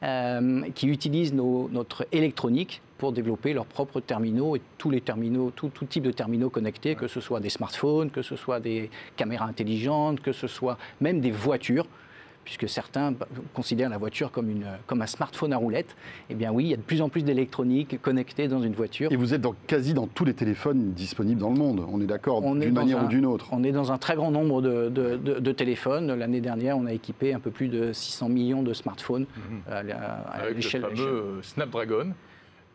euh, 0.03 0.63
qui 0.75 0.89
utilisent 0.89 1.35
notre 1.35 2.07
électronique 2.13 2.83
pour 2.99 3.13
développer 3.13 3.53
leurs 3.53 3.67
propres 3.67 4.01
terminaux 4.01 4.57
et 4.57 4.61
tous 4.79 4.91
les 4.91 5.01
terminaux, 5.01 5.53
tout, 5.55 5.69
tout 5.69 5.85
type 5.85 6.05
de 6.05 6.13
terminaux 6.13 6.51
connectés, 6.51 6.95
que 6.95 7.09
ce 7.09 7.21
soit 7.21 7.41
des 7.41 7.51
smartphones, 7.51 8.11
que 8.11 8.23
ce 8.23 8.37
soit 8.37 8.61
des 8.61 8.91
caméras 9.17 9.47
intelligentes, 9.47 10.21
que 10.21 10.33
ce 10.33 10.47
soit 10.47 10.79
même 11.01 11.21
des 11.21 11.31
voitures, 11.31 11.87
puisque 12.45 12.69
certains 12.69 13.13
bah, 13.13 13.27
considèrent 13.55 13.89
la 13.91 13.99
voiture 13.99 14.31
comme, 14.33 14.51
une, 14.51 14.67
comme 14.87 15.01
un 15.03 15.07
smartphone 15.07 15.53
à 15.53 15.57
roulette. 15.57 15.95
Eh 16.31 16.35
bien 16.35 16.51
oui, 16.53 16.65
il 16.65 16.71
y 16.71 16.75
a 16.75 16.77
de 16.77 16.83
plus 16.83 17.01
en 17.03 17.09
plus 17.09 17.23
d'électronique 17.25 18.01
connectée 18.03 18.49
dans 18.49 18.63
une 18.63 18.73
voiture. 18.75 19.13
Et 19.13 19.17
vous 19.17 19.35
êtes 19.35 19.41
dans, 19.41 19.55
quasi 19.67 19.95
dans 19.95 20.07
tous 20.07 20.25
les 20.25 20.35
téléphones 20.35 20.93
disponibles 20.93 21.41
dans 21.41 21.51
le 21.51 21.57
monde, 21.59 21.85
on 21.91 22.01
est 22.01 22.07
d'accord, 22.07 22.41
d'une 22.43 22.73
manière 22.73 23.01
un- 23.01 23.05
ou 23.05 23.09
d'une 23.09 23.27
autre. 23.27 23.47
On 23.53 23.63
est 23.65 23.73
dans 23.73 23.93
un 23.93 23.99
très 23.99 24.17
grand 24.17 24.31
nombre 24.31 24.61
de, 24.63 24.89
de- 24.89 25.17
de- 25.17 25.39
de 25.41 25.53
téléphones. 25.53 26.13
L'année 26.15 26.41
dernière, 26.41 26.77
on 26.77 26.87
a 26.87 26.93
équipé 26.93 27.33
un 27.35 27.41
peu 27.41 27.51
plus 27.51 27.69
de 27.69 27.93
600 27.93 28.29
millions 28.29 28.63
de 28.63 28.73
smartphones 28.75 29.27
à, 29.71 29.83
la- 29.83 29.97
à 29.97 30.31
Avec 30.39 30.51
le 30.51 30.55
l'échelle. 30.57 30.83
fameux 30.83 31.39
Snapdragon. 31.43 32.13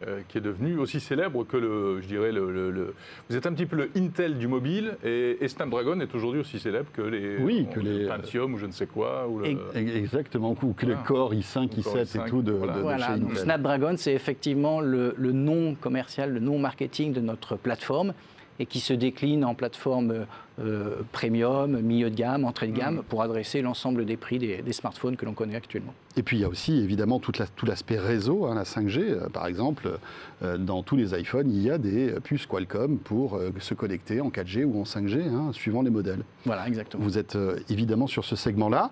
Euh, 0.06 0.20
qui 0.27 0.38
est 0.38 0.42
devenu 0.42 0.77
aussi 0.77 1.00
célèbre 1.00 1.44
que 1.44 1.58
le, 1.58 2.01
je 2.01 2.08
dirais, 2.08 2.32
le, 2.32 2.51
le- 2.51 2.70
le- 2.70 2.94
Vous 3.30 3.36
êtes 3.36 3.48
un 3.48 3.54
petit 3.54 3.66
peu 3.66 3.75
le 3.75 3.89
Intel 3.96 4.38
du 4.38 4.48
mobile 4.48 4.96
et, 5.04 5.38
et 5.42 5.48
Snapdragon 5.48 6.00
est 6.01 6.13
aujourd'hui 6.13 6.42
aussi 6.42 6.60
célèbre 6.60 6.88
que 6.94 7.01
les, 7.01 7.38
Oui, 7.39 7.66
que 7.74 7.80
le 7.80 8.00
les- 8.00 8.08
Pentium 8.08 8.54
ou 8.54 8.58
je 8.60 8.68
ne 8.68 8.72
sais 8.72 8.86
quoi. 8.86 9.27
Ou 9.27 9.39
le- 9.39 9.58
Exactement, 9.75 10.56
ou 10.62 10.74
que 10.74 10.86
les 10.86 10.92
Voilà. 10.94 11.08
corps 11.08 11.34
i5, 11.34 11.63
Ou 11.80 11.82
corps 11.82 11.96
i7 11.98 12.06
i5, 12.18 12.25
et 12.25 12.30
tout 12.30 12.42
de, 12.44 12.51
voilà. 12.51 12.74
de- 12.74 12.77
de 12.77 12.84
Voilà, 12.84 13.08
chez 13.16 13.20
donc 13.20 13.32
Intel. 13.32 13.44
Snapdragon, 13.44 13.94
c'est 13.98 14.13
effectivement 14.13 14.82
le, 14.82 15.16
le 15.18 15.32
nom 15.32 15.74
commercial, 15.75 16.32
le 16.32 16.39
nom 16.39 16.60
marketing 16.60 17.13
de 17.13 17.22
notre 17.22 17.56
plateforme 17.56 18.13
et 18.60 18.66
qui 18.66 18.80
se 18.80 18.94
décline 18.94 19.46
en 19.46 19.54
plateforme 19.56 20.26
euh, 20.60 21.02
premium, 21.12 21.80
milieu 21.82 22.10
de 22.10 22.15
gamme, 22.15 22.43
entrée 22.43 22.67
de 22.67 22.76
gamme, 22.76 22.96
Mhm. 22.96 23.04
pour 23.04 23.22
adresser 23.22 23.62
l'ensemble 23.62 24.06
des 24.06 24.17
prix 24.17 24.39
des, 24.39 24.63
des 24.63 24.74
smartphones 24.74 25.15
que 25.15 25.26
l'on 25.26 25.34
connaît 25.34 25.56
actuellement. 25.56 25.93
Et 26.15 26.24
puis 26.24 26.38
il 26.38 26.39
y 26.39 26.43
a 26.43 26.50
aussi 26.50 26.74
évidemment 26.80 27.20
tout 27.20 27.32
l'aspect 27.63 28.00
réseau, 28.00 28.46
hein, 28.48 28.56
la 28.56 28.63
5G. 28.63 29.02
euh, 29.02 29.30
par 29.30 29.46
exemple, 29.46 30.00
euh, 30.43 30.58
dans 30.58 30.82
tous 30.82 30.96
les 30.96 31.13
iPhones, 31.20 31.52
il 31.52 31.62
y 31.62 31.70
a 31.70 31.78
des 31.78 32.15
puces 32.24 32.48
Qualcomm 32.48 32.98
pour 32.98 33.36
euh, 33.36 33.52
se 33.60 33.76
connecter 33.76 34.20
en 34.22 34.30
4G 34.32 34.63
ou 34.65 34.82
en 34.82 34.86
5G, 34.86 35.22
hein, 35.28 35.52
suivant 35.54 35.84
les 35.84 35.91
modèles. 35.91 36.24
Voilà, 36.46 36.67
exactement. 36.67 37.04
Vous 37.04 37.20
êtes 37.20 37.38
évidemment 37.70 38.08
sur 38.08 38.26
ce 38.26 38.36
segment-là. 38.36 38.89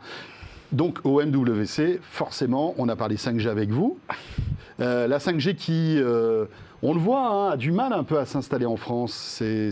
Donc 0.76 1.00
au 1.06 1.22
MWC, 1.22 2.00
forcément, 2.02 2.76
on 2.78 2.90
a 2.90 2.98
parlé 2.98 3.16
5G 3.16 3.48
avec 3.48 3.70
vous. 3.70 3.98
Euh, 4.82 5.08
la 5.08 5.20
5G 5.20 5.56
qui, 5.56 5.96
euh, 5.98 6.46
on 6.84 6.94
le 6.94 7.00
voit, 7.00 7.28
hein, 7.30 7.50
a 7.52 7.58
du 7.58 7.72
mal 7.72 7.94
un 7.94 8.04
peu 8.04 8.20
à 8.20 8.26
s'installer 8.26 8.66
en 8.66 8.76
France. 8.76 9.14
C'est- 9.14 9.72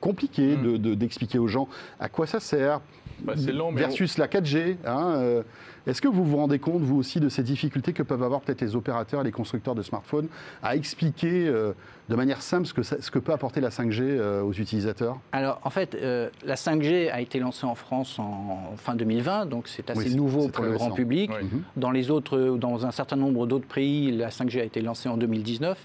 compliqué 0.00 0.56
Mm. 0.56 0.62
de- 0.62 0.76
de- 0.78 0.94
d'expliquer 0.94 1.38
aux 1.38 1.46
gens 1.46 1.68
à 2.00 2.08
quoi 2.08 2.26
ça 2.26 2.40
sert. 2.40 2.80
Bah, 3.20 3.34
mais 3.36 3.80
versus 3.80 4.16
la 4.18 4.28
4G. 4.28 4.78
hein, 4.86 5.12
euh, 5.18 5.42
Est-ce 5.86 6.00
que 6.00 6.08
vous 6.08 6.24
vous 6.24 6.36
rendez 6.36 6.58
compte, 6.58 6.82
vous 6.82 6.96
aussi, 6.96 7.18
de 7.18 7.28
ces 7.28 7.42
difficultés 7.42 7.92
que 7.92 8.02
peuvent 8.02 8.22
avoir 8.22 8.40
peut-être 8.40 8.60
les 8.60 8.76
opérateurs 8.76 9.22
et 9.22 9.24
les 9.24 9.32
constructeurs 9.32 9.74
de 9.74 9.82
smartphones 9.82 10.28
à 10.62 10.76
expliquer 10.76 11.48
euh, 11.48 11.72
de 12.08 12.14
manière 12.14 12.40
simple 12.40 12.66
ce 12.66 12.74
que, 12.74 12.82
ça- 12.82 13.00
ce 13.00 13.10
que 13.10 13.18
peut 13.18 13.32
apporter 13.32 13.60
la 13.60 13.70
5G 13.70 14.00
euh, 14.02 14.42
aux 14.42 14.52
utilisateurs? 14.52 15.18
Alors, 15.32 15.60
en 15.64 15.70
fait, 15.70 15.94
euh, 15.96 16.30
la 16.44 16.54
5G 16.54 17.10
a 17.10 17.20
été 17.20 17.40
lancée 17.40 17.66
en 17.66 17.74
France 17.74 18.18
en 18.20 18.74
fin 18.76 18.94
2020, 18.94 19.46
donc 19.46 19.66
c'est 19.66 19.90
assez 19.90 20.08
Oui, 20.10 20.14
nouveau 20.14 20.48
pour 20.48 20.64
le 20.64 20.72
grand 20.72 20.92
public. 20.92 21.30
Oui. 21.36 21.44
Mhm. 21.44 21.62
Dans 21.76 21.90
les 21.90 22.10
autres, 22.10 22.56
dans 22.58 22.86
un 22.86 22.92
certain 22.92 23.16
nombre 23.16 23.46
d'autres 23.46 23.66
pays, 23.66 24.12
la 24.12 24.28
5G 24.30 24.60
a 24.60 24.64
été 24.64 24.82
lancée 24.82 25.08
en 25.08 25.16
2019. 25.16 25.78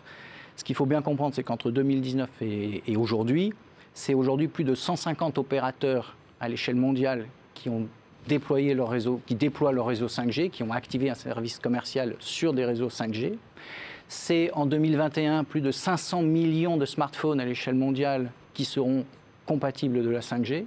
Ce 0.58 0.64
qu'il 0.64 0.76
faut 0.76 0.86
bien 0.86 1.02
comprendre, 1.02 1.34
c'est 1.36 1.44
qu'entre 1.44 1.72
2019 1.72 2.30
et, 2.42 2.84
et 2.88 2.98
aujourd'hui, 2.98 3.54
c'est 3.94 4.14
aujourd'hui 4.14 4.48
plus 4.48 4.64
de 4.64 4.76
150 4.76 5.38
opérateurs 5.40 6.16
à 6.40 6.50
l'échelle 6.50 6.76
mondiale 6.76 7.26
qui 7.56 7.70
ont 7.70 7.88
déployé 8.28 8.74
leur 8.74 8.90
réseau, 8.90 9.22
qui 9.26 9.36
déploient 9.36 9.72
leur 9.72 9.88
réseau 9.88 10.08
5G, 10.08 10.50
qui 10.50 10.64
ont 10.64 10.72
activé 10.72 11.10
un 11.10 11.16
service 11.16 11.60
commercial 11.60 12.16
sur 12.20 12.54
des 12.54 12.66
réseaux 12.66 12.90
5G. 12.90 13.34
C'est 14.08 14.52
en 14.54 14.66
2021 14.66 15.44
plus 15.44 15.62
de 15.62 15.72
500 15.72 16.22
millions 16.22 16.78
de 16.78 16.86
smartphones 16.86 17.40
à 17.40 17.46
l'échelle 17.46 17.76
mondiale 17.76 18.32
qui 18.54 18.66
seront 18.66 19.06
compatibles 19.46 20.04
de 20.04 20.10
la 20.10 20.22
5G. 20.22 20.66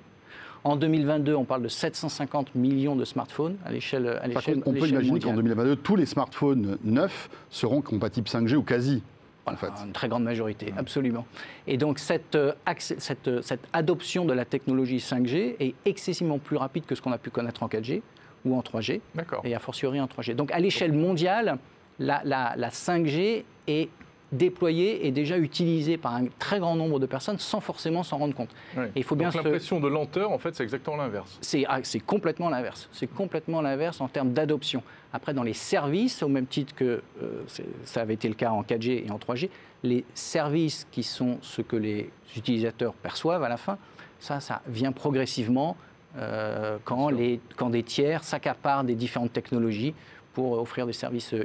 En 0.63 0.77
2022, 0.77 1.35
on 1.35 1.45
parle 1.45 1.63
de 1.63 1.69
750 1.69 2.55
millions 2.55 2.95
de 2.95 3.07
smartphones 3.07 3.57
à 3.65 3.73
l'échelle 3.73 4.21
contre, 4.45 4.69
on 4.69 4.73
peut 4.73 4.89
imaginer 4.89 5.21
qu'en 5.21 5.31
mondiale. 5.31 5.37
2022, 5.37 5.77
tous 5.77 5.97
les 5.97 6.05
smartphones 6.05 6.77
neufs 6.85 7.31
seront 7.49 7.81
compatibles 7.81 8.29
5G 8.29 8.57
ou 8.57 8.63
quasi. 8.63 9.03
En 9.47 9.57
fait. 9.57 9.69
Une 9.85 9.93
très 9.93 10.09
grande 10.09 10.25
majorité, 10.25 10.73
absolument. 10.77 11.27
Et 11.67 11.77
donc 11.77 11.99
cette, 11.99 12.35
euh, 12.37 12.53
cette, 12.79 13.27
euh, 13.29 13.43
cette 13.43 13.67
adoption 13.73 14.25
de 14.25 14.33
la 14.33 14.45
technologie 14.45 14.99
5G 14.99 15.57
est 15.59 15.75
excessivement 15.85 16.39
plus 16.39 16.57
rapide 16.57 16.85
que 16.87 16.95
ce 16.95 17.03
qu'on 17.03 17.13
a 17.13 17.19
pu 17.19 17.31
connaître 17.31 17.63
en 17.63 17.69
4G 17.69 18.03
ou 18.45 18.57
en 18.57 18.61
3G, 18.63 19.01
D'accord. 19.15 19.41
et 19.45 19.55
a 19.55 19.59
fortiori 19.59 20.01
en 20.01 20.07
3G. 20.07 20.35
Donc 20.35 20.53
à 20.53 20.59
l'échelle 20.61 20.93
mondiale, 20.93 21.59
la, 21.99 22.23
la- 22.25 22.55
la 22.57 22.69
5G 22.71 23.45
est 23.67 23.89
déployée 24.33 25.07
et 25.07 25.11
déjà 25.11 25.39
utilisée 25.39 25.97
par 25.97 26.15
un 26.15 26.27
très 26.39 26.61
grand 26.61 26.77
nombre 26.77 26.99
de 27.01 27.07
personnes 27.07 27.39
sans 27.39 27.61
forcément 27.61 28.03
s'en 28.03 28.19
rendre 28.19 28.35
compte. 28.35 28.51
Oui. 28.77 28.85
Et 28.95 29.01
il 29.01 29.05
faut 29.05 29.17
bien 29.17 29.31
se- 29.31 29.37
l'impression 29.39 29.81
de 29.81 29.89
lenteur, 29.89 30.31
en 30.31 30.39
fait, 30.39 30.55
c'est 30.55 30.63
exactement 30.63 30.97
l'inverse. 30.97 31.39
C'est 31.41 31.65
ah, 31.69 31.81
c'est 31.83 32.01
complètement 32.01 32.49
l'inverse. 32.49 32.89
C'est 32.93 33.09
complètement 33.09 33.61
l'inverse 33.63 34.01
en 34.01 34.09
termes 34.09 34.33
d'adoption. 34.33 34.83
Après, 35.13 35.35
dans 35.35 35.43
les 35.43 35.55
services, 35.55 36.23
au 36.23 36.29
même 36.29 36.47
titre 36.47 36.75
que 36.75 37.03
euh, 37.23 37.43
ça 37.85 38.01
avait 38.03 38.15
été 38.15 38.29
le 38.29 38.35
cas 38.35 38.51
en 38.51 38.63
4G 38.63 39.07
et 39.07 39.11
en 39.11 39.19
3G, 39.19 39.49
les 39.83 40.05
services 40.15 40.87
qui 40.93 41.03
sont 41.03 41.39
ce 41.43 41.63
que 41.63 41.77
les 41.77 42.11
utilisateurs 42.37 42.93
perçoivent 42.95 43.43
à 43.43 43.49
la 43.49 43.57
fin, 43.57 43.79
ça, 44.21 44.39
ça 44.39 44.61
vient 44.69 44.93
progressivement 44.93 45.77
euh, 46.17 46.77
quand, 46.85 47.09
les, 47.09 47.41
quand 47.57 47.71
des 47.71 47.83
tiers 47.83 48.23
s'accaparent 48.25 48.85
des 48.85 48.95
différentes 48.95 49.33
technologies 49.33 49.95
pour 50.35 50.53
offrir 50.61 50.87
des 50.87 50.93
services 50.93 51.33
euh, 51.35 51.45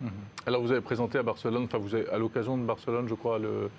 innovants. 0.00 0.14
Alors 0.46 0.62
vous 0.62 0.72
avez 0.72 0.80
présenté 0.80 1.18
à 1.18 1.22
Barcelone, 1.22 1.64
enfin 1.64 1.78
vous 1.78 1.94
avez, 1.94 2.08
à 2.08 2.18
l'occasion 2.18 2.56
de 2.58 2.64
Barcelone, 2.64 3.06
je 3.08 3.14
crois, 3.14 3.38
le, 3.38 3.70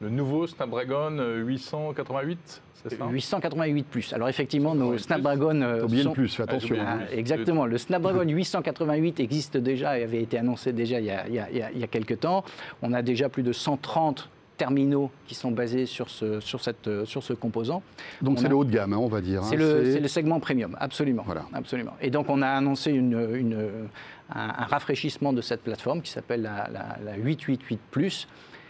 le 0.00 0.08
nouveau 0.10 0.46
Snapdragon 0.46 1.18
euh, 1.18 1.42
888, 1.44 2.62
c'est 2.88 2.96
ça? 2.98 3.06
888 3.10 3.82
plus. 3.86 4.12
Alors 4.12 4.28
effectivement, 4.28 4.74
nos 4.74 4.94
888+. 4.94 4.98
Snapdragon 4.98 5.62
euh, 5.62 5.78
T'as 5.78 5.84
oublié 5.84 6.02
le 6.02 6.08
sont- 6.08 6.12
plus, 6.14 6.34
fais 6.34 6.42
Ah, 6.46 6.50
attention. 6.50 6.76
hein. 6.78 6.98
Ah, 7.02 7.12
exactement. 7.14 7.66
Le 7.66 7.78
Snapdragon 7.78 8.22
888 8.28 9.20
existe 9.20 9.56
déjà 9.56 9.98
et 9.98 10.02
avait 10.02 10.22
été 10.22 10.38
annoncé 10.38 10.72
déjà 10.72 11.00
il 11.00 11.06
y 11.06 11.10
a, 11.10 11.26
il 11.26 11.34
y 11.34 11.38
a- 11.38 11.50
il 11.50 11.56
y 11.56 11.62
a- 11.62 11.70
il 11.72 11.78
y 11.78 11.84
a 11.84 11.86
quelques 11.86 12.20
temps. 12.20 12.44
On 12.82 12.92
a 12.92 13.02
déjà 13.02 13.28
plus 13.28 13.42
de 13.42 13.52
130 13.52 14.28
terminaux 14.56 15.10
qui 15.26 15.34
sont 15.34 15.50
basés 15.50 15.84
sur 15.84 16.08
ce, 16.08 16.38
sur 16.38 16.62
cette, 16.62 16.86
euh, 16.86 17.04
sur 17.04 17.24
ce 17.24 17.32
composant. 17.32 17.82
Donc 18.22 18.36
On 18.36 18.40
c'est 18.40 18.46
a- 18.46 18.50
le 18.50 18.54
haut 18.56 18.64
de 18.64 18.70
gamme, 18.70 18.92
hein, 18.92 18.98
on 19.00 19.08
va 19.08 19.20
dire. 19.20 19.40
hein. 19.42 19.46
C'est 19.48 19.56
le, 19.56 20.06
segment 20.06 20.38
premium, 20.38 20.76
absolument. 20.78 21.24
Voilà. 21.26 21.42
absolument. 21.52 21.94
Et 22.00 22.10
donc 22.10 22.26
on 22.28 22.40
a 22.40 22.48
annoncé 22.48 22.92
une- 22.92 23.28
une- 23.34 23.88
un, 24.30 24.48
un 24.48 24.64
rafraîchissement 24.66 25.32
de 25.32 25.40
cette 25.40 25.62
plateforme 25.62 26.02
qui 26.02 26.10
s'appelle 26.10 26.42
la, 26.42 26.68
la- 26.72 26.96
la 27.04 27.16
888 27.16 27.80
Plus, 27.90 28.28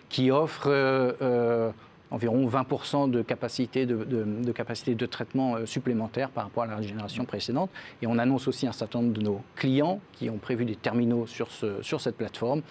qui 0.08 0.30
offre 0.30 0.64
euh, 0.68 1.12
euh, 1.22 1.70
environ 2.10 2.46
20% 2.48 3.10
de 3.10 3.22
capacité 3.22 3.86
de, 3.86 4.04
de, 4.04 4.52
capacité 4.52 4.94
de 4.94 5.06
traitement 5.06 5.56
euh, 5.56 5.66
supplémentaire 5.66 6.30
par 6.30 6.44
rapport 6.44 6.62
à 6.64 6.66
la 6.66 6.82
génération 6.82 7.24
précédente. 7.24 7.70
Et 8.02 8.06
on 8.06 8.18
annonce 8.18 8.46
aussi 8.48 8.66
un 8.66 8.72
certain 8.72 9.00
nombre 9.00 9.14
de 9.14 9.22
nos 9.22 9.42
clients 9.56 10.00
qui 10.12 10.30
ont 10.30 10.38
prévu 10.38 10.64
des 10.64 10.76
terminaux 10.76 11.26
sur, 11.26 11.50
ce, 11.50 11.82
sur 11.82 12.00
cette 12.00 12.16
plateforme. 12.16 12.62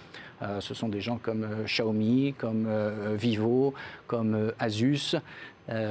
ce 0.60 0.74
sont 0.74 0.88
des 0.88 1.00
gens 1.00 1.18
comme 1.18 1.46
Xiaomi, 1.64 2.34
comme 2.38 2.68
Vivo, 3.16 3.74
comme 4.06 4.52
Asus, 4.58 5.16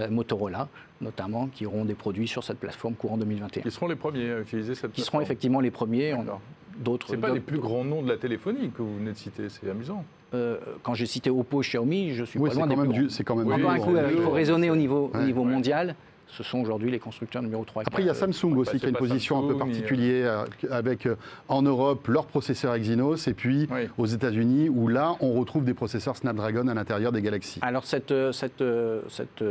Motorola 0.10 0.68
notamment, 1.02 1.48
qui 1.48 1.66
auront 1.66 1.84
des 1.86 1.96
produits 1.96 2.28
sur 2.30 2.44
cette 2.46 2.60
plateforme 2.60 2.94
courant 2.96 3.18
2021. 3.18 3.62
Qui 3.64 3.72
seront 3.72 3.88
les 3.88 3.96
premiers 3.98 4.32
à 4.32 4.40
utiliser 4.40 4.74
cette 4.74 4.84
plateforme 4.84 4.94
Qui 4.96 5.02
seront 5.02 5.22
effectivement 5.22 5.60
les 5.60 5.72
premiers. 5.72 6.14
D'autres. 6.78 7.08
C'est 7.10 7.18
pas 7.18 7.34
les 7.34 7.40
plus 7.40 7.60
grands 7.60 7.84
noms 7.84 8.02
de 8.02 8.10
la 8.10 8.18
téléphonie 8.18 8.72
que 8.76 8.82
vous 8.82 8.98
venez 8.98 9.12
de 9.12 9.18
citer, 9.18 9.50
c'est 9.50 9.70
amusant. 9.70 10.04
Euh, 10.34 10.58
quand 10.82 10.96
j'ai 10.96 11.06
cité 11.06 11.30
Oppo, 11.30 11.60
Xiaomi, 11.60 12.14
je 12.14 12.24
suis 12.24 12.40
pas 12.40 12.54
loin 12.54 12.68
des 12.68 12.76
plus 12.76 13.10
C'est 13.10 13.24
quand 13.24 13.36
même 13.36 13.48
oui, 13.48 13.62
il 14.16 14.22
faut 14.22 14.32
raisonner 14.32 14.70
au 14.72 14.76
niveau, 14.76 15.12
au 15.14 15.22
niveau 15.22 15.44
mondial 15.44 15.96
ce 16.36 16.44
sont 16.44 16.60
aujourd'hui 16.60 16.90
les 16.90 17.00
constructeurs 17.00 17.42
numéro 17.42 17.64
3. 17.64 17.84
Après, 17.86 18.02
il 18.02 18.08
y 18.08 18.10
a 18.10 18.14
Samsung 18.14 18.56
aussi 18.58 18.80
qui 18.80 18.86
a 18.86 18.90
une 18.90 18.96
position 18.96 19.44
un 19.44 19.48
peu 19.48 19.58
particulière 19.58 20.46
avec 20.70 21.06
euh, 21.06 21.16
en 21.48 21.62
Europe 21.62 22.08
leur 22.08 22.26
processeur 22.26 22.74
Exynos 22.74 23.28
et 23.28 23.34
puis 23.34 23.68
aux 23.98 24.06
États-Unis 24.06 24.70
où 24.70 24.88
là 24.88 25.16
on 25.20 25.34
retrouve 25.34 25.64
des 25.64 25.74
processeurs 25.74 26.18
Snapdragon 26.18 26.68
à 26.68 26.74
l'intérieur 26.74 27.12
des 27.12 27.22
Galaxy. 27.22 27.60
Alors 27.62 27.86
cette, 27.86 28.12
euh, 28.12 28.32
cette, 28.32 28.62
euh, 28.62 29.02
cette, 29.10 29.44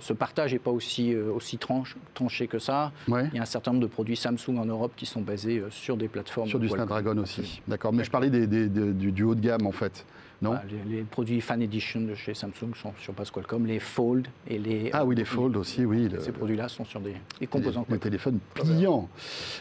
ce 0.00 0.12
partage 0.12 0.52
n'est 0.52 0.58
pas 0.58 0.70
aussi, 0.70 1.14
aussi 1.14 1.58
tranché 1.58 2.46
que 2.46 2.58
ça. 2.58 2.92
Il 3.08 3.34
y 3.34 3.38
a 3.38 3.42
un 3.42 3.46
certain 3.46 3.72
nombre 3.72 3.82
de 3.82 3.90
produits 3.90 4.16
Samsung 4.16 4.56
en 4.58 4.64
Europe 4.66 4.92
qui 4.96 5.06
sont 5.06 5.20
basés 5.20 5.62
sur 5.70 5.96
des 5.96 6.08
plateformes. 6.08 6.48
Sur 6.48 6.58
du 6.58 6.68
Snapdragon 6.68 7.16
aussi. 7.18 7.60
D'accord. 7.68 7.92
Mais 7.92 8.04
je 8.04 8.10
parlais 8.10 8.30
des, 8.30 8.46
du, 8.46 9.12
du 9.12 9.22
haut 9.22 9.34
de 9.34 9.40
gamme 9.40 9.66
en 9.66 9.72
fait. 9.72 10.04
Non 10.42 10.54
les, 10.88 11.02
produits 11.02 11.40
Fan 11.40 11.62
Edition 11.62 12.00
de 12.02 12.14
chez 12.14 12.34
Samsung 12.34 12.74
sont 12.74 12.92
sur 13.00 13.14
base 13.14 13.30
Qualcomm, 13.30 13.66
les 13.66 13.80
Fold 13.80 14.28
et 14.46 14.58
les. 14.58 14.90
Ah 14.92 15.04
oui, 15.04 15.16
les 15.16 15.24
Fold 15.24 15.56
aussi, 15.56 15.84
oui. 15.84 16.10
Ces 16.20 16.32
produits-là 16.32 16.68
sont 16.68 16.84
sur 16.84 17.00
des, 17.00 17.14
composants. 17.46 17.86
Les, 17.88 17.98
téléphones 17.98 18.38
pliants. 18.54 19.08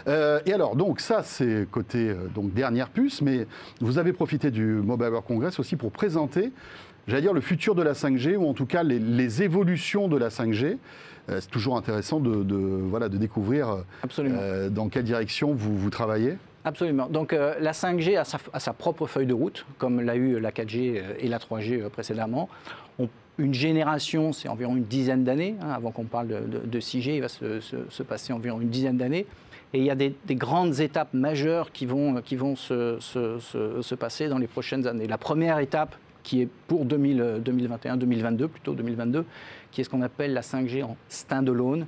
Euh, 0.07 0.39
et 0.45 0.53
alors, 0.53 0.75
donc 0.75 0.99
ça, 0.99 1.23
c'est 1.23 1.67
côté 1.71 2.09
euh, 2.09 2.27
donc 2.33 2.53
dernière 2.53 2.89
puce, 2.89 3.21
mais 3.21 3.47
vous 3.79 3.97
avez 3.97 4.11
profité 4.11 4.51
du 4.51 4.63
Mobile 4.65 5.07
World 5.07 5.25
Congress 5.25 5.59
aussi 5.59 5.77
pour 5.77 5.91
présenter, 5.91 6.51
j'allais 7.07 7.21
dire, 7.21 7.33
le 7.33 7.41
futur 7.41 7.73
de 7.73 7.81
la 7.81 7.93
5G 7.93 8.35
ou 8.35 8.47
en 8.47 8.53
tout 8.53 8.65
cas 8.65 8.83
les, 8.83 9.43
évolutions 9.43 10.09
de 10.09 10.17
la 10.17 10.29
5G. 10.29 10.77
Euh, 11.29 11.39
c'est 11.39 11.49
toujours 11.49 11.77
intéressant 11.77 12.19
de, 12.19 12.53
voilà, 12.89 13.07
de 13.07 13.17
découvrir 13.17 13.85
dans 14.71 14.89
quelle 14.89 15.05
direction 15.05 15.53
vous, 15.53 15.77
vous 15.77 15.89
travaillez. 15.89 16.37
Absolument. 16.65 17.07
Donc 17.07 17.31
euh, 17.31 17.53
la 17.59 17.73
5G 17.73 18.17
a 18.17 18.59
sa, 18.59 18.73
propre 18.73 19.05
feuille 19.05 19.27
de 19.27 19.35
route, 19.35 19.67
comme 19.77 20.01
l'a 20.01 20.15
eu 20.15 20.39
la 20.39 20.49
4G 20.49 20.97
euh, 20.97 21.13
et 21.19 21.27
la 21.27 21.37
3G 21.37 21.79
euh, 21.79 21.89
précédemment. 21.89 22.49
une 23.37 23.53
génération, 23.53 24.33
c'est 24.33 24.49
environ 24.49 24.75
une 24.75 24.85
dizaine 24.85 25.23
d'années. 25.23 25.55
Hein, 25.61 25.69
avant 25.69 25.91
qu'on 25.91 26.05
parle 26.05 26.27
de, 26.27 26.79
6G, 26.79 27.17
il 27.17 27.21
va 27.21 27.27
se, 27.27 28.03
passer 28.03 28.33
environ 28.33 28.59
une 28.61 28.69
dizaine 28.69 28.97
d'années. 28.97 29.27
Et 29.73 29.79
il 29.79 29.83
y 29.83 29.91
a 29.91 29.95
des, 29.95 30.15
grandes 30.31 30.79
étapes 30.79 31.13
majeures 31.13 31.71
qui 31.71 31.85
vont, 31.85 32.21
qui 32.21 32.35
vont 32.35 32.55
se, 32.55 33.93
passer 33.95 34.27
dans 34.27 34.39
les 34.39 34.47
prochaines 34.47 34.87
années. 34.87 35.05
La 35.05 35.19
première 35.19 35.59
étape, 35.59 35.95
qui 36.23 36.41
est 36.41 36.49
pour 36.67 36.85
2021-2022, 36.87 38.47
plutôt 38.47 38.73
2022, 38.73 39.25
qui 39.71 39.81
est 39.81 39.83
ce 39.83 39.89
qu'on 39.89 40.01
appelle 40.01 40.33
la 40.33 40.41
5G 40.41 40.83
en 40.83 40.97
standalone. 41.09 41.85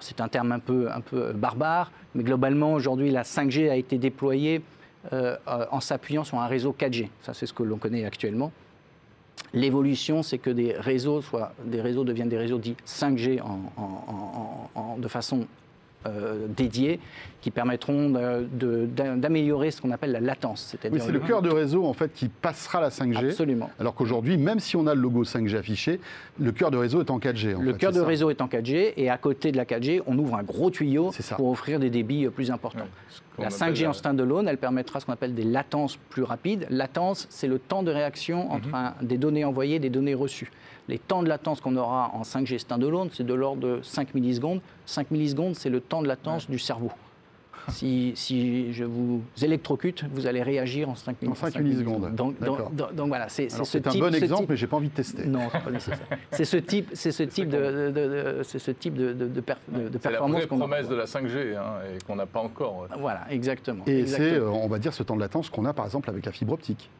C'est 0.00 0.20
un 0.20 0.28
terme 0.28 0.52
un 0.52 0.58
peu, 0.58 0.88
peu 1.04 1.32
barbare, 1.32 1.90
mais 2.14 2.22
globalement 2.22 2.72
aujourd'hui 2.74 3.10
la 3.10 3.22
5G 3.22 3.70
a 3.70 3.76
été 3.76 3.98
déployée 3.98 4.62
euh, 5.12 5.36
en 5.46 5.80
s'appuyant 5.80 6.24
sur 6.24 6.38
un 6.38 6.46
réseau 6.46 6.74
4G. 6.78 7.08
Ça 7.22 7.34
c'est 7.34 7.46
ce 7.46 7.52
que 7.52 7.62
l'on 7.62 7.78
connaît 7.78 8.04
actuellement. 8.04 8.52
L'évolution, 9.52 10.22
c'est 10.22 10.38
que 10.38 10.50
des 10.50 10.72
réseaux, 10.72 11.22
soit 11.22 11.52
des 11.64 11.80
réseaux 11.80 12.04
deviennent 12.04 12.28
des 12.28 12.38
réseaux 12.38 12.58
dits 12.58 12.76
5G 12.86 13.40
de 14.98 15.08
façon 15.08 15.46
euh, 16.06 16.46
dédiés 16.48 17.00
qui 17.40 17.50
permettront 17.50 18.10
d'améliorer 18.50 19.70
ce 19.70 19.80
qu'on 19.80 19.90
appelle 19.90 20.12
la 20.12 20.20
latence. 20.20 20.76
Oui, 20.90 21.00
c'est 21.00 21.12
le 21.12 21.20
cœur 21.20 21.42
de 21.42 21.50
réseau 21.50 21.86
en 21.86 21.92
fait 21.92 22.12
qui 22.12 22.28
passera 22.28 22.80
la 22.80 22.90
5G. 22.90 23.30
Absolument. 23.30 23.70
Alors 23.78 23.94
qu'aujourd'hui, 23.94 24.36
même 24.36 24.60
si 24.60 24.76
on 24.76 24.86
a 24.86 24.94
le 24.94 25.00
logo 25.00 25.24
5G 25.24 25.56
affiché, 25.56 26.00
le 26.38 26.52
cœur 26.52 26.70
de 26.70 26.76
réseau 26.76 27.00
est 27.00 27.10
en 27.10 27.18
4G. 27.18 27.58
le 27.58 27.72
cœur 27.72 27.92
de 27.92 28.00
réseau 28.00 28.30
est 28.30 28.40
en 28.40 28.46
4G 28.46 28.92
et 28.96 29.10
à 29.10 29.18
côté 29.18 29.52
de 29.52 29.56
la 29.56 29.64
4G, 29.64 30.02
on 30.06 30.18
ouvre 30.18 30.36
un 30.36 30.42
gros 30.42 30.70
tuyau 30.70 31.12
pour 31.36 31.50
offrir 31.50 31.80
des 31.80 31.90
débits 31.90 32.26
euh, 32.26 32.30
plus 32.30 32.50
importants. 32.50 32.88
la 33.38 33.48
5G 33.48 33.86
en 33.86 33.92
standalone, 33.92 34.48
elle 34.48 34.58
permettra 34.58 35.00
ce 35.00 35.06
qu'on 35.06 35.12
appelle 35.12 35.34
des 35.34 35.44
latences 35.44 35.96
plus 35.96 36.22
rapides. 36.22 36.66
Latence, 36.70 37.26
c'est 37.30 37.48
le 37.48 37.58
temps 37.58 37.82
de 37.82 37.90
réaction 37.90 38.52
entre 38.52 38.68
mhm. 38.68 38.92
des 39.06 39.18
données 39.18 39.44
envoyées 39.44 39.76
et 39.76 39.80
des 39.80 39.90
données 39.90 40.14
reçues. 40.14 40.50
Les 40.90 40.98
temps 40.98 41.22
de 41.22 41.28
latence 41.28 41.60
qu'on 41.60 41.76
aura 41.76 42.10
en 42.14 42.22
5G 42.22 42.58
standalone, 42.58 43.10
c'est 43.12 43.22
de 43.22 43.32
l'ordre 43.32 43.60
de 43.60 43.78
5 43.80 44.12
millisecondes. 44.12 44.60
5 44.86 45.12
millisecondes, 45.12 45.54
c'est 45.54 45.70
le 45.70 45.80
temps 45.80 46.02
de 46.02 46.08
latence 46.08 46.50
du 46.50 46.58
cerveau. 46.58 46.90
Si, 47.68 48.12
si, 48.16 48.72
je 48.72 48.82
vous 48.82 49.22
électrocute, 49.40 50.04
vous 50.12 50.26
allez 50.26 50.42
réagir 50.42 50.88
en 50.88 50.96
5, 50.96 51.16
en 51.28 51.34
5, 51.36 51.60
millisecondes. 51.60 52.12
Donc, 52.16 52.34
donc, 52.40 53.06
voilà, 53.06 53.28
c'est 53.28 53.48
ce 53.50 53.62
type. 53.62 53.68
C'est 53.70 53.86
un 53.86 54.00
bon 54.00 54.12
exemple, 54.12 54.46
mais 54.48 54.56
j'ai 54.56 54.66
pas 54.66 54.78
envie 54.78 54.88
de 54.88 54.94
tester. 54.94 55.26
Non, 55.26 55.42
c'est 55.52 55.62
pas 55.62 55.70
nécessaire. 55.70 56.08
c'est 56.32 56.44
ce 56.44 56.56
type, 56.56 56.90
c'est 56.92 57.12
ce 57.12 57.22
type 57.22 57.50
de, 57.50 57.92
de, 57.92 58.42
ce 58.42 58.70
type 58.72 58.94
de, 58.94 59.12
de, 59.12 59.28
de, 59.28 59.40
performance. 59.40 59.92
C'est 60.02 60.10
la 60.10 60.46
promesse 60.46 60.88
de 60.88 60.96
la 60.96 61.04
5G 61.04 61.56
hein, 61.56 61.74
et 61.94 62.02
qu'on 62.04 62.16
n'a 62.16 62.26
pas 62.26 62.40
encore. 62.40 62.88
Voilà, 62.98 63.30
exactement. 63.30 63.84
Et 63.86 64.06
c'est, 64.06 64.32
euh, 64.32 64.50
on 64.50 64.66
va 64.66 64.80
dire, 64.80 64.92
ce 64.92 65.04
temps 65.04 65.14
de 65.14 65.20
latence 65.20 65.50
qu'on 65.50 65.66
a 65.66 65.72
par 65.72 65.84
exemple 65.84 66.10
avec 66.10 66.26
la 66.26 66.32
fibre 66.32 66.54
optique 66.54 66.90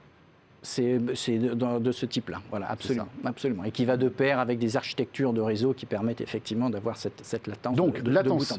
c'est 0.62 0.98
de, 0.98 1.78
de, 1.78 1.92
ce 1.92 2.06
type-là, 2.06 2.38
voilà, 2.50 2.70
absolument, 2.70 3.08
absolument, 3.24 3.64
et 3.64 3.70
qui 3.70 3.84
va 3.86 3.96
de 3.96 4.08
pair 4.08 4.38
avec 4.38 4.58
des 4.58 4.76
architectures 4.76 5.32
de 5.32 5.40
réseau 5.40 5.72
qui 5.72 5.86
permettent 5.86 6.20
effectivement 6.20 6.68
d'avoir 6.68 6.96
cette, 6.96 7.20
cette, 7.22 7.46
latence. 7.46 7.76
Donc 7.76 8.02
de, 8.02 8.10
latence. 8.10 8.58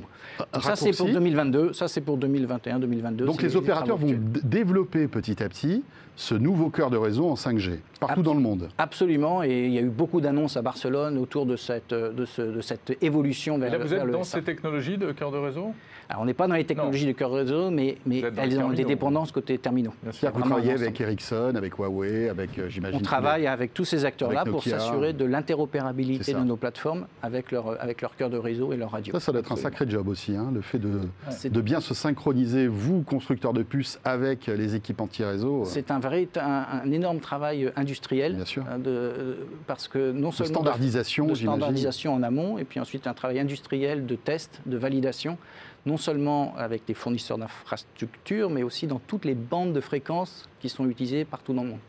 ça 0.61 0.75
c'est 0.75 0.91
pour 0.97 1.07
2022, 1.07 1.73
ça 1.73 1.87
c'est 1.87 2.01
pour 2.01 2.17
2021, 2.17 2.79
2022. 2.79 3.25
Donc 3.25 3.41
les 3.41 3.55
opérateurs 3.55 3.97
vont 3.97 4.15
développer 4.43 5.07
petit 5.07 5.43
à 5.43 5.49
petit 5.49 5.83
ce 6.15 6.35
nouveau 6.35 6.69
cœur 6.69 6.89
de 6.89 6.97
réseau 6.97 7.29
en 7.29 7.35
5G 7.35 7.79
partout 7.99 8.23
dans 8.23 8.33
le 8.33 8.41
monde. 8.41 8.69
Absolument, 8.77 9.43
et 9.43 9.65
il 9.65 9.71
y 9.71 9.77
a 9.77 9.81
eu 9.81 9.89
beaucoup 9.89 10.21
d'annonces 10.21 10.57
à 10.57 10.61
Barcelone 10.61 11.17
autour 11.17 11.45
de 11.45 11.55
cette, 11.55 11.93
de, 11.93 12.11
de 12.11 12.61
cette 12.61 12.97
évolution 13.01 13.57
vers, 13.59 13.73
et 13.73 13.77
là, 13.77 13.83
vous 13.83 13.93
êtes 13.93 14.09
dans 14.09 14.23
ces 14.23 14.41
technologies 14.41 14.97
de 14.97 15.11
cœur 15.11 15.31
de 15.31 15.37
réseau? 15.37 15.73
Alors, 16.11 16.23
on 16.23 16.25
n'est 16.25 16.33
pas 16.33 16.45
dans 16.45 16.55
les 16.55 16.65
technologies 16.65 17.05
de 17.05 17.13
cœur 17.13 17.31
réseau, 17.31 17.71
mais, 17.71 17.97
mais 18.05 18.21
elles 18.35 18.59
ont 18.59 18.71
des 18.71 18.83
dépendances 18.83 19.31
côté 19.31 19.57
terminaux. 19.57 19.93
Vous 20.03 20.41
travaillez 20.41 20.73
avec 20.73 20.99
Ericsson, 20.99 21.53
avec 21.55 21.75
Huawei, 21.77 22.27
avec, 22.27 22.59
euh, 22.59 22.67
j'imagine... 22.67 22.99
On 22.99 23.01
travaille 23.01 23.47
avec 23.47 23.73
tous 23.73 23.85
ces 23.85 24.03
acteurs-là 24.03 24.43
pour 24.43 24.61
s'assurer 24.61 25.13
de 25.13 25.23
l'interopérabilité 25.23 26.33
de 26.33 26.39
nos 26.39 26.57
plateformes 26.57 27.07
avec 27.21 27.51
leur, 27.53 27.81
avec 27.81 28.01
leur 28.01 28.17
cœur 28.17 28.29
de 28.29 28.37
réseau 28.37 28.73
et 28.73 28.77
leur 28.77 28.91
radio. 28.91 29.13
Ça, 29.13 29.21
ça 29.21 29.31
doit 29.31 29.39
être 29.39 29.53
un 29.53 29.55
sacré 29.55 29.85
job 29.87 30.09
aussi, 30.09 30.35
hein, 30.35 30.51
le 30.53 30.59
fait 30.59 30.79
de, 30.79 30.99
de 31.45 31.61
bien 31.61 31.79
se 31.79 31.93
synchroniser, 31.93 32.67
vous, 32.67 33.03
constructeurs 33.03 33.53
de 33.53 33.63
puces, 33.63 33.97
avec 34.03 34.47
les 34.47 34.75
équipes 34.75 34.99
anti-réseau. 34.99 35.63
C'est 35.63 35.91
un, 35.91 35.99
vrai, 35.99 36.27
un, 36.35 36.91
énorme 36.91 37.19
travail 37.19 37.71
industriel. 37.77 38.35
Bien 38.35 38.45
sûr. 38.45 38.65
De, 38.83 39.47
parce 39.65 39.87
que 39.87 40.11
non 40.11 40.33
seulement... 40.33 40.49
De 40.49 40.55
standardisation, 40.55 41.27
de 41.27 41.35
standardisation 41.35 42.13
en 42.13 42.21
amont, 42.21 42.57
et 42.57 42.65
puis 42.65 42.81
ensuite 42.81 43.07
un 43.07 43.13
travail 43.13 43.39
industriel 43.39 44.05
de 44.05 44.15
test, 44.15 44.59
de 44.65 44.75
validation 44.75 45.37
non 45.85 45.97
seulement 45.97 46.55
avec 46.57 46.85
des 46.85 46.93
fournisseurs 46.93 47.37
d'infrastructures, 47.37 48.49
mais 48.49 48.63
aussi 48.63 48.87
dans 48.87 48.99
toutes 48.99 49.25
les 49.25 49.35
bandes 49.35 49.73
de 49.73 49.81
fréquences 49.81 50.47
qui 50.59 50.69
sont 50.69 50.87
utilisées 50.87 51.25
partout 51.25 51.53
dans 51.53 51.63
le 51.63 51.69
monde. 51.69 51.79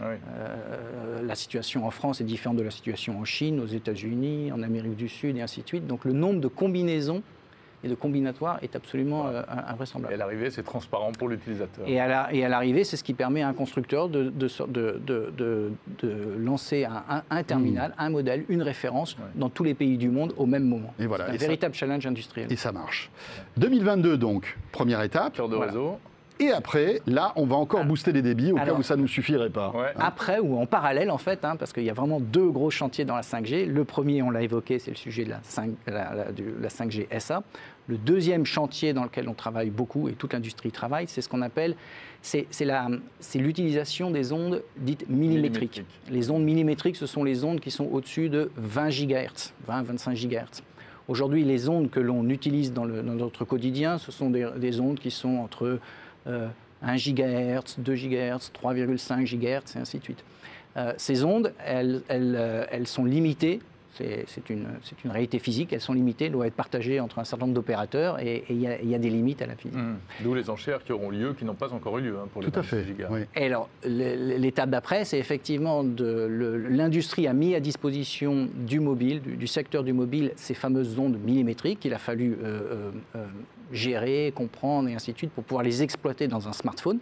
Ah 0.00 0.04
euh, 0.04 1.22
la 1.22 1.34
situation 1.34 1.86
en 1.86 1.90
France 1.90 2.20
est 2.20 2.24
différente 2.24 2.58
de 2.58 2.62
la 2.62 2.70
situation 2.70 3.18
en 3.18 3.24
Chine, 3.24 3.60
aux 3.60 3.66
États-Unis, 3.66 4.52
en 4.52 4.62
Amérique 4.62 4.96
du 4.96 5.08
Sud 5.08 5.36
et 5.36 5.42
ainsi 5.42 5.62
de 5.62 5.66
suite. 5.68 5.86
Donc 5.86 6.04
le 6.04 6.12
nombre 6.12 6.40
de 6.40 6.48
combinaisons 6.48 7.22
et 7.84 7.88
de 7.88 7.94
combinatoires 7.94 8.58
est 8.62 8.76
absolument 8.76 9.26
euh, 9.26 9.42
invraisemblable. 9.68 10.12
Et 10.12 10.16
à 10.16 10.18
l'arrivée, 10.18 10.50
c'est 10.50 10.62
transparent 10.62 11.12
pour 11.12 11.28
l'utilisateur. 11.28 11.86
Et 11.86 12.00
à 12.00 12.48
l'arrivée, 12.48 12.84
c'est 12.84 12.96
ce 12.96 13.04
qui 13.04 13.14
permet 13.14 13.42
à 13.42 13.48
un 13.48 13.52
constructeur 13.52 14.08
de, 14.08 14.30
de, 14.30 15.72
lancer 16.38 16.86
un, 17.30 17.42
terminal, 17.42 17.90
hmm. 17.90 18.02
un 18.02 18.10
modèle, 18.10 18.44
une 18.48 18.62
référence 18.62 19.16
dans 19.34 19.48
tous 19.48 19.64
les 19.64 19.74
pays 19.74 19.96
du 19.96 20.08
monde 20.08 20.32
au 20.36 20.46
même 20.46 20.64
moment. 20.64 20.92
Et 20.98 21.06
voilà. 21.06 21.26
un 21.30 21.36
véritable 21.36 21.74
challenge 21.74 22.06
industriel. 22.06 22.52
Et 22.52 22.56
ça 22.56 22.72
marche. 22.72 23.10
2022, 23.56 24.16
donc, 24.16 24.56
première 24.72 25.02
étape. 25.02 25.34
Cœur 25.34 25.48
de 25.48 25.56
réseau. 25.56 25.98
Et 26.38 26.50
après, 26.50 27.00
là, 27.06 27.32
on 27.36 27.46
va 27.46 27.56
encore 27.56 27.84
booster 27.84 28.12
les 28.12 28.22
débits 28.22 28.52
au 28.52 28.56
cas 28.56 28.74
où 28.74 28.82
ça 28.82 28.96
ne 28.96 29.02
nous 29.02 29.08
suffirait 29.08 29.50
pas. 29.50 29.72
Après 29.96 30.38
ou 30.38 30.58
en 30.58 30.66
parallèle, 30.66 31.10
en 31.10 31.18
fait, 31.18 31.44
hein, 31.44 31.56
parce 31.56 31.72
qu'il 31.72 31.84
y 31.84 31.90
a 31.90 31.94
vraiment 31.94 32.20
deux 32.20 32.50
gros 32.50 32.70
chantiers 32.70 33.04
dans 33.04 33.16
la 33.16 33.22
5G. 33.22 33.66
Le 33.66 33.84
premier, 33.84 34.22
on 34.22 34.30
l'a 34.30 34.42
évoqué, 34.42 34.78
c'est 34.78 34.90
le 34.90 34.96
sujet 34.96 35.24
de 35.24 35.30
la, 35.30 35.40
5, 35.42 35.70
la, 35.86 36.68
5G 36.68 37.06
SA. 37.18 37.42
Le 37.88 37.96
deuxième 37.96 38.44
chantier 38.44 38.92
dans 38.92 39.04
lequel 39.04 39.28
on 39.28 39.34
travaille 39.34 39.70
beaucoup 39.70 40.08
et 40.08 40.12
toute 40.12 40.32
l'industrie 40.32 40.72
travaille, 40.72 41.06
c'est 41.08 41.22
ce 41.22 41.28
qu'on 41.28 41.42
appelle 41.42 41.76
c'est 42.20 43.38
l'utilisation 43.38 44.10
des 44.10 44.32
ondes 44.32 44.62
dites 44.76 45.08
millimétriques. 45.08 45.84
Les 46.10 46.30
ondes 46.32 46.42
millimétriques, 46.42 46.96
ce 46.96 47.06
sont 47.06 47.22
les 47.22 47.44
ondes 47.44 47.60
qui 47.60 47.70
sont 47.70 47.84
au-dessus 47.84 48.28
de 48.28 48.50
20 48.56 48.88
GHz, 48.88 49.52
20-25 49.68 50.14
GHz. 50.14 50.62
Aujourd'hui, 51.06 51.44
les 51.44 51.68
ondes 51.68 51.88
que 51.88 52.00
l'on 52.00 52.28
utilise 52.28 52.72
dans, 52.72 52.84
notre 52.84 53.44
quotidien, 53.44 53.98
ce 53.98 54.10
sont 54.10 54.30
des, 54.30 54.48
des 54.56 54.80
ondes 54.80 54.98
qui 54.98 55.12
sont 55.12 55.36
entre 55.36 55.78
1 56.26 56.96
GHz, 56.96 57.76
2 57.78 57.94
GHz, 57.94 58.50
3,5 58.62 59.24
GHz 59.24 59.76
et 59.76 59.78
ainsi 59.78 59.98
de 59.98 60.04
suite. 60.04 60.24
Euh, 60.76 60.92
ces 60.96 61.24
ondes, 61.24 61.52
elles, 61.64 62.02
elles, 62.08 62.66
elles 62.70 62.86
sont 62.86 63.04
limitées 63.04 63.60
c'est 64.26 64.50
une, 64.50 64.66
une, 65.04 65.10
réalité 65.10 65.38
physique, 65.38 65.72
elles 65.72 65.80
sont 65.80 65.92
limitées, 65.92 66.26
elles 66.26 66.32
doivent 66.32 66.48
être 66.48 66.54
partagées 66.54 67.00
entre 67.00 67.18
un 67.18 67.24
certain 67.24 67.46
nombre 67.46 67.54
d'opérateurs 67.54 68.20
et 68.20 68.44
il 68.50 68.56
y, 68.56 68.62
y, 68.62 68.94
a 68.94 68.98
des 68.98 69.10
limites 69.10 69.42
à 69.42 69.46
la 69.46 69.56
physique. 69.56 69.78
Mmh. 69.78 70.22
D'où 70.22 70.34
les 70.34 70.50
enchères 70.50 70.84
qui 70.84 70.92
auront 70.92 71.10
lieu, 71.10 71.34
qui 71.34 71.44
n'ont 71.44 71.54
pas 71.54 71.72
encore 71.72 71.98
eu 71.98 72.02
lieu 72.02 72.16
hein, 72.16 72.28
pour 72.32 72.42
les 72.42 72.50
Tout 72.50 72.60
à 72.60 72.62
fait. 72.62 72.84
Oui. 73.10 73.20
Et 73.34 73.46
alors, 73.46 73.68
l'étape 73.84 74.70
d'après, 74.70 75.04
c'est 75.04 75.18
effectivement 75.18 75.82
l'industrie 75.82 77.26
a 77.26 77.32
mis 77.32 77.54
à 77.54 77.60
disposition 77.60 78.48
du 78.54 78.80
mobile, 78.80 79.20
du, 79.20 79.36
du, 79.36 79.46
secteur 79.46 79.82
du 79.82 79.92
mobile, 79.92 80.32
ces 80.36 80.54
fameuses 80.54 80.98
ondes 80.98 81.18
millimétriques 81.22 81.80
qu'il 81.80 81.94
a 81.94 81.98
fallu 81.98 82.38
euh, 82.42 82.44
euh, 82.44 82.90
euh, 83.16 83.26
gérer, 83.72 84.32
comprendre 84.34 84.88
et 84.88 84.94
ainsi 84.94 85.12
de 85.12 85.18
suite 85.18 85.32
pour 85.32 85.44
pouvoir 85.44 85.64
les 85.64 85.82
exploiter 85.82 86.28
dans 86.28 86.48
un 86.48 86.52
smartphone. 86.52 86.98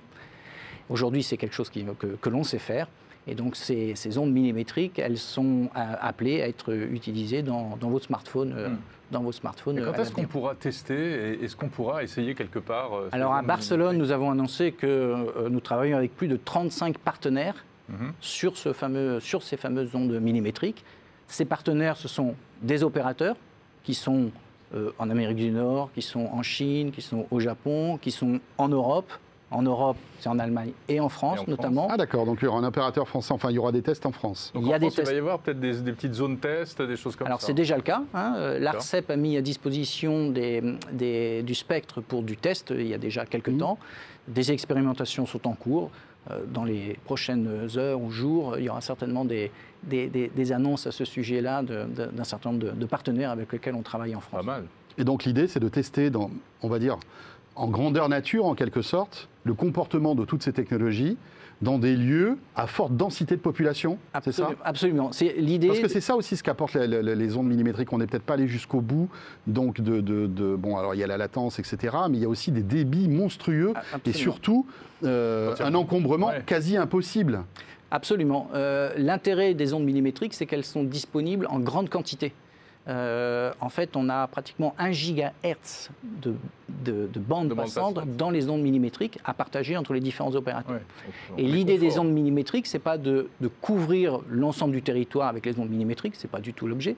Aujourd'hui, 0.89 1.23
c'est 1.23 1.37
quelque 1.37 1.55
chose 1.55 1.71
qui, 1.71 1.85
que, 1.99 2.07
que 2.07 2.29
l'on 2.29 2.45
sait 2.45 2.59
faire. 2.59 2.89
Et 3.27 3.35
donc 3.35 3.57
ces, 3.57 4.19
ondes 4.19 4.33
millimétriques, 4.33 4.99
elles 4.99 5.19
sont 5.19 5.71
euh, 5.77 5.95
appelées 6.01 6.43
à 6.43 6.49
être 6.49 6.73
utilisées 6.73 7.43
dans, 7.43 7.77
votre 7.81 8.07
smartphone. 8.07 8.55
Euh, 8.57 8.69
hmm. 8.71 8.79
Dans 9.11 9.21
vos 9.21 9.33
smartphones. 9.33 9.81
quand 9.85 10.01
est-ce 10.01 10.11
qu'on 10.11 10.25
pourra 10.25 10.55
tester 10.55 11.45
Est-ce 11.45 11.55
qu'on 11.55 11.69
pourra 11.69 12.03
essayer 12.03 12.35
quelque 12.35 12.59
part 12.59 12.95
euh, 12.95 13.09
Alors 13.13 13.35
à 13.35 13.43
Barcelone, 13.43 13.99
nous 13.99 14.11
avons 14.11 14.31
annoncé 14.31 14.73
que 14.73 15.49
nous 15.49 15.61
travaillons 15.61 15.99
avec 15.99 16.17
plus 16.17 16.27
de 16.27 16.37
35 16.43 16.99
partenaires 16.99 17.65
mhm. 17.91 18.13
sur, 18.21 18.57
ce 18.57 18.73
fameux, 18.73 19.21
sur 19.21 19.43
ces 19.43 19.59
fameuses 19.59 19.95
ondes 19.95 20.19
millimétriques. 20.21 20.85
Ces 21.29 21.45
partenaires, 21.45 21.99
ce 21.99 22.09
sont 22.09 22.35
des 22.63 22.83
opérateurs 22.83 23.37
qui 23.85 23.95
sont 23.95 24.33
en 24.99 25.11
Amérique 25.11 25.37
du 25.37 25.51
Nord, 25.51 25.91
qui 25.95 26.03
sont 26.03 26.29
en 26.33 26.43
Chine, 26.43 26.91
qui 26.91 27.03
sont 27.03 27.27
au 27.31 27.41
Japon, 27.41 27.99
qui 28.01 28.11
sont 28.11 28.41
en 28.59 28.69
Europe, 28.69 29.11
en 29.55 29.63
Europe, 29.63 29.97
c'est 30.19 30.29
en 30.29 30.39
Allemagne 30.39 30.73
et 30.89 31.01
en 31.01 31.09
France 31.09 31.47
notamment. 31.47 31.89
Ah 31.91 31.97
d'accord, 31.97 32.27
donc 32.27 32.39
il 32.43 32.45
y 32.45 32.49
aura 32.49 32.59
un 32.59 32.65
opérateur 32.65 33.07
français, 33.09 33.33
enfin 33.33 33.51
il 33.51 33.55
y 33.55 33.59
aura 33.59 33.73
des 33.73 33.83
tests 33.83 34.05
en 34.05 34.13
France. 34.13 34.51
Donc 34.55 34.65
il, 34.65 34.69
y 34.69 34.75
a 34.75 34.79
des 34.79 34.91
tests. 34.91 34.99
il 34.99 35.07
va 35.07 35.13
y 35.13 35.19
avoir 35.19 35.39
peut-être 35.39 35.61
des, 35.61 35.93
petites 35.93 36.15
zones 36.15 36.39
tests, 36.39 36.83
des 36.83 36.97
choses 36.97 37.15
comme 37.17 37.27
Alors, 37.27 37.41
ça. 37.41 37.47
Alors 37.47 37.47
c'est 37.47 37.55
déjà 37.55 37.77
le 37.77 37.83
cas. 37.83 38.03
Hein. 38.15 38.35
Euh, 38.37 38.59
L'ARCEP 38.59 39.11
a 39.11 39.17
mis 39.17 39.37
à 39.37 39.43
disposition 39.43 40.31
des, 40.31 41.43
du 41.43 41.55
spectre 41.55 42.01
pour 42.01 42.23
du 42.23 42.37
test 42.37 42.73
il 42.77 42.89
y 42.89 42.95
a 42.95 42.99
déjà 42.99 43.25
quelques 43.27 43.49
mmh. 43.49 43.59
temps. 43.59 43.79
Des 44.27 44.53
expérimentations 44.53 45.27
sont 45.27 45.47
en 45.47 45.53
cours. 45.53 45.91
Euh, 46.31 46.41
dans 46.53 46.65
les 46.65 46.97
prochaines 47.05 47.69
heures 47.77 48.01
ou 48.01 48.11
jours, 48.11 48.57
il 48.59 48.65
y 48.65 48.69
aura 48.69 48.81
certainement 48.81 49.25
des, 49.25 49.51
des, 49.83 50.53
annonces 50.53 50.87
à 50.87 50.93
ce 50.93 51.05
sujet-là 51.05 51.63
d'un 51.63 52.25
certain 52.25 52.53
nombre 52.53 52.73
de, 52.73 52.87
partenaires 52.87 53.31
avec 53.31 53.53
lesquels 53.53 53.75
on 53.75 53.83
travaille 53.83 54.15
en 54.15 54.21
France. 54.21 54.45
Pas 54.45 54.53
mal. 54.53 54.65
Et 54.97 55.05
donc 55.05 55.25
l'idée, 55.25 55.49
c'est 55.49 55.61
de 55.61 55.69
tester 55.69 56.11
dans, 56.11 56.31
on 56.63 56.69
va 56.69 56.79
dire, 56.79 56.99
en 57.57 57.69
grandeur 57.69 58.09
nature, 58.09 58.47
en 58.47 58.55
quelque 58.55 58.83
sorte, 58.83 59.29
le 59.45 59.55
comportement 59.55 60.15
de 60.15 60.25
toutes 60.25 60.43
ces 60.43 60.53
technologies 60.53 61.17
dans 61.63 61.79
des 61.79 61.97
lieux 61.97 62.39
à 62.57 62.67
forte 62.67 62.97
densité 62.97 63.37
de 63.37 63.41
population, 63.41 63.99
c'est 64.23 64.33
ça 64.33 64.51
Absolument. 64.65 65.13
C'est 65.13 65.35
l'idée. 65.39 65.69
Parce 65.69 65.81
que 65.81 65.89
c'est 65.89 66.01
ça 66.01 66.17
aussi 66.17 66.37
ce 66.37 66.43
qu'apportent 66.43 66.75
les, 66.75 67.37
ondes 67.37 67.47
millimétriques. 67.47 67.93
On 67.93 67.99
n'est 67.99 68.07
peut-être 68.07 68.25
pas 68.25 68.35
allé 68.35 68.49
jusqu'au 68.49 68.81
bout. 68.81 69.09
Donc 69.47 69.81
de, 69.81 70.57
bon, 70.57 70.77
alors 70.77 70.95
il 70.95 70.99
y 70.99 71.05
a 71.05 71.07
la 71.07 71.17
latence, 71.17 71.59
etc. 71.59 71.97
Mais 72.11 72.19
il 72.19 72.23
y 72.23 72.27
a 72.27 72.29
aussi 72.29 72.53
des 72.53 72.63
débits 72.63 73.09
monstrueux 73.09 73.73
et 74.05 74.13
surtout 74.13 74.67
euh, 75.05 75.55
un 75.61 75.75
encombrement 75.75 76.31
quasi 76.47 76.77
impossible. 76.77 77.45
Absolument. 77.91 78.49
Euh, 78.55 78.93
l'intérêt 78.97 79.55
des 79.55 79.73
ondes 79.73 79.85
millimétriques, 79.85 80.35
c'est 80.35 80.47
qu'elles 80.47 80.65
sont 80.65 80.83
disponibles 80.83 81.47
en 81.49 81.61
grande 81.61 81.89
quantité. 81.89 82.33
Euh, 82.87 83.53
en 83.61 83.71
fait, 83.71 83.97
on 83.97 84.11
a 84.11 84.27
pratiquement 84.27 84.75
1 84.79 84.91
GHz 84.91 85.89
de, 86.03 86.35
de, 86.69 87.09
de 87.11 87.19
bande 87.19 87.55
passante 87.55 87.99
dans 88.17 88.31
les 88.31 88.51
ondes 88.51 88.61
millimétriques 88.61 89.19
à 89.25 89.33
partager 89.33 89.77
entre 89.77 89.95
les 89.95 90.01
différents 90.01 90.35
opérateurs. 90.35 90.81
Et 91.39 91.45
l'idée 91.45 91.79
des 91.79 91.99
ondes 91.99 92.13
millimétriques, 92.13 92.67
c'est 92.67 92.79
pas 92.79 92.99
de, 92.99 93.29
couvrir 93.63 94.21
l'ensemble 94.29 94.73
du 94.73 94.83
territoire 94.83 95.29
avec 95.29 95.47
les 95.47 95.59
ondes 95.59 95.71
millimétriques, 95.71 96.15
c'est 96.17 96.31
pas 96.31 96.41
du 96.41 96.53
tout 96.53 96.67
l'objet. 96.67 96.97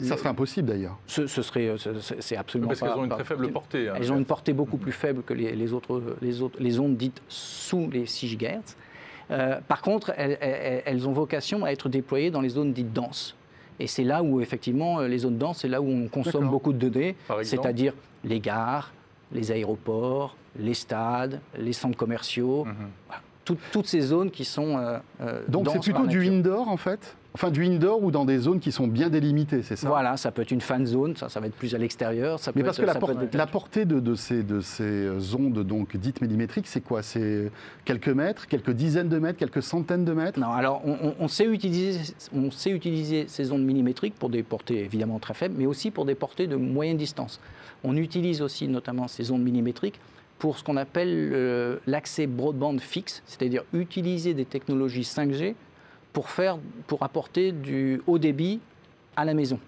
Ça 0.00 0.16
serait 0.16 0.28
impossible 0.28 0.68
d'ailleurs. 0.68 0.98
Ce, 1.06 1.26
serait, 1.26 1.74
c'est 2.20 2.36
absolument 2.36 2.68
Parce 2.68 2.80
pas. 2.80 2.86
Parce 2.86 2.96
qu'elles 2.96 3.02
ont 3.02 3.04
une 3.04 3.10
très 3.10 3.24
faible 3.24 3.52
portée. 3.52 3.88
Hein. 3.88 3.94
elles 3.96 4.12
ont 4.12 4.18
une 4.18 4.24
portée 4.24 4.52
beaucoup 4.52 4.76
plus 4.76 4.92
faible 4.92 5.22
que 5.22 5.34
les, 5.34 5.72
autres, 5.72 6.02
les, 6.20 6.42
autres, 6.42 6.56
les 6.60 6.80
ondes 6.80 6.96
dites 6.96 7.22
sous 7.28 7.88
les 7.90 8.06
6 8.06 8.36
GHz. 8.36 8.76
Euh, 9.30 9.60
par 9.68 9.82
contre, 9.82 10.12
elles, 10.16 10.38
elles, 10.40 11.06
ont 11.06 11.12
vocation 11.12 11.64
à 11.64 11.70
être 11.70 11.88
déployées 11.88 12.30
dans 12.30 12.40
les 12.40 12.48
zones 12.48 12.72
dites 12.72 12.92
denses. 12.92 13.36
Et 13.80 13.86
c'est 13.86 14.04
là 14.04 14.22
où, 14.22 14.40
effectivement, 14.40 15.00
euh, 15.00 15.08
les 15.08 15.18
zones 15.18 15.38
denses, 15.38 15.58
c'est 15.60 15.68
là 15.68 15.80
où 15.80 15.88
on 15.88 16.08
consomme 16.08 16.48
beaucoup 16.48 16.72
de 16.72 16.88
données, 16.88 17.16
c'est-à-dire 17.42 17.94
les 18.24 18.40
gares, 18.40 18.92
les 19.32 19.52
aéroports, 19.52 20.36
les 20.58 20.74
stades, 20.74 21.40
les 21.56 21.72
centres 21.72 21.96
commerciaux. 21.96 22.66
Toutes 23.72 23.86
ces 23.86 24.00
zones 24.00 24.30
qui 24.30 24.44
sont. 24.44 24.78
Euh, 24.78 24.98
euh, 25.20 25.42
Donc 25.48 25.68
c'est 25.70 25.80
plutôt 25.80 26.06
du 26.06 26.26
indoor 26.26 26.68
en 26.68 26.76
fait? 26.76 27.16
Enfin, 27.34 27.50
du 27.50 27.64
indoor 27.64 28.02
ou 28.02 28.10
dans 28.10 28.24
des 28.24 28.38
zones 28.38 28.58
qui 28.58 28.72
sont 28.72 28.88
bien 28.88 29.10
délimitées, 29.10 29.62
c'est 29.62 29.76
ça? 29.76 29.86
Voilà, 29.86 30.16
ça 30.16 30.32
peut 30.32 30.42
être 30.42 30.50
une 30.50 30.60
fan 30.60 30.84
zone, 30.86 31.14
ça, 31.14 31.28
ça 31.28 31.38
va 31.38 31.46
être 31.46 31.54
plus 31.54 31.72
à 31.72 31.78
l'extérieur. 31.78 32.40
Mais 32.56 32.64
parce 32.64 32.78
que 32.78 32.84
la, 32.84 33.46
portée 33.46 33.84
de, 33.84 34.14
ces, 34.16 34.42
de 34.42 34.60
ces 34.60 35.08
ondes 35.36 35.62
donc 35.62 35.96
dites 35.96 36.20
millimétriques, 36.20 36.66
c'est 36.66 36.80
quoi? 36.80 37.02
C'est 37.02 37.52
quelques 37.84 38.08
mètres, 38.08 38.48
quelques 38.48 38.72
dizaines 38.72 39.08
de 39.08 39.18
mètres, 39.20 39.38
quelques 39.38 39.62
centaines 39.62 40.04
de 40.04 40.14
mètres? 40.14 40.40
Non, 40.40 40.50
alors 40.50 40.82
on, 41.20 41.28
sait 41.28 41.44
utiliser, 41.44 42.12
on 42.34 42.50
sait 42.50 42.70
utiliser 42.70 43.26
ces 43.28 43.52
ondes 43.52 43.62
millimétriques 43.62 44.14
pour 44.16 44.30
des 44.30 44.42
portées 44.42 44.80
évidemment 44.80 45.20
très 45.20 45.34
faibles, 45.34 45.54
mais 45.56 45.66
aussi 45.66 45.92
pour 45.92 46.06
des 46.06 46.16
portées 46.16 46.48
de 46.48 46.56
moyenne 46.56 46.96
distance. 46.96 47.40
On 47.84 47.96
utilise 47.96 48.42
aussi 48.42 48.66
notamment 48.66 49.06
ces 49.06 49.30
ondes 49.30 49.44
millimétriques 49.44 50.00
pour 50.38 50.58
ce 50.58 50.64
qu'on 50.64 50.76
appelle 50.76 51.78
l'accès 51.86 52.26
broadband 52.26 52.78
fixe, 52.78 53.22
c'est-à-dire 53.26 53.64
utiliser 53.72 54.34
des 54.34 54.44
technologies 54.44 55.02
5G 55.02 55.54
pour, 56.12 56.30
faire, 56.30 56.58
pour 56.86 57.02
apporter 57.02 57.52
du 57.52 58.02
haut 58.06 58.18
débit 58.18 58.60
à 59.16 59.24
la 59.24 59.34
maison. 59.34 59.58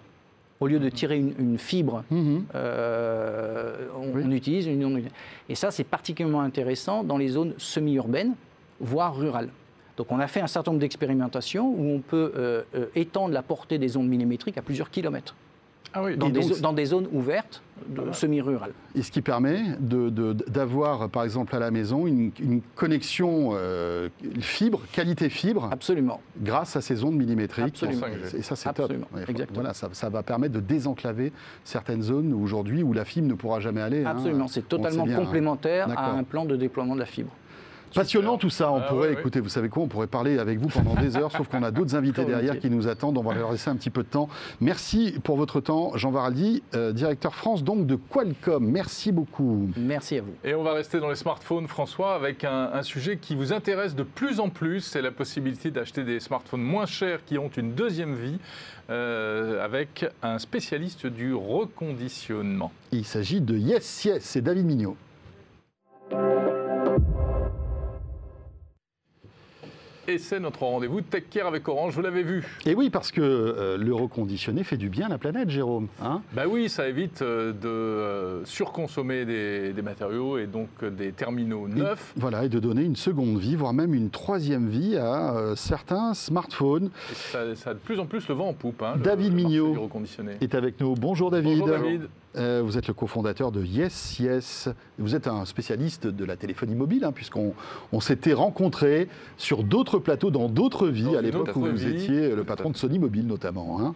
Au 0.59 0.67
lieu 0.67 0.79
de 0.79 0.85
mhm. 0.85 0.91
tirer 0.91 1.17
une, 1.17 1.57
fibre, 1.57 2.03
mhm. 2.11 2.45
euh, 2.55 3.87
on, 3.97 4.31
utilise 4.31 4.67
une 4.67 5.09
Et 5.49 5.55
ça, 5.55 5.71
c'est 5.71 5.83
particulièrement 5.83 6.41
intéressant 6.41 7.03
dans 7.03 7.17
les 7.17 7.29
zones 7.29 7.53
semi-urbaines, 7.57 8.33
voire 8.79 9.15
rurales. 9.15 9.49
Donc 9.97 10.11
on 10.11 10.19
a 10.19 10.27
fait 10.27 10.41
un 10.41 10.47
certain 10.47 10.71
nombre 10.71 10.81
d'expérimentations 10.81 11.67
où 11.67 11.95
on 11.95 11.99
peut 11.99 12.31
euh, 12.35 12.61
euh, 12.75 12.85
étendre 12.95 13.33
la 13.33 13.41
portée 13.41 13.77
des 13.77 13.97
ondes 13.97 14.07
millimétriques 14.07 14.57
à 14.57 14.61
plusieurs 14.61 14.89
kilomètres. 14.89 15.35
Ah 15.93 16.03
dans, 16.15 16.29
des, 16.73 16.85
zones 16.85 17.07
ouvertes, 17.11 17.61
semi-rurales. 18.13 18.71
Et 18.95 19.01
ce 19.01 19.11
qui 19.11 19.21
permet 19.21 19.61
d'avoir, 19.79 21.09
par 21.09 21.23
exemple, 21.23 21.53
à 21.53 21.59
la 21.59 21.69
maison, 21.69 22.07
une, 22.07 22.61
connexion 22.75 23.51
euh, 23.53 24.07
fibre, 24.39 24.81
qualité 24.93 25.29
fibre. 25.29 25.67
Absolument. 25.71 26.21
Grâce 26.41 26.77
à 26.77 26.81
ces 26.81 27.03
ondes 27.03 27.15
millimétriques. 27.15 27.83
Absolument. 27.83 28.07
Et 28.37 28.41
ça, 28.41 28.55
c'est 28.55 28.73
top. 28.73 28.93
Voilà, 29.53 29.73
ça, 29.73 30.09
va 30.09 30.23
permettre 30.23 30.53
de 30.53 30.61
désenclaver 30.61 31.33
certaines 31.65 32.03
zones 32.03 32.33
aujourd'hui 32.33 32.83
où 32.83 32.93
la 32.93 33.03
fibre 33.03 33.27
ne 33.27 33.33
pourra 33.33 33.59
jamais 33.59 33.81
aller. 33.81 34.05
Hein. 34.05 34.11
Absolument. 34.11 34.47
C'est 34.47 34.67
totalement 34.67 35.05
hein. 35.05 35.15
complémentaire 35.15 35.87
à 35.97 36.11
un 36.11 36.23
plan 36.23 36.45
de 36.45 36.55
déploiement 36.55 36.95
de 36.95 36.99
la 36.99 37.05
fibre. 37.05 37.31
Passionnant 37.93 38.37
tout 38.37 38.49
ça. 38.49 38.71
On 38.71 38.77
ah 38.77 38.81
pourrait, 38.81 39.13
écouter, 39.13 39.39
vous 39.39 39.49
savez 39.49 39.69
quoi, 39.69 39.83
on 39.83 39.87
pourrait 39.87 40.07
parler 40.07 40.39
avec 40.39 40.59
vous 40.59 40.69
pendant 40.69 40.95
des 40.95 41.17
heures, 41.17 41.31
sauf 41.31 41.47
qu'on 41.47 41.63
a 41.63 41.71
d'autres 41.71 41.95
invités 42.01 42.25
derrière 42.25 42.59
qui 42.59 42.69
nous 42.69 42.87
attendent. 42.87 43.17
On 43.17 43.23
va 43.23 43.33
leur 43.33 43.51
laisser 43.51 43.69
un 43.69 43.75
petit 43.75 43.89
peu 43.89 44.03
de 44.03 44.07
temps. 44.07 44.29
Merci 44.59 45.15
pour 45.23 45.37
votre 45.37 45.59
temps, 45.59 45.91
Jean 45.95 46.11
Varaldi, 46.11 46.63
euh, 46.75 46.91
directeur 46.91 47.35
France 47.35 47.63
donc 47.63 47.85
de 47.85 47.95
Qualcomm. 47.95 48.65
Merci 48.65 49.11
beaucoup. 49.11 49.69
Merci 49.77 50.17
à 50.17 50.21
vous. 50.21 50.33
Et 50.43 50.53
on 50.53 50.63
va 50.63 50.73
rester 50.73 50.99
dans 50.99 51.09
les 51.09 51.15
smartphones, 51.15 51.67
François, 51.67 52.15
avec 52.15 52.43
un, 52.43 52.81
sujet 52.83 53.17
qui 53.17 53.35
vous 53.35 53.53
intéresse 53.53 53.95
de 53.95 54.03
plus 54.03 54.39
en 54.39 54.49
plus. 54.49 54.81
C'est 54.81 55.01
la 55.01 55.11
possibilité 55.11 55.69
d'acheter 55.69 56.03
des 56.03 56.19
smartphones 56.19 56.61
moins 56.61 56.87
chers 56.87 57.23
qui 57.23 57.37
ont 57.37 57.49
une 57.49 57.73
deuxième 57.73 58.15
vie. 58.15 58.39
Euh, 58.89 59.63
avec 59.63 60.05
un 60.21 60.37
spécialiste 60.37 61.07
du 61.07 61.33
reconditionnement. 61.33 62.73
Il 62.91 63.05
s'agit 63.05 63.39
de 63.39 63.55
Yes 63.55 64.03
Yes, 64.03 64.21
c'est 64.21 64.41
David 64.41 64.65
Mignot. 64.65 64.97
Et 70.07 70.17
c'est 70.17 70.39
notre 70.39 70.63
rendez-vous 70.63 71.01
Tech 71.01 71.23
Care 71.29 71.47
avec 71.47 71.67
Orange, 71.67 71.93
vous 71.93 72.01
l'avez 72.01 72.23
vu. 72.23 72.43
Et 72.65 72.73
oui, 72.75 72.89
parce 72.89 73.11
que 73.11 73.21
euh, 73.21 73.77
le 73.77 73.93
reconditionné 73.93 74.63
fait 74.63 74.77
du 74.77 74.89
bien 74.89 75.05
à 75.07 75.09
la 75.09 75.17
planète, 75.17 75.49
Jérôme. 75.49 75.87
Hein? 76.03 76.21
Bah 76.33 76.43
oui, 76.49 76.69
ça 76.69 76.87
évite 76.87 77.21
euh, 77.21 77.51
de 77.53 77.67
euh, 77.67 78.45
surconsommer 78.45 79.25
des, 79.25 79.81
matériaux 79.81 80.37
et 80.37 80.45
donc 80.45 80.69
des 80.83 81.11
terminaux 81.11 81.67
neufs. 81.67 82.13
voilà, 82.15 82.45
et 82.45 82.49
de 82.49 82.59
donner 82.59 82.83
une 82.83 82.95
seconde 82.95 83.39
vie, 83.39 83.55
voire 83.55 83.73
même 83.73 83.93
une 83.93 84.09
troisième 84.11 84.67
vie 84.67 84.95
à 84.95 85.53
certains 85.55 86.13
smartphones. 86.13 86.91
ça, 87.13 87.41
a 87.41 87.73
de 87.73 87.79
plus 87.79 87.99
en 87.99 88.05
plus 88.05 88.27
le 88.27 88.35
vent 88.35 88.49
en 88.49 88.53
poupe. 88.53 88.83
Hein, 88.83 88.95
David 89.03 89.33
Mignot 89.33 89.89
est 90.39 90.55
avec 90.55 90.79
nous. 90.79 90.93
Bonjour 90.93 91.31
David. 91.31 91.59
Bonjour 91.59 91.67
David. 91.67 92.09
Euh, 92.37 92.61
vous 92.63 92.77
êtes 92.77 92.87
le 92.87 92.93
cofondateur 92.93 93.51
de 93.51 93.63
Yes 93.63 94.19
Yes. 94.19 94.69
Vous 95.01 95.15
êtes 95.15 95.27
un 95.27 95.45
spécialiste 95.45 96.07
de 96.07 96.23
la 96.25 96.35
téléphonie 96.37 96.75
mobile, 96.75 97.03
hein, 97.03 97.11
puisqu'on 97.11 97.53
s'était 97.99 98.33
rencontrés 98.33 99.07
sur 99.37 99.63
d'autres 99.63 99.99
plateau 99.99 100.31
dans 100.31 100.47
d'autres 100.47 100.87
vies, 100.87 101.03
Dans 101.03 101.17
à 101.17 101.21
l'époque 101.21 101.55
où 101.55 101.61
vous 101.65 101.85
étiez 101.87 102.33
le 102.35 102.43
patron 102.43 102.69
de 102.69 102.77
Sony 102.77 102.99
Mobile 102.99 103.27
notamment. 103.27 103.79
hein. 103.81 103.95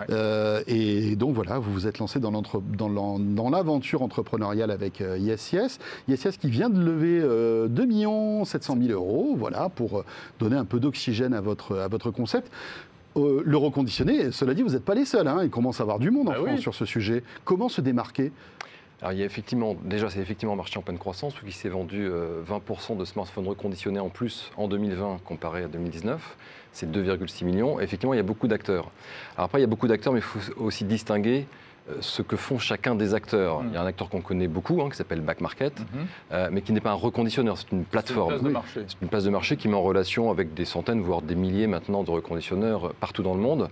Ouais. 0.00 0.06
Euh, 0.10 0.62
et 0.66 1.16
donc 1.16 1.34
voilà, 1.34 1.58
vous 1.58 1.72
vous 1.72 1.86
êtes 1.86 1.98
lancé 1.98 2.20
dans 2.20 3.50
l'aventure 3.50 4.02
entrepreneuriale 4.02 4.70
avec 4.70 5.00
euh, 5.00 5.16
Yes 5.18 5.52
Yes. 5.52 5.78
Yes 6.08 6.24
Yes 6.24 6.36
qui 6.36 6.50
vient 6.50 6.70
de 6.70 6.80
lever 6.80 7.20
euh, 7.22 7.68
2 7.68 8.44
700 8.44 8.76
000 8.80 8.92
euros, 8.92 9.34
voilà, 9.38 9.68
pour 9.68 9.98
euh, 10.00 10.04
donner 10.40 10.56
un 10.56 10.64
peu 10.64 10.80
d'oxygène 10.80 11.34
à 11.34 11.40
votre, 11.40 11.76
à 11.78 11.88
votre 11.88 12.10
concept. 12.10 12.50
Euh, 13.16 13.42
le 13.44 13.56
reconditionné, 13.58 14.32
cela 14.32 14.54
dit, 14.54 14.62
vous 14.62 14.70
n'êtes 14.70 14.84
pas 14.84 14.94
les 14.94 15.04
seuls. 15.04 15.28
hein, 15.28 15.40
il 15.42 15.50
commence 15.50 15.80
à 15.80 15.82
avoir 15.82 15.98
du 15.98 16.10
monde 16.10 16.28
en 16.28 16.32
Ah 16.32 16.36
France 16.36 16.48
oui. 16.54 16.60
sur 16.62 16.74
ce 16.74 16.84
sujet. 16.86 17.22
Comment 17.44 17.68
se 17.68 17.80
démarquer? 17.82 18.32
Alors, 19.02 19.12
il 19.14 19.18
y 19.18 19.22
a 19.22 19.26
effectivement, 19.26 19.76
déjà, 19.82 20.08
c'est 20.10 20.20
effectivement 20.20 20.52
un 20.52 20.56
marché 20.56 20.78
en 20.78 20.82
pleine 20.82 20.96
croissance, 20.96 21.34
qui 21.44 21.50
s'est 21.50 21.68
vendu 21.68 22.06
euh, 22.08 22.40
20% 22.44 22.96
de 22.96 23.04
smartphones 23.04 23.48
reconditionnés 23.48 23.98
en 23.98 24.10
plus 24.10 24.52
en 24.56 24.68
2020 24.68 25.18
comparé 25.24 25.64
à 25.64 25.66
2019. 25.66 26.36
C'est 26.72 26.88
2,6 26.88 27.44
millions. 27.44 27.80
Effectivement, 27.80 28.14
il 28.14 28.18
y 28.18 28.20
a 28.20 28.22
beaucoup 28.22 28.46
d'acteurs. 28.46 28.92
Alors 29.34 29.46
après, 29.46 29.58
il 29.58 29.62
y 29.62 29.64
a 29.64 29.66
beaucoup 29.66 29.88
d'acteurs, 29.88 30.12
mais 30.12 30.20
il 30.20 30.22
faut 30.22 30.38
aussi 30.62 30.84
distinguer 30.84 31.38
euh, 31.40 31.71
ce 32.00 32.22
que 32.22 32.36
font 32.36 32.58
chacun 32.58 32.94
des 32.94 33.12
acteurs. 33.14 33.62
Mm. 33.62 33.66
Il 33.68 33.74
y 33.74 33.76
a 33.76 33.82
un 33.82 33.86
acteur 33.86 34.08
qu'on 34.08 34.20
connaît 34.20 34.46
beaucoup, 34.48 34.80
hein, 34.82 34.88
qui 34.88 34.96
s'appelle 34.96 35.20
Back 35.20 35.40
Market, 35.40 35.78
Mhm. 35.80 35.86
euh, 36.32 36.48
mais 36.52 36.62
qui 36.62 36.72
n'est 36.72 36.80
pas 36.80 36.90
un 36.92 36.94
reconditionneur, 36.94 37.58
c'est 37.58 37.64
une 37.64 37.68
C'est 37.70 37.76
une 37.78 37.84
plateforme. 37.86 38.28
place 38.30 38.42
de 38.42 38.46
Oui. 38.46 38.52
marché. 38.52 38.80
C'est 38.86 39.02
une 39.02 39.08
place 39.08 39.24
de 39.24 39.30
marché 39.30 39.56
qui 39.56 39.66
met 39.68 39.74
en 39.74 39.82
relation 39.82 40.30
avec 40.30 40.54
des 40.54 40.64
centaines, 40.64 41.00
voire 41.00 41.22
des 41.22 41.34
milliers 41.34 41.66
maintenant 41.66 42.02
de 42.04 42.10
reconditionneurs 42.10 42.86
euh, 42.88 42.92
partout 43.00 43.22
dans 43.22 43.34
le 43.34 43.40
monde. 43.40 43.68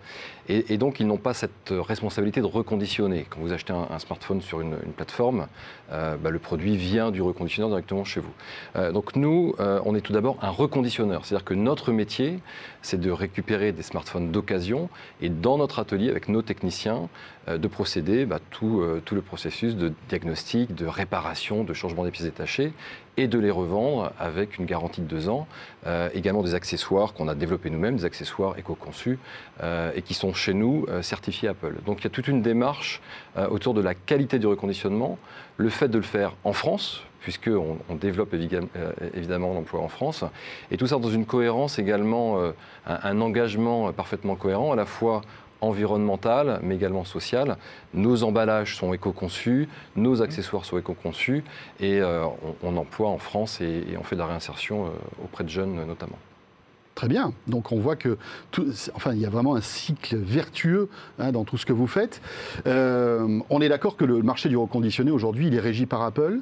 Et, 0.48 0.72
et 0.74 0.78
donc, 0.78 0.98
ils 0.98 1.06
n'ont 1.06 1.16
pas 1.18 1.34
cette 1.34 1.70
euh, 1.70 1.80
responsabilité 1.80 2.40
de 2.40 2.46
reconditionner. 2.46 3.26
Quand 3.30 3.38
vous 3.40 3.52
achetez 3.52 3.72
un, 3.72 3.86
un 3.88 3.98
smartphone 4.00 4.40
sur 4.40 4.60
une, 4.60 4.74
une 4.84 4.92
plateforme, 4.92 5.46
euh, 5.92 6.16
bah, 6.16 6.30
le 6.30 6.38
produit 6.40 6.76
vient 6.76 7.12
du 7.12 7.22
reconditionneur 7.22 7.68
directement 7.70 8.04
chez 8.04 8.18
vous. 8.20 8.32
Euh, 8.74 8.90
donc, 8.90 9.14
nous, 9.14 9.54
euh, 9.60 9.80
on 9.84 9.94
est 9.94 10.00
tout 10.00 10.12
d'abord 10.12 10.36
un 10.42 10.50
reconditionneur. 10.50 11.24
C'est-à-dire 11.24 11.44
que 11.44 11.54
notre 11.54 11.92
métier, 11.92 12.40
c'est 12.82 13.00
de 13.00 13.10
récupérer 13.12 13.70
des 13.72 13.82
smartphones 13.82 14.32
d'occasion 14.32 14.88
et 15.22 15.28
dans 15.28 15.56
notre 15.58 15.78
atelier, 15.78 16.10
avec 16.10 16.28
nos 16.28 16.42
techniciens, 16.42 17.02
euh, 17.02 17.39
de 17.48 17.68
procéder 17.68 18.26
bah, 18.26 18.38
tout, 18.50 18.80
euh, 18.80 19.02
tout 19.04 19.14
le 19.14 19.22
processus 19.22 19.74
de 19.74 19.92
diagnostic, 20.08 20.74
de 20.74 20.86
réparation, 20.86 21.64
de 21.64 21.72
changement 21.72 22.04
des 22.04 22.10
pièces 22.10 22.26
détachées 22.26 22.72
et 23.16 23.28
de 23.28 23.38
les 23.38 23.50
revendre 23.50 24.12
avec 24.18 24.58
une 24.58 24.66
garantie 24.66 25.00
de 25.00 25.06
deux 25.06 25.28
ans. 25.28 25.46
Euh, 25.86 26.08
également 26.14 26.42
des 26.42 26.54
accessoires 26.54 27.12
qu'on 27.12 27.28
a 27.28 27.34
développés 27.34 27.70
nous-mêmes, 27.70 27.96
des 27.96 28.04
accessoires 28.04 28.58
éco-conçus 28.58 29.18
euh, 29.62 29.90
et 29.94 30.02
qui 30.02 30.14
sont 30.14 30.32
chez 30.32 30.54
nous 30.54 30.86
euh, 30.88 31.02
certifiés 31.02 31.48
Apple. 31.48 31.74
Donc 31.86 32.00
il 32.00 32.04
y 32.04 32.06
a 32.06 32.10
toute 32.10 32.28
une 32.28 32.42
démarche 32.42 33.00
euh, 33.36 33.48
autour 33.48 33.74
de 33.74 33.80
la 33.80 33.94
qualité 33.94 34.38
du 34.38 34.46
reconditionnement, 34.46 35.18
le 35.56 35.68
fait 35.70 35.88
de 35.88 35.98
le 35.98 36.04
faire 36.04 36.34
en 36.44 36.52
France, 36.52 37.02
puisqu'on 37.20 37.78
on 37.88 37.94
développe 37.96 38.32
évidemment, 38.32 38.68
euh, 38.76 39.54
l'emploi 39.54 39.80
en 39.80 39.88
France, 39.88 40.24
et 40.70 40.76
tout 40.76 40.86
ça 40.86 40.98
dans 40.98 41.10
une 41.10 41.26
cohérence 41.26 41.78
également, 41.78 42.38
euh, 42.38 42.52
un 42.86 43.20
engagement 43.20 43.92
parfaitement 43.92 44.36
cohérent, 44.36 44.72
à 44.72 44.76
la 44.76 44.86
fois 44.86 45.20
environnemental, 45.60 46.60
mais 46.62 46.74
également 46.74 47.04
social. 47.04 47.56
Nos 47.94 48.22
emballages 48.22 48.76
sont 48.76 48.92
éco-conçus, 48.92 49.68
nos 49.96 50.22
accessoires 50.22 50.64
sont 50.64 50.78
éco-conçus, 50.78 51.44
et 51.80 52.00
euh, 52.00 52.24
on, 52.62 52.76
emploie 52.76 53.08
en 53.08 53.18
France 53.18 53.60
et, 53.60 53.84
on 53.98 54.02
fait 54.02 54.16
de 54.16 54.20
la 54.20 54.26
réinsertion 54.26 54.86
euh, 54.86 54.88
auprès 55.24 55.44
de 55.44 55.48
jeunes 55.48 55.84
notamment. 55.86 56.18
Très 56.94 57.08
bien. 57.08 57.32
Donc 57.46 57.72
on 57.72 57.78
voit 57.78 57.96
que, 57.96 58.18
enfin, 58.94 59.14
il 59.14 59.20
y 59.20 59.26
a 59.26 59.30
vraiment 59.30 59.54
un 59.54 59.60
cycle 59.60 60.16
vertueux 60.16 60.90
hein, 61.18 61.32
dans 61.32 61.44
tout 61.44 61.56
ce 61.56 61.64
que 61.64 61.72
vous 61.72 61.86
faites. 61.86 62.20
Euh, 62.66 63.40
on 63.48 63.62
est 63.62 63.68
d'accord 63.68 63.96
que 63.96 64.04
le 64.04 64.22
marché 64.22 64.48
du 64.48 64.56
reconditionné 64.56 65.10
aujourd'hui, 65.10 65.46
il 65.46 65.54
est 65.54 65.60
régi 65.60 65.86
par 65.86 66.02
Apple? 66.02 66.40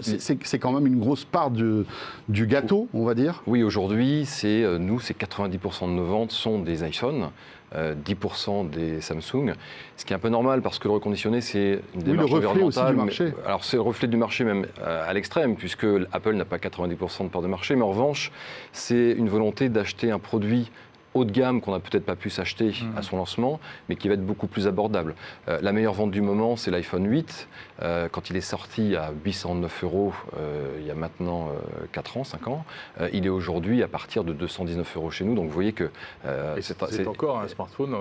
C'est- 0.00 0.58
quand 0.58 0.72
même 0.72 0.86
une 0.86 0.98
grosse 1.00 1.24
part 1.24 1.50
du, 1.50 1.82
du 2.28 2.46
gâteau, 2.46 2.88
on 2.94 3.04
va 3.04 3.14
dire. 3.14 3.42
Oui, 3.46 3.62
aujourd'hui, 3.62 4.24
c'est 4.26 4.62
euh, 4.62 4.78
nous, 4.78 5.00
c'est 5.00 5.16
90% 5.16 5.86
de 5.88 5.92
nos 5.92 6.04
ventes 6.04 6.32
sont 6.32 6.58
des 6.60 6.84
iPhones. 6.86 7.30
euh, 7.74 7.94
10% 8.04 8.70
des 8.70 9.00
Samsung, 9.00 9.52
ce 9.96 10.04
qui 10.04 10.12
est 10.12 10.16
un 10.16 10.20
peu 10.20 10.28
normal 10.28 10.62
parce 10.62 10.78
que 10.78 10.86
le 10.86 10.94
reconditionné, 10.94 11.40
c'est 11.40 11.80
une 11.96 12.00
le 12.00 12.12
démarche 12.12 12.30
reflet 12.30 12.62
aussi 12.62 12.78
du 12.86 12.92
marché. 12.94 13.24
mais- 13.36 13.44
alors 13.44 13.64
c'est 13.64 13.76
le 13.76 13.82
reflet 13.82 14.06
du 14.06 14.16
marché 14.16 14.44
même 14.44 14.66
euh, 14.82 15.04
à 15.06 15.12
l'extrême, 15.12 15.56
puisque 15.56 15.84
Apple 16.12 16.34
n'a 16.34 16.44
pas 16.44 16.58
90% 16.58 17.24
de 17.24 17.28
part 17.28 17.42
de 17.42 17.48
marché, 17.48 17.74
mais 17.74 17.82
en 17.82 17.88
revanche, 17.88 18.30
c'est 18.72 19.10
une 19.18 19.28
volonté 19.28 19.68
d'acheter 19.68 20.12
un 20.12 20.20
produit 20.20 20.70
haut 21.16 21.24
de 21.24 21.32
gamme 21.32 21.60
qu'on 21.60 21.72
n'a 21.72 21.80
peut-être 21.80 22.04
pas 22.04 22.16
pu 22.16 22.30
s'acheter 22.30 22.66
Mhm. 22.82 22.96
à 22.98 23.02
son 23.02 23.16
lancement, 23.16 23.58
mais 23.88 23.96
qui 23.96 24.08
va 24.08 24.14
être 24.14 24.24
beaucoup 24.24 24.46
plus 24.46 24.66
abordable. 24.66 25.14
Euh, 25.48 25.58
la 25.62 25.72
meilleure 25.72 25.94
vente 25.94 26.10
du 26.10 26.20
moment, 26.20 26.56
c'est 26.56 26.70
l'iPhone 26.70 27.06
8. 27.08 27.48
Euh, 27.82 28.08
quand 28.10 28.30
il 28.30 28.36
est 28.36 28.40
sorti 28.40 28.96
à 28.96 29.10
809 29.24 29.84
euros, 29.84 30.12
euh, 30.38 30.76
il 30.80 30.86
y 30.86 30.90
a 30.90 30.94
maintenant 30.94 31.48
4 31.92 32.16
ans, 32.18 32.24
5 32.24 32.48
ans, 32.48 32.64
il 33.12 33.26
est 33.26 33.30
aujourd'hui 33.30 33.82
à 33.82 33.88
partir 33.88 34.24
de 34.24 34.32
219 34.32 34.96
euros 34.96 35.10
chez 35.10 35.24
nous. 35.24 35.34
Donc 35.34 35.46
vous 35.46 35.52
voyez 35.54 35.72
que 35.72 35.84
Et 36.56 36.62
c'est- 36.62 37.06
encore 37.06 37.38
un 37.40 37.48
smartphone 37.48 37.94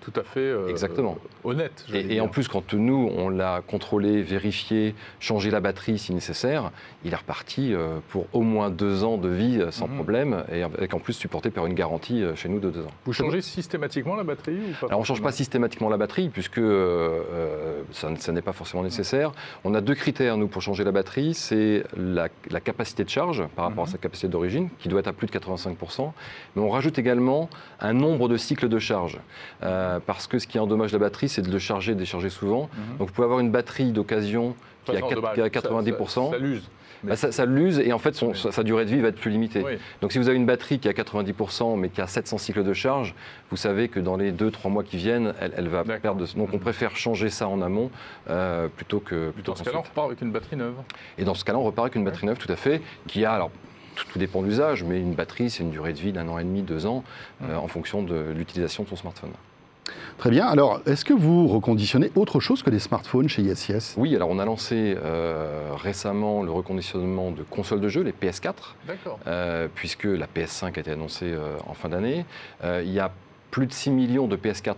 tout 0.00 0.12
à 0.16 0.22
fait 0.22 0.52
Exactement. 0.68 1.16
honnête. 1.44 1.84
Et, 1.92 2.14
et 2.16 2.20
en 2.20 2.28
plus, 2.28 2.48
quand 2.48 2.74
nous, 2.74 3.10
on 3.16 3.28
l'a 3.28 3.62
contrôlé, 3.66 4.22
vérifié, 4.22 4.94
changé 5.18 5.50
la 5.50 5.60
batterie 5.60 5.98
si 5.98 6.12
nécessaire, 6.14 6.70
il 7.04 7.12
est 7.12 7.16
reparti 7.16 7.74
pour 8.10 8.26
au 8.32 8.42
moins 8.42 8.70
deux 8.70 9.04
ans 9.04 9.16
de 9.16 9.28
vie 9.28 9.60
sans 9.70 9.88
Mhm. 9.88 9.94
problème, 9.96 10.44
et 10.52 10.62
avec 10.62 10.94
en 10.94 10.98
plus 10.98 11.14
supporté 11.14 11.50
par 11.50 11.66
une 11.66 11.74
garantie 11.74 12.22
chez 12.36 12.48
nous 12.48 12.59
de 12.60 12.70
deux 12.70 12.80
ans. 12.82 12.90
Vous 13.04 13.12
changez 13.12 13.40
systématiquement 13.40 14.14
la 14.16 14.22
batterie 14.24 14.58
ou 14.70 14.74
pas 14.80 14.86
Alors 14.86 14.98
on 14.98 15.02
ne 15.02 15.06
change 15.06 15.22
pas 15.22 15.32
systématiquement 15.32 15.88
la 15.88 15.96
batterie, 15.96 16.28
puisque 16.28 16.58
euh, 16.58 17.22
euh, 17.32 17.82
ça, 17.92 18.08
ça 18.16 18.32
n'est 18.32 18.42
pas 18.42 18.52
forcément 18.52 18.82
nécessaire. 18.82 19.32
On 19.64 19.74
a 19.74 19.80
deux 19.80 19.94
critères, 19.94 20.36
nous, 20.36 20.48
pour 20.48 20.62
changer 20.62 20.84
la 20.84 20.92
batterie. 20.92 21.34
C'est 21.34 21.84
la, 21.96 22.28
la 22.50 22.60
capacité 22.60 23.04
de 23.04 23.08
charge 23.10 23.44
par 23.56 23.64
rapport 23.66 23.84
Mhm. 23.84 23.88
à 23.88 23.92
sa 23.92 23.98
capacité 23.98 24.28
d'origine, 24.28 24.68
qui 24.78 24.88
doit 24.88 25.00
être 25.00 25.08
à 25.08 25.12
plus 25.12 25.26
de 25.26 25.32
85%. 25.32 26.12
Mais 26.54 26.62
on 26.62 26.68
rajoute 26.70 26.98
également 26.98 27.48
un 27.80 27.92
nombre 27.92 28.28
de 28.28 28.36
cycles 28.36 28.68
de 28.68 28.78
charge. 28.78 29.18
Euh, 29.62 29.98
parce 30.04 30.26
que 30.26 30.38
ce 30.38 30.46
qui 30.46 30.58
endommage 30.58 30.92
la 30.92 30.98
batterie, 30.98 31.28
c'est 31.28 31.42
de 31.42 31.50
le 31.50 31.58
charger 31.58 31.92
et 31.92 31.94
décharger 31.94 32.30
souvent. 32.30 32.68
Mhm. 32.72 32.98
Donc 32.98 33.08
vous 33.08 33.14
pouvez 33.14 33.24
avoir 33.24 33.40
une 33.40 33.50
batterie 33.50 33.92
d'occasion 33.92 34.54
qui, 34.84 34.92
a 34.92 35.00
Ça- 35.00 35.48
90%. 35.50 36.30
Ça, 36.30 36.36
ça 36.36 36.38
l'use. 36.38 36.68
Bah, 37.02 37.16
ça, 37.16 37.32
ça 37.32 37.46
l'use 37.46 37.78
et 37.78 37.92
en 37.92 37.98
fait 37.98 38.14
son- 38.14 38.28
Oui. 38.30 38.36
sa, 38.38 38.52
sa 38.52 38.62
durée 38.62 38.84
de 38.84 38.90
vie 38.90 39.00
va 39.00 39.08
être 39.08 39.18
plus 39.20 39.30
limitée. 39.30 39.62
Oui. 39.64 39.72
Donc 40.02 40.12
si 40.12 40.18
vous 40.18 40.28
avez 40.28 40.36
une 40.36 40.46
batterie 40.46 40.78
qui 40.78 40.88
a 40.88 40.92
90% 40.92 41.76
mais 41.76 41.88
qui 41.88 42.00
a 42.00 42.06
700 42.06 42.38
cycles 42.38 42.62
de 42.64 42.72
charge, 42.74 43.14
vous 43.50 43.56
savez 43.56 43.88
que 43.88 44.00
dans 44.00 44.16
les 44.16 44.32
2-3 44.32 44.68
mois 44.70 44.84
qui 44.84 44.96
viennent, 44.98 45.32
elle, 45.40 45.52
elle 45.56 45.68
va 45.68 45.82
perdre. 45.84 46.20
de- 46.26 46.38
Donc 46.38 46.50
on 46.52 46.58
préfère 46.58 46.96
changer 46.96 47.30
ça 47.30 47.48
en 47.48 47.62
amont 47.62 47.90
euh, 48.28 48.68
plutôt 48.68 49.00
que 49.00 49.30
plutôt 49.30 49.52
Dans 49.52 49.56
ce 49.58 49.62
cas-là, 49.64 49.78
on 49.78 49.82
repart 49.82 50.06
avec 50.08 50.20
une 50.20 50.30
batterie 50.32 50.56
neuve. 50.56 50.74
Et 51.18 51.24
dans 51.24 51.34
ce 51.34 51.44
cas-là, 51.44 51.58
on 51.58 51.64
repart 51.64 51.86
avec 51.86 51.94
une 51.96 52.04
batterie 52.04 52.26
neuve 52.26 52.38
tout 52.38 52.52
à 52.52 52.56
fait, 52.56 52.82
qui 53.06 53.24
a 53.24 53.32
alors 53.32 53.50
tout, 53.96 54.04
tout 54.12 54.18
dépend 54.18 54.42
de 54.42 54.46
l'usage, 54.46 54.84
mais 54.84 54.98
une 55.00 55.14
batterie 55.14 55.50
c'est 55.50 55.62
une 55.62 55.70
durée 55.70 55.92
de 55.92 55.98
vie 55.98 56.12
d'un 56.12 56.28
an 56.28 56.38
et 56.38 56.44
demi, 56.44 56.62
deux 56.62 56.86
ans, 56.86 57.02
euh, 57.42 57.56
en 57.56 57.66
fonction 57.68 58.02
de 58.02 58.26
l'utilisation 58.34 58.84
de 58.84 58.88
son 58.88 58.96
smartphone. 58.96 59.30
Très 60.18 60.30
bien. 60.30 60.46
Alors, 60.46 60.80
est-ce 60.86 61.04
que 61.04 61.14
vous 61.14 61.48
reconditionnez 61.48 62.10
autre 62.14 62.40
chose 62.40 62.62
que 62.62 62.70
des 62.70 62.78
smartphones 62.78 63.28
chez 63.28 63.42
Yes 63.42 63.68
Yes? 63.68 63.94
Oui, 63.96 64.14
alors 64.14 64.28
on 64.30 64.38
a 64.38 64.44
lancé 64.44 64.96
euh, 65.02 65.70
récemment 65.76 66.42
le 66.42 66.50
reconditionnement 66.50 67.30
de 67.30 67.42
consoles 67.42 67.80
de 67.80 67.88
jeux, 67.88 68.02
les 68.02 68.12
PS4. 68.12 68.52
D'accord. 68.86 69.18
euh, 69.26 69.68
puisque 69.74 70.04
la 70.04 70.26
PS5 70.26 70.76
a 70.76 70.80
été 70.80 70.90
annoncée 70.90 71.32
euh, 71.32 71.56
en 71.66 71.74
fin 71.74 71.88
d'année. 71.88 72.24
Euh, 72.64 72.82
il 72.84 72.92
y 72.92 73.00
a 73.00 73.10
plus 73.50 73.66
de 73.66 73.72
6 73.72 73.90
millions 73.90 74.26
de 74.26 74.36
PS4 74.36 74.74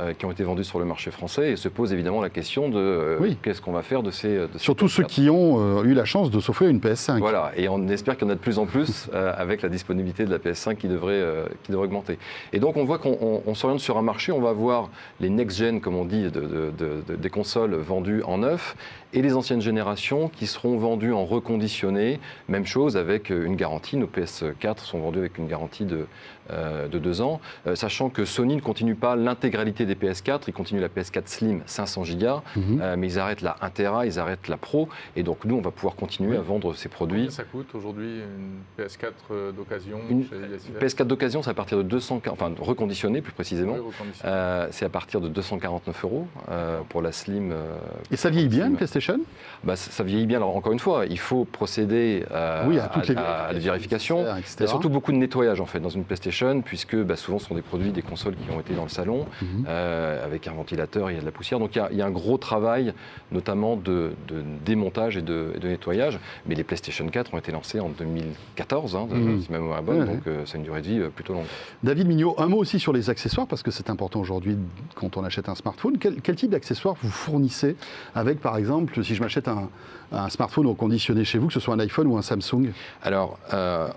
euh, 0.00 0.12
qui 0.12 0.24
ont 0.26 0.30
été 0.30 0.44
vendus 0.44 0.64
sur 0.64 0.78
le 0.78 0.84
marché 0.84 1.10
français 1.10 1.52
et 1.52 1.56
se 1.56 1.68
pose 1.68 1.92
évidemment 1.92 2.20
la 2.20 2.28
question 2.30 2.68
de 2.68 2.78
euh, 2.78 3.16
Oui. 3.20 3.36
qu'est-ce 3.42 3.60
qu'on 3.62 3.72
va 3.72 3.82
faire 3.82 4.02
de 4.02 4.10
ces, 4.10 4.28
de 4.36 4.48
ces 4.54 4.58
Surtout 4.58 4.88
ceux 4.88 5.02
PS4. 5.04 5.06
qui 5.06 5.30
ont 5.30 5.58
euh, 5.80 5.82
eu 5.84 5.94
la 5.94 6.04
chance 6.04 6.30
de 6.30 6.40
s'offrir 6.40 6.68
une 6.68 6.78
PS5. 6.80 7.18
Voilà, 7.18 7.52
et 7.56 7.68
on 7.68 7.86
espère 7.88 8.16
qu'il 8.16 8.26
y 8.26 8.30
en 8.30 8.32
a 8.32 8.36
de 8.36 8.40
plus 8.40 8.58
en 8.58 8.66
plus 8.66 9.08
avec 9.14 9.62
la 9.62 9.68
disponibilité 9.68 10.24
de 10.24 10.30
la 10.30 10.38
PS5 10.38 10.76
qui 10.76 10.88
devrait, 10.88 11.22
qui 11.62 11.72
devrait 11.72 11.86
augmenter. 11.86 12.18
Et 12.52 12.58
donc 12.58 12.76
on 12.76 12.84
voit 12.84 12.98
qu'on 12.98 13.16
on- 13.20 13.42
on 13.46 13.54
s'oriente 13.54 13.80
sur 13.80 13.96
un 13.98 14.02
marché, 14.02 14.32
on 14.32 14.40
va 14.40 14.52
voir 14.52 14.90
les 15.20 15.30
next-gen, 15.30 15.80
comme 15.80 15.96
on 15.96 16.04
dit, 16.04 16.22
de- 16.24 16.30
de- 16.30 16.46
de- 16.76 17.02
de- 17.08 17.16
des 17.16 17.30
consoles 17.30 17.74
vendues 17.74 18.22
en 18.24 18.38
neuf 18.38 18.76
et 19.16 19.22
les 19.22 19.34
anciennes 19.34 19.62
générations 19.62 20.28
qui 20.28 20.46
seront 20.46 20.76
vendues 20.76 21.12
en 21.14 21.24
reconditionné. 21.24 22.20
Même 22.48 22.66
chose 22.66 22.96
avec 22.98 23.30
euh, 23.32 23.46
une 23.46 23.56
garantie, 23.56 23.96
nos 23.96 24.06
PS4 24.06 24.80
sont 24.80 24.98
vendus 25.00 25.18
avec 25.20 25.38
une 25.38 25.48
garantie 25.48 25.86
de, 25.86 26.06
euh, 26.50 26.86
de 26.86 26.98
deux 26.98 27.22
ans, 27.22 27.40
euh, 27.66 27.74
sachant 27.74 28.10
que 28.10 28.26
Sony 28.26 28.56
ne 28.56 28.60
continue 28.60 28.94
pas 28.94 29.16
l'intégralité 29.16 29.86
des 29.86 29.94
PS4, 29.94 30.42
ils 30.48 30.52
continuent 30.52 30.82
la 30.82 30.88
PS4 30.88 31.22
Slim 31.28 31.62
500 31.64 32.02
Go, 32.20 32.26
Mhm. 32.56 32.80
euh, 32.82 32.96
mais 32.98 33.06
ils 33.08 33.18
arrêtent 33.18 33.40
la 33.40 33.56
1 33.62 33.70
Tera, 33.70 34.04
ils 34.06 34.18
arrêtent 34.18 34.48
la 34.48 34.58
Pro, 34.58 34.88
et 35.16 35.22
donc 35.22 35.44
nous 35.46 35.56
on 35.56 35.62
va 35.62 35.70
pouvoir 35.70 35.96
continuer 35.96 36.32
Oui. 36.32 36.36
à 36.36 36.42
vendre 36.42 36.74
ces 36.74 36.90
produits. 36.90 37.20
Combien 37.22 37.30
ça 37.30 37.44
coûte 37.44 37.74
aujourd'hui 37.74 38.20
une 38.20 38.60
PS4 38.84 39.12
euh, 39.30 39.50
d'occasion 39.52 39.98
Une 40.10 40.24
chez 40.24 40.36
Yes 40.36 40.68
Yes 40.82 40.94
PS4 40.94 41.04
d'occasion, 41.06 41.42
c'est 41.42 41.50
à 41.50 41.54
partir 41.54 41.78
de 41.78 41.82
200, 41.82 42.20
enfin 42.30 42.52
reconditionné 42.60 43.22
plus 43.22 43.32
précisément. 43.32 43.76
Oui. 43.80 44.06
Euh, 44.26 44.68
c'est 44.72 44.84
à 44.84 44.90
partir 44.90 45.22
de 45.22 45.28
249 45.28 46.04
euros 46.04 46.26
euh, 46.50 46.80
pour 46.90 47.00
la 47.00 47.12
Slim. 47.12 47.50
euh, 47.52 47.76
Et 48.10 48.16
ça 48.16 48.28
vieillit 48.28 48.48
bien, 48.48 48.66
Slim. 48.66 48.76
PlayStation 49.06 49.20
bah, 49.64 49.74
ça, 49.74 49.90
ça 49.90 50.04
vieillit 50.04 50.26
bien. 50.26 50.36
Alors 50.36 50.54
encore 50.54 50.72
une 50.72 50.78
fois, 50.78 51.06
il 51.06 51.18
faut 51.18 51.44
procéder 51.44 52.24
euh, 52.30 52.64
Oui, 52.68 52.78
à 52.78 52.86
toutes 52.88 53.08
les 53.08 53.16
à 53.16 53.52
la 53.52 53.58
vérification. 53.58 54.20
etc., 54.36 54.54
Il 54.58 54.62
y 54.62 54.64
a 54.64 54.68
surtout 54.68 54.90
beaucoup 54.90 55.10
de 55.12 55.16
nettoyage 55.16 55.60
en 55.60 55.66
fait 55.66 55.80
dans 55.80 55.88
une 55.88 56.04
PlayStation, 56.04 56.60
puisque 56.60 56.94
bah, 56.94 57.16
souvent 57.16 57.38
ce 57.38 57.46
sont 57.46 57.54
des 57.54 57.62
produits, 57.62 57.90
des 57.90 58.02
consoles 58.02 58.34
qui 58.36 58.48
ont 58.54 58.60
été 58.60 58.74
dans 58.74 58.82
le 58.84 58.88
salon. 58.90 59.26
Mhm. 59.42 59.64
Euh, 59.66 59.76
euh, 59.76 60.24
avec 60.24 60.46
un 60.46 60.52
ventilateur, 60.52 61.10
il 61.10 61.14
y 61.14 61.16
a 61.16 61.20
de 61.20 61.24
la 61.26 61.32
poussière. 61.32 61.58
Donc 61.58 61.74
il 61.74 61.78
y 61.78 61.80
a, 61.80 61.88
il 61.90 61.96
y 61.98 62.02
a 62.02 62.06
un 62.06 62.10
gros 62.10 62.36
travail, 62.38 62.92
notamment 63.32 63.76
de, 63.76 64.12
de 64.28 64.42
démontage 64.64 65.16
et 65.16 65.22
de, 65.22 65.52
et 65.56 65.58
de 65.58 65.68
nettoyage. 65.68 66.20
Mais 66.46 66.54
les 66.54 66.62
PlayStation 66.64 67.06
4 67.08 67.34
ont 67.34 67.38
été 67.38 67.50
lancés 67.50 67.80
en 67.80 67.88
2014, 67.88 68.94
hein, 68.96 69.08
Mhm. 69.10 69.40
si 69.40 69.50
ma 69.52 69.58
mémoire 69.58 69.78
est 69.78 69.82
bonne, 69.82 70.00
Ouais, 70.00 70.06
donc 70.06 70.26
euh, 70.26 70.42
c'est 70.44 70.58
une 70.58 70.64
durée 70.64 70.82
de 70.82 70.86
vie 70.86 71.00
euh, 71.00 71.08
plutôt 71.08 71.32
longue. 71.32 71.44
David 71.82 72.06
Mignot, 72.06 72.34
un 72.38 72.46
mot 72.46 72.58
aussi 72.58 72.78
sur 72.78 72.92
les 72.92 73.10
accessoires, 73.10 73.46
parce 73.46 73.62
que 73.62 73.70
c'est 73.70 73.90
important 73.90 74.20
aujourd'hui 74.20 74.56
quand 74.94 75.16
on 75.16 75.24
achète 75.24 75.48
un 75.48 75.54
smartphone. 75.54 75.96
Quel, 75.98 76.20
quel 76.20 76.36
type 76.36 76.50
d'accessoires 76.50 76.94
vous 77.02 77.10
fournissez 77.10 77.76
avec, 78.14 78.40
par 78.40 78.56
exemple, 78.56 78.95
si 79.02 79.14
je 79.14 79.22
m'achète 79.22 79.48
un, 79.48 79.68
un 80.12 80.28
smartphone 80.30 80.66
reconditionné 80.66 81.24
chez 81.24 81.38
vous, 81.38 81.48
que 81.48 81.52
ce 81.54 81.60
soit 81.60 81.74
un 81.74 81.80
iPhone 81.80 82.06
ou 82.06 82.16
un 82.16 82.22
Samsung 82.22 82.72
Alors, 83.02 83.38
euh, 83.52 83.88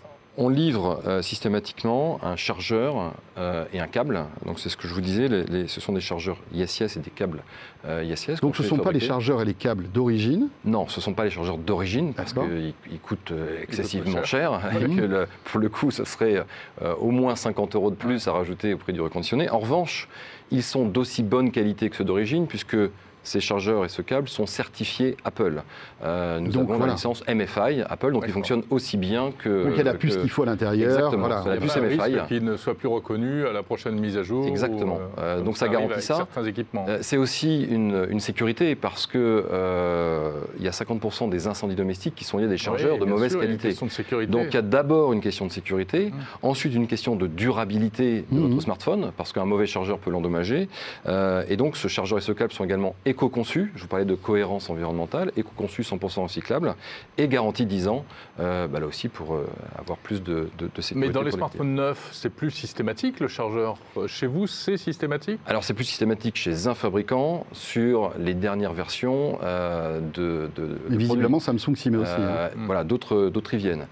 on 0.42 0.48
livre 0.48 1.02
euh, 1.06 1.22
systématiquement 1.22 2.18
un 2.24 2.38
chargeur 2.38 3.12
euh, 3.38 3.66
et 3.74 3.80
un 3.82 3.88
câble. 3.88 4.24
Donc 4.46 4.60
c'est 4.62 4.70
ce 4.70 4.78
que 4.78 4.88
je 4.88 4.94
vous 4.94 5.02
disais, 5.02 5.28
les- 5.28 5.44
les- 5.44 5.68
ce 5.68 5.82
sont 5.82 5.92
des 5.92 6.00
chargeurs 6.00 6.38
ISIS 6.54 6.96
et 6.96 7.00
des 7.00 7.10
câbles 7.10 7.42
euh, 7.86 8.06
ISIS. 8.06 8.36
Donc 8.42 8.56
ce 8.56 8.64
ne 8.64 8.68
sont 8.70 8.78
pas 8.78 8.94
les 8.94 9.02
chargeurs 9.02 9.42
et 9.42 9.46
les 9.46 9.54
câbles 9.54 9.90
d'origine. 9.92 10.48
Non, 10.64 10.88
ce 10.88 11.00
ne 11.00 11.04
sont 11.04 11.14
pas 11.14 11.26
les 11.26 11.30
chargeurs 11.30 11.58
d'origine 11.58 12.14
parce 12.14 12.32
qu'ils 12.32 12.74
ils 12.90 13.00
coûtent 13.00 13.32
euh, 13.32 13.62
excessivement 13.64 14.24
cher. 14.24 14.62
cher. 14.62 14.62
et 14.82 14.96
que 14.96 15.02
le- 15.02 15.28
pour 15.46 15.60
le 15.60 15.68
coup, 15.68 15.92
ce 15.92 16.06
serait 16.06 16.46
euh, 16.84 16.94
au 17.02 17.12
moins 17.12 17.36
50 17.36 17.76
euros 17.76 17.90
de 17.90 17.96
plus 17.96 18.26
à 18.30 18.32
rajouter 18.32 18.74
au 18.74 18.78
prix 18.78 18.94
du 18.94 19.02
reconditionné. 19.02 19.50
En 19.50 19.60
revanche, 19.60 20.08
ils 20.52 20.64
sont 20.64 20.86
d'aussi 20.86 21.22
bonne 21.22 21.52
qualité 21.52 21.90
que 21.90 21.98
ceux 21.98 22.06
d'origine 22.06 22.48
puisque 22.48 22.78
ces 23.30 23.40
chargeurs 23.40 23.86
et 23.86 23.90
ce 23.90 24.02
câble 24.02 24.28
sont 24.28 24.46
certifiés 24.46 25.16
Apple. 25.24 25.62
Euh, 26.04 26.40
nous 26.40 26.52
Donc, 26.52 26.64
avons 26.64 26.78
voilà. 26.78 26.88
la 26.88 26.94
licence 26.94 27.24
MFI 27.28 27.82
Apple, 27.88 28.12
donc 28.12 28.24
ils 28.28 28.32
fonctionnent 28.34 28.64
aussi 28.70 28.98
bien 28.98 29.32
que. 29.38 29.64
Donc 29.66 29.74
il 29.74 29.78
y 29.78 29.82
a 29.82 29.84
la 29.84 29.94
puce 29.94 30.18
qu'il 30.18 30.30
faut 30.30 30.44
à 30.44 30.46
l'intérieur. 30.48 30.90
Exactement, 30.90 31.28
Voilà. 31.28 31.44
la 31.46 31.56
Il 31.56 31.56
y 31.56 31.58
a 31.58 31.62
puce 31.62 31.78
MFI. 31.78 32.28
qu'il 32.28 32.44
ne 32.44 32.58
soit 32.58 32.76
plus 32.76 32.88
reconnu 32.88 33.46
à 33.46 33.52
la 33.54 33.64
prochaine 33.64 34.00
mise 34.00 34.18
à 34.18 34.24
jour. 34.24 34.46
Exactement. 34.48 34.96
ou, 34.98 35.20
Euh, 35.20 35.36
comme 35.38 35.46
donc 35.46 35.58
ça 35.58 35.68
garantit 35.68 36.02
ça. 36.02 36.16
Certains 36.16 36.44
équipements. 36.46 36.86
Euh, 36.90 36.98
C'est 37.02 37.18
aussi 37.18 37.64
une, 37.64 38.08
une 38.10 38.20
sécurité 38.20 38.76
parce 38.76 39.06
que 39.08 39.46
euh, 39.52 40.32
il 40.58 40.66
y 40.66 40.68
a 40.68 40.72
50% 40.72 41.30
des 41.30 41.48
incendies 41.48 41.76
domestiques 41.76 42.16
qui 42.16 42.24
sont 42.24 42.38
liés 42.38 42.46
à 42.46 42.48
des 42.48 42.58
chargeurs 42.58 42.94
Oui, 42.96 43.00
de 43.00 43.06
mauvaise 43.06 43.32
sûr, 43.32 43.42
qualité. 43.42 43.68
question 43.70 43.86
de 43.86 43.92
sécurité. 43.92 44.32
Donc 44.32 44.48
il 44.50 44.54
y 44.54 44.58
a 44.58 44.62
d'abord 44.62 45.14
une 45.14 45.22
question 45.22 45.46
de 45.46 45.52
sécurité, 45.52 46.08
Mmh. 46.10 46.14
ensuite 46.48 46.74
une 46.74 46.88
question 46.88 47.16
de 47.16 47.28
durabilité 47.28 48.26
de 48.32 48.40
votre 48.40 48.62
smartphone, 48.62 49.12
parce 49.18 49.34
qu'un 49.34 49.46
mauvais 49.46 49.66
chargeur 49.66 49.98
peut 50.00 50.10
l'endommager. 50.12 50.70
Euh, 51.08 51.44
et 51.50 51.58
donc 51.58 51.76
ce 51.78 51.88
chargeur 51.88 52.18
et 52.18 52.22
ce 52.22 52.32
câble 52.32 52.52
sont 52.54 52.64
également 52.64 52.96
éco-conçus, 53.20 53.72
je 53.76 53.82
vous 53.82 53.88
parlais 53.88 54.06
de 54.06 54.16
cohérence 54.16 54.70
environnementale, 54.70 55.32
éco-conçus 55.36 55.82
100% 55.82 56.24
recyclables, 56.24 56.76
et 57.18 57.28
garantis 57.28 57.66
10 57.66 57.88
ans, 57.90 58.06
euh, 58.40 58.68
bah, 58.68 58.80
là 58.80 58.86
aussi 58.86 59.10
pour 59.10 59.34
euh, 59.36 59.46
avoir 59.78 59.98
plus 59.98 60.24
de, 60.24 60.50
de, 60.58 60.70
de 60.74 60.82
sécurité. 60.82 61.08
Mais 61.08 61.14
dans 61.14 61.22
les 61.22 61.32
smartphones 61.32 61.76
neufs, 61.76 62.10
c'est 62.14 62.30
plus 62.30 62.52
systématique 62.52 63.20
le 63.20 63.28
chargeur. 63.28 63.76
Euh, 63.98 64.08
Chez 64.08 64.26
vous, 64.28 64.48
c'est 64.48 64.78
systématique? 64.78 65.40
Alors 65.46 65.64
c'est 65.66 65.74
plus 65.74 65.84
systématique 65.84 66.38
chez 66.38 66.68
un 66.68 66.74
fabricant 66.76 67.46
sur 67.52 68.14
les 68.18 68.34
dernières 68.34 68.74
versions 68.74 69.38
euh, 69.44 70.00
de, 70.14 70.50
de, 70.56 70.78
visiblement, 70.88 71.40
Samsung 71.42 71.76
s'y 71.76 71.90
met 71.90 71.98
aussi. 71.98 72.12
hein. 72.14 72.22
Euh, 72.22 72.50
Mm. 72.56 72.66
Voilà, 72.66 72.84
d'autres 72.84 73.30
d'autres 73.30 73.54
y 73.54 73.58
viennent. 73.58 73.86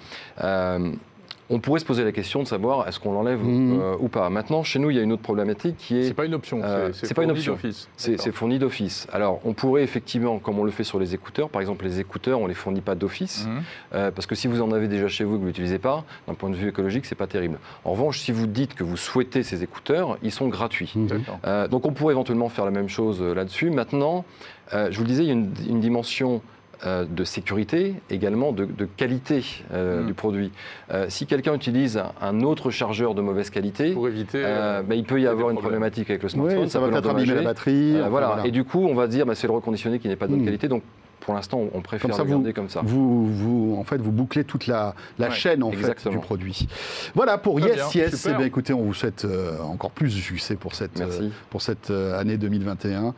On 1.49 1.59
pourrait 1.59 1.79
se 1.79 1.85
poser 1.85 2.03
la 2.03 2.11
question 2.11 2.43
de 2.43 2.47
savoir 2.47 2.87
est-ce 2.89 2.99
qu'on 2.99 3.13
l'enlève 3.13 3.41
Mhm. 3.41 3.79
euh, 3.79 3.95
ou 3.99 4.09
pas. 4.09 4.29
Maintenant, 4.29 4.63
chez 4.63 4.79
nous, 4.79 4.89
il 4.89 4.97
y 4.97 4.99
a 4.99 5.01
une 5.03 5.13
autre 5.13 5.21
problématique 5.21 5.77
qui 5.77 5.97
est 5.97 6.03
C'est 6.03 6.13
pas 6.13 6.25
une 6.25 6.33
option. 6.33 6.59
Euh, 6.61 6.89
c'est 6.91 7.13
pas 7.13 7.23
une 7.23 7.29
fourni 7.29 7.39
option. 7.39 7.53
d'office. 7.53 7.89
c'est 7.95 8.31
fourni 8.33 8.59
d'office. 8.59 9.07
Alors, 9.13 9.39
on 9.45 9.53
pourrait 9.53 9.83
effectivement, 9.83 10.39
comme 10.39 10.59
on 10.59 10.65
le 10.65 10.71
fait 10.71 10.83
sur 10.83 10.99
les 10.99 11.13
écouteurs, 11.13 11.49
par 11.49 11.61
exemple, 11.61 11.85
les 11.85 11.99
écouteurs, 12.01 12.41
on 12.41 12.47
les 12.47 12.53
fournit 12.53 12.81
pas 12.81 12.95
d'office. 12.95 13.45
Mhm. 13.47 13.61
Euh, 13.95 14.11
parce 14.11 14.25
que 14.25 14.35
si 14.35 14.47
vous 14.47 14.61
en 14.61 14.71
avez 14.71 14.87
déjà 14.89 15.07
chez 15.07 15.23
vous 15.23 15.31
et 15.31 15.35
que 15.35 15.39
vous 15.39 15.43
ne 15.45 15.49
l'utilisez 15.51 15.79
pas, 15.79 16.03
d'un 16.27 16.33
point 16.33 16.49
de 16.49 16.55
vue 16.55 16.67
écologique, 16.67 17.05
c'est 17.05 17.15
pas 17.15 17.27
terrible. 17.27 17.59
En 17.85 17.91
revanche, 17.91 18.19
si 18.19 18.31
vous 18.33 18.47
dites 18.47 18.73
que 18.75 18.83
vous 18.83 18.97
souhaitez 18.97 19.43
ces 19.43 19.63
écouteurs, 19.63 20.17
ils 20.23 20.31
sont 20.33 20.49
gratuits. 20.49 20.91
Mhm. 20.95 21.07
D'accord. 21.07 21.39
Euh, 21.45 21.67
donc 21.69 21.85
on 21.85 21.93
pourrait 21.93 22.13
éventuellement 22.13 22.49
faire 22.49 22.65
la 22.65 22.71
même 22.71 22.89
chose 22.89 23.21
là-dessus. 23.21 23.69
Maintenant, 23.69 24.25
euh, 24.73 24.89
je 24.91 24.97
vous 24.97 25.03
le 25.03 25.07
disais, 25.09 25.23
il 25.23 25.27
y 25.27 25.29
a 25.29 25.33
une, 25.33 25.53
une 25.69 25.79
dimension 25.79 26.35
euh, 26.35 26.39
de 26.85 27.23
sécurité, 27.23 27.95
également 28.09 28.51
de, 28.51 28.65
de 28.65 28.85
qualité 28.85 29.43
euh, 29.73 30.03
Mm. 30.03 30.05
du 30.07 30.13
produit. 30.13 30.51
Euh, 30.91 31.05
si 31.09 31.25
quelqu'un 31.25 31.53
utilise 31.55 32.01
un, 32.21 32.41
autre 32.41 32.69
chargeur 32.71 33.15
de 33.15 33.21
mauvaise 33.21 33.49
qualité, 33.49 33.93
Pour 33.93 34.07
éviter. 34.07 34.37
euh, 34.43 34.47
euh, 34.47 34.81
bah, 34.83 34.95
il 34.95 35.03
peut 35.03 35.19
y 35.19 35.25
avoir 35.27 35.49
une 35.49 35.55
problèmes. 35.55 35.79
problématique 35.79 36.09
avec 36.09 36.23
le 36.23 36.29
smartphone. 36.29 36.59
Oui, 36.63 36.69
ça 36.69 36.79
va 36.79 36.85
peut 36.87 36.93
peut-être 36.93 37.09
abîmer 37.09 37.33
la 37.35 37.41
batterie. 37.41 37.95
Euh, 37.95 38.01
enfin, 38.01 38.09
voilà. 38.09 38.41
Et 38.45 38.51
du 38.51 38.63
coup, 38.63 38.85
on 38.85 38.93
va 38.93 39.05
se 39.05 39.11
dire, 39.11 39.25
bah, 39.25 39.33
c'est 39.35 39.47
le 39.47 39.53
reconditionné 39.53 39.97
qui 39.99 40.07
n'est 40.07 40.15
pas 40.15 40.27
de 40.27 40.31
bonne 40.33 40.41
Mm. 40.41 40.45
qualité. 40.45 40.67
Donc, 40.67 40.83
pour 41.19 41.33
l'instant, 41.33 41.61
on 41.73 41.81
préfère 41.81 42.09
Comme 42.09 42.17
ça, 42.17 42.23
garder 42.23 42.53
comme 42.53 42.69
ça. 42.69 42.81
Vous, 42.83 43.25
vous, 43.27 43.75
en 43.77 43.83
fait, 43.83 43.97
vous 43.97 44.11
bouclez 44.11 44.43
toute 44.43 44.67
la, 44.67 44.95
la 45.19 45.27
Ouais, 45.27 45.33
chaîne 45.33 45.61
en 45.63 45.71
fait, 45.71 46.07
du 46.09 46.19
produit. 46.19 46.67
Voilà 47.15 47.37
pour 47.37 47.59
Très 47.59 47.69
Yes 47.69 47.75
bien, 47.93 48.03
Yes. 48.03 48.15
super. 48.15 48.33
Eh 48.33 48.37
bien, 48.37 48.45
écoutez, 48.45 48.73
on 48.73 48.81
vous 48.83 48.93
souhaite 48.93 49.25
euh, 49.25 49.59
encore 49.61 49.91
plus 49.91 50.15
de 50.15 50.21
succès 50.21 50.55
pour 50.55 50.73
cette, 50.75 51.01
euh, 51.01 51.29
pour 51.49 51.61
cette 51.61 51.89
euh, 51.91 52.17
année 52.19 52.37
2021 52.37 53.13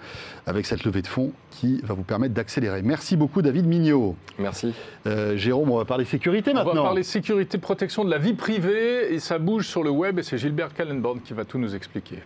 avec 0.47 0.65
cette 0.65 0.83
levée 0.85 1.01
de 1.01 1.07
fonds 1.07 1.31
qui 1.51 1.81
va 1.83 1.93
vous 1.93 2.03
permettre 2.03 2.33
d'accélérer. 2.33 2.81
Merci 2.81 3.15
beaucoup 3.17 3.41
David 3.41 3.67
Mignot. 3.67 4.15
Merci. 4.39 4.73
Euh, 5.05 5.35
Jérôme, 5.37 5.69
on 5.71 5.77
va 5.77 5.85
parler 5.85 6.05
sécurité 6.05 6.51
On 6.51 6.55
va 6.55 6.63
maintenant. 6.63 6.83
parler 6.83 7.03
sécurité, 7.03 7.57
protection 7.57 8.03
de 8.05 8.09
la 8.09 8.17
vie 8.17 8.33
privée 8.33 9.13
et 9.13 9.19
ça 9.19 9.37
bouge 9.39 9.67
sur 9.67 9.83
le 9.83 9.89
web 9.89 10.17
et 10.19 10.23
c'est 10.23 10.37
Gilbert 10.37 10.73
Kallenborn 10.73 11.19
qui 11.21 11.33
va 11.33 11.45
tout 11.45 11.57
nous 11.59 11.75
expliquer. 11.75 12.19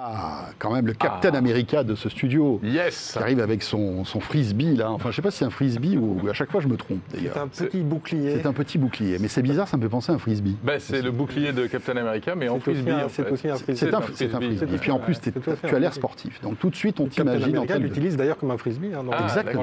Ah, 0.00 0.47
quand 0.58 0.72
même 0.72 0.86
le 0.86 0.92
Captain 0.92 1.30
Ah. 1.34 1.38
America 1.38 1.84
de 1.84 1.94
ce 1.94 2.08
studio. 2.08 2.60
Yes 2.62 3.12
Qui 3.12 3.18
arrive 3.22 3.40
avec 3.40 3.62
son, 3.62 4.04
son 4.04 4.20
frisbee 4.20 4.76
là. 4.76 4.90
Enfin, 4.90 5.10
je 5.10 5.16
sais 5.16 5.22
pas 5.22 5.30
si 5.30 5.38
c'est 5.38 5.44
un 5.44 5.50
frisbee 5.50 5.96
ou 5.96 6.28
à 6.28 6.32
chaque 6.32 6.50
fois 6.50 6.60
je 6.60 6.68
me 6.68 6.76
trompe 6.76 6.98
C'est 7.10 7.18
d'ailleurs. 7.18 7.38
un 7.38 7.48
petit 7.48 7.80
bouclier. 7.80 8.36
C'est 8.40 8.46
un 8.46 8.52
petit 8.52 8.78
bouclier, 8.78 9.18
mais 9.20 9.28
c'est 9.28 9.42
bizarre, 9.42 9.68
ça 9.68 9.76
me 9.76 9.82
fait 9.82 9.88
penser 9.88 10.12
à 10.12 10.14
un 10.14 10.18
frisbee. 10.18 10.56
Ben, 10.62 10.78
C'est 10.80 11.02
le 11.02 11.10
bouclier 11.10 11.52
de 11.52 11.66
Captain 11.66 11.96
America, 11.96 12.34
mais 12.34 12.48
en 12.48 12.54
C'est 12.56 12.60
frisbee. 12.72 12.92
c'est 13.10 13.30
aussi 13.30 13.48
un 13.48 13.56
frisbee. 13.56 13.76
C'est 13.78 13.94
un, 13.94 13.98
un 13.98 14.02
c'est 14.14 14.34
un 14.34 14.40
frisbee. 14.40 14.64
Et 14.64 14.68
C'est 14.70 14.78
puis 14.78 14.90
en 14.90 14.98
plus, 14.98 15.14
c'est 15.22 15.32
tu 15.66 15.74
as 15.74 15.78
l'air 15.78 15.94
sportif. 15.94 16.40
Donc 16.42 16.58
tout 16.58 16.70
de 16.70 16.76
suite, 16.76 16.98
on 17.00 17.04
Captain 17.04 17.22
t'imagine 17.24 17.44
en 17.58 17.62
America 17.62 17.78
l'utilise 17.78 18.16
d'ailleurs 18.16 18.36
comme 18.38 18.50
un 18.50 18.58
frisbee. 18.58 18.90
hein, 18.94 19.04
Ah, 19.12 19.22
Exactement. 19.24 19.62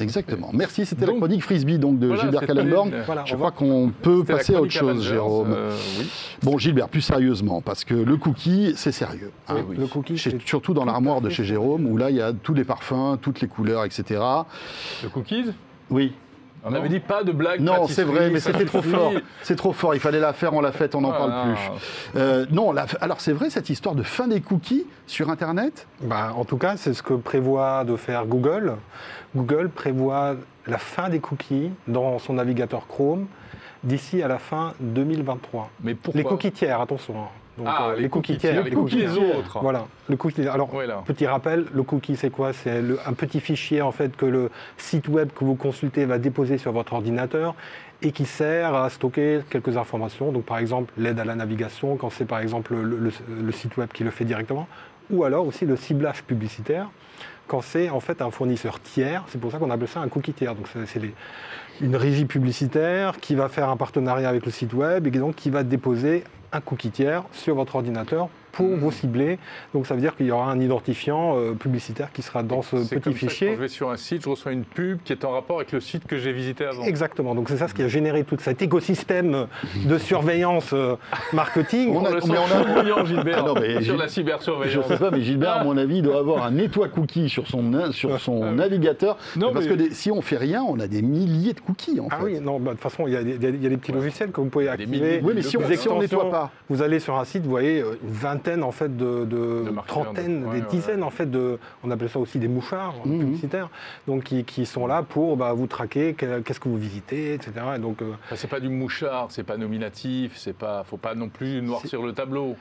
Exactement. 0.00 0.50
Merci, 0.52 0.86
c'était 0.86 1.02
la 1.02 1.12
Donc- 1.12 1.18
chronique 1.18 1.42
frisbee 1.42 1.78
donc 1.78 1.98
de 1.98 2.14
Gilbert 2.16 2.46
Kallenborn. 2.46 2.90
Je 3.24 3.34
on 3.34 3.36
crois 3.36 3.50
qu'on 3.50 3.90
peut 4.02 4.24
passer 4.24 4.54
à 4.54 4.60
autre 4.60 4.72
chose, 4.72 5.02
Jérôme. 5.06 5.52
euh. 5.54 5.70
Bon, 6.42 6.58
Gilbert, 6.58 6.88
plus 6.88 7.00
sérieusement, 7.00 7.60
parce 7.62 7.84
que 7.84 7.94
le 7.94 8.16
cookie, 8.16 8.74
c'est 8.76 8.92
sérieux. 8.92 9.30
hein. 9.48 9.56
Le 9.76 9.86
cookie, 9.86 10.03
Chez- 10.16 10.38
surtout 10.44 10.74
dans 10.74 10.84
l'armoire 10.84 11.20
de 11.20 11.28
chez 11.30 11.44
Jérôme, 11.44 11.86
où 11.86 11.96
là, 11.96 12.10
il 12.10 12.16
y 12.16 12.22
a 12.22 12.32
tous 12.32 12.54
les 12.54 12.64
parfums, 12.64 13.18
toutes 13.20 13.40
les 13.40 13.48
couleurs, 13.48 13.84
etc. 13.84 14.20
Le 15.02 15.08
cookies? 15.08 15.46
Oui. 15.90 16.14
On 16.66 16.72
avait 16.72 16.88
dit 16.88 16.98
pas 17.00 17.24
de 17.24 17.32
blague. 17.32 17.60
Non, 17.60 17.86
c'est 17.86 18.04
vrai, 18.04 18.30
mais 18.30 18.40
c'était 18.40 18.64
trop 18.64 18.80
fort. 18.80 19.12
C'est 19.42 19.54
trop 19.56 19.74
fort. 19.74 19.94
Il 19.94 20.00
fallait 20.00 20.18
la 20.18 20.32
faire, 20.32 20.54
on 20.54 20.62
l'a 20.62 20.72
faite, 20.72 20.94
on 20.94 21.02
n'en 21.02 21.10
Ah, 21.12 21.18
parle 21.18 21.30
non. 21.30 21.54
plus. 21.54 21.70
Euh, 22.16 22.46
non, 22.50 22.72
la- 22.72 22.86
alors 23.02 23.20
c'est 23.20 23.32
vrai 23.32 23.50
cette 23.50 23.68
histoire 23.68 23.94
de 23.94 24.02
fin 24.02 24.28
des 24.28 24.40
cookies 24.40 24.86
sur 25.06 25.28
Internet? 25.28 25.86
Bah, 26.00 26.32
en 26.34 26.46
tout 26.46 26.56
cas, 26.56 26.78
c'est 26.78 26.94
ce 26.94 27.02
que 27.02 27.12
prévoit 27.12 27.84
de 27.84 27.96
faire 27.96 28.24
Google. 28.24 28.76
Google 29.36 29.68
prévoit 29.68 30.36
la 30.66 30.78
fin 30.78 31.10
des 31.10 31.20
cookies 31.20 31.70
dans 31.86 32.18
son 32.18 32.32
navigateur 32.32 32.86
Chrome 32.86 33.26
d'ici 33.82 34.22
à 34.22 34.28
la 34.28 34.38
fin 34.38 34.72
2023. 34.80 35.68
Mais 35.82 35.92
pourquoi? 35.94 36.18
Les 36.22 36.26
cookies 36.26 36.52
tiers, 36.52 36.80
attention. 36.80 37.14
Donc, 37.56 37.66
Ah, 37.70 37.88
euh, 37.90 37.96
les 38.00 38.08
cookies 38.08 38.36
tiers, 38.36 38.64
les 38.64 38.70
cookies 38.72 39.06
autres. 39.06 39.60
Voilà, 39.62 39.86
le 40.08 40.16
cookie. 40.16 40.46
Alors, 40.48 40.68
petit 41.06 41.26
rappel, 41.26 41.66
le 41.72 41.82
cookie, 41.84 42.16
c'est 42.16 42.30
quoi? 42.30 42.52
C'est 42.52 42.82
un 43.06 43.12
petit 43.12 43.40
fichier 43.40 43.80
en 43.80 43.92
fait 43.92 44.16
que 44.16 44.26
le 44.26 44.50
site 44.76 45.08
web 45.08 45.28
que 45.32 45.44
vous 45.44 45.54
consultez 45.54 46.04
va 46.04 46.18
déposer 46.18 46.58
sur 46.58 46.72
votre 46.72 46.92
ordinateur 46.94 47.54
et 48.02 48.10
qui 48.12 48.24
sert 48.24 48.74
à 48.74 48.90
stocker 48.90 49.40
quelques 49.50 49.76
informations. 49.76 50.32
Donc, 50.32 50.44
par 50.44 50.58
exemple, 50.58 50.92
l'aide 50.98 51.20
à 51.20 51.24
la 51.24 51.36
navigation, 51.36 51.96
quand 51.96 52.10
c'est 52.10 52.24
par 52.24 52.40
exemple 52.40 52.74
le, 52.74 52.98
le- 52.98 53.12
le 53.44 53.52
site 53.52 53.76
web 53.76 53.88
qui 53.94 54.02
le 54.04 54.10
fait 54.10 54.24
directement, 54.24 54.66
ou 55.10 55.22
alors 55.24 55.46
aussi 55.46 55.64
le 55.64 55.76
ciblage 55.76 56.22
publicitaire 56.24 56.88
quand 57.46 57.60
c'est 57.60 57.90
en 57.90 58.00
fait 58.00 58.20
un 58.22 58.30
fournisseur 58.30 58.80
tiers. 58.80 59.22
C'est 59.28 59.40
pour 59.40 59.52
ça 59.52 59.58
qu'on 59.58 59.70
appelle 59.70 59.86
ça 59.88 60.00
un 60.00 60.08
cookie 60.08 60.32
tiers. 60.32 60.54
Donc, 60.54 60.66
c'est- 60.86 61.00
une 61.80 61.96
régie 61.96 62.24
publicitaire 62.24 63.18
qui 63.20 63.34
va 63.34 63.48
faire 63.48 63.68
un 63.68 63.76
partenariat 63.76 64.28
avec 64.28 64.44
le 64.46 64.52
site 64.52 64.72
web 64.74 65.06
et 65.06 65.10
donc 65.10 65.34
qui 65.36 65.50
va 65.50 65.62
déposer 65.64 66.22
un 66.54 66.60
cookie 66.60 66.90
tiers 66.90 67.24
sur 67.32 67.56
votre 67.56 67.74
ordinateur 67.76 68.28
pour 68.54 68.66
Mhm. 68.66 68.78
vous 68.78 68.90
cibler. 68.92 69.38
Donc 69.74 69.86
ça 69.86 69.94
veut 69.94 70.00
dire 70.00 70.16
qu'il 70.16 70.26
y 70.26 70.30
aura 70.30 70.50
un 70.50 70.60
identifiant 70.60 71.36
euh, 71.38 71.52
publicitaire 71.52 72.12
qui 72.12 72.22
sera 72.22 72.42
dans 72.42 72.62
ce 72.62 72.76
petit 72.76 72.88
comme 72.88 73.02
ça 73.02 73.10
que 73.10 73.16
fichier. 73.16 73.48
Quand 73.48 73.54
je 73.56 73.60
vais 73.60 73.68
sur 73.68 73.90
un 73.90 73.96
site, 73.96 74.22
je 74.22 74.28
reçois 74.28 74.52
une 74.52 74.64
pub 74.64 74.98
qui 75.04 75.12
est 75.12 75.24
en 75.24 75.30
rapport 75.32 75.56
avec 75.56 75.72
le 75.72 75.80
site 75.80 76.06
que 76.06 76.16
j'ai 76.18 76.32
visité 76.32 76.64
avant. 76.64 76.84
Exactement. 76.84 77.34
Donc 77.34 77.48
c'est 77.48 77.56
ça 77.56 77.68
ce 77.68 77.74
qui 77.74 77.82
a 77.82 77.88
généré 77.88 78.24
tout 78.24 78.36
cet 78.40 78.62
écosystème 78.62 79.46
de 79.84 79.98
surveillance 79.98 80.70
euh, 80.72 80.96
marketing. 81.32 81.90
On 81.94 82.04
a- 82.04 82.10
le 82.10 82.14
mais 82.16 82.20
sent 82.22 82.28
on 82.32 83.00
a- 83.00 83.04
Gilbert, 83.04 83.38
Ah 83.40 83.42
non, 83.48 83.54
mais 83.54 83.72
sur 83.74 83.80
Gilles- 83.82 83.96
la 83.98 84.06
Je 84.06 84.12
cybersurveillance. 84.12 84.86
sais 84.86 84.96
pas, 84.98 85.10
mais 85.10 85.20
Gilbert, 85.20 85.50
à 85.52 85.58
Ah. 85.60 85.64
mon 85.64 85.76
avis, 85.76 86.00
doit 86.02 86.18
avoir 86.18 86.44
un 86.44 86.50
nettoie 86.52 86.88
cookie 86.88 87.28
sur 87.28 87.46
son, 87.48 87.90
sur 87.92 88.18
son 88.20 88.52
navigateur. 88.52 89.16
Non, 89.36 89.52
parce 89.52 89.66
mais- 89.66 89.70
que 89.72 89.76
des- 89.76 89.90
si 89.94 90.10
on 90.10 90.22
fait 90.22 90.36
rien, 90.36 90.62
on 90.66 90.78
a 90.80 90.86
des 90.86 91.02
milliers 91.02 91.52
de 91.52 91.60
cookies 91.60 92.00
en 92.00 92.08
Ah 92.10 92.16
fait. 92.18 92.24
oui, 92.24 92.40
non, 92.40 92.58
bah, 92.60 92.70
de 92.72 92.76
toute 92.76 92.82
façon, 92.82 93.06
il 93.06 93.12
y, 93.12 93.16
a 93.16 93.22
des- 93.24 93.34
il 93.34 93.42
y 93.42 93.46
a- 93.46 93.50
il 93.50 93.62
y 93.62 93.66
a 93.66 93.68
des 93.68 93.76
petits 93.76 93.92
logiciels 93.92 94.30
que 94.30 94.40
vous 94.40 94.48
pouvez 94.48 94.68
activer. 94.68 94.90
milliers 94.90 95.20
Oui, 95.22 95.32
mais 95.34 95.42
si 95.42 95.56
on, 95.56 95.60
Des 95.66 95.76
si 95.76 95.88
on 95.88 95.98
nettoie 96.00 96.30
pas. 96.30 96.50
Vous 96.70 96.82
allez 96.82 96.98
sur 97.00 97.18
un 97.18 97.24
site, 97.24 97.42
vous 97.44 97.50
voyez 97.50 97.80
euh, 97.80 97.98
une 98.02 98.10
trentaine 98.44 98.62
en 98.62 98.72
fait 98.72 98.94
de, 98.96 99.24
de- 99.24 99.64
De 99.64 99.70
marqueurs, 99.70 100.04
trentaine, 100.04 100.42
de- 100.42 100.46
ouais, 100.46 100.54
des 100.56 100.60
ouais, 100.62 100.66
dizaines 100.70 101.00
ouais. 101.00 101.06
en 101.06 101.10
fait 101.10 101.30
de, 101.30 101.58
on 101.82 101.90
appelle 101.90 102.08
ça 102.10 102.18
aussi 102.18 102.38
des 102.38 102.48
mouchards 102.48 102.94
Mhm. 103.04 103.18
publicitaires, 103.20 103.68
donc 104.06 104.24
qui, 104.24 104.44
qui 104.44 104.66
sont 104.66 104.86
là 104.86 105.02
pour 105.02 105.36
bah, 105.36 105.52
vous 105.52 105.66
traquer, 105.66 106.14
que- 106.14 106.40
qu'est-ce 106.40 106.60
que 106.60 106.68
vous 106.68 106.76
visitez, 106.76 107.34
etc. 107.34 107.52
Et 107.76 107.78
donc 107.78 108.02
euh, 108.02 108.12
Enfin, 108.26 108.36
c'est 108.36 108.48
pas 108.50 108.60
du 108.60 108.68
mouchard, 108.68 109.28
c'est 109.30 109.42
pas 109.44 109.56
nominatif, 109.56 110.36
c'est 110.36 110.56
pas, 110.56 110.84
faut 110.84 110.96
pas 110.98 111.14
non 111.14 111.28
plus 111.28 111.62
noircir 111.62 112.02
le 112.02 112.12
tableau. 112.12 112.56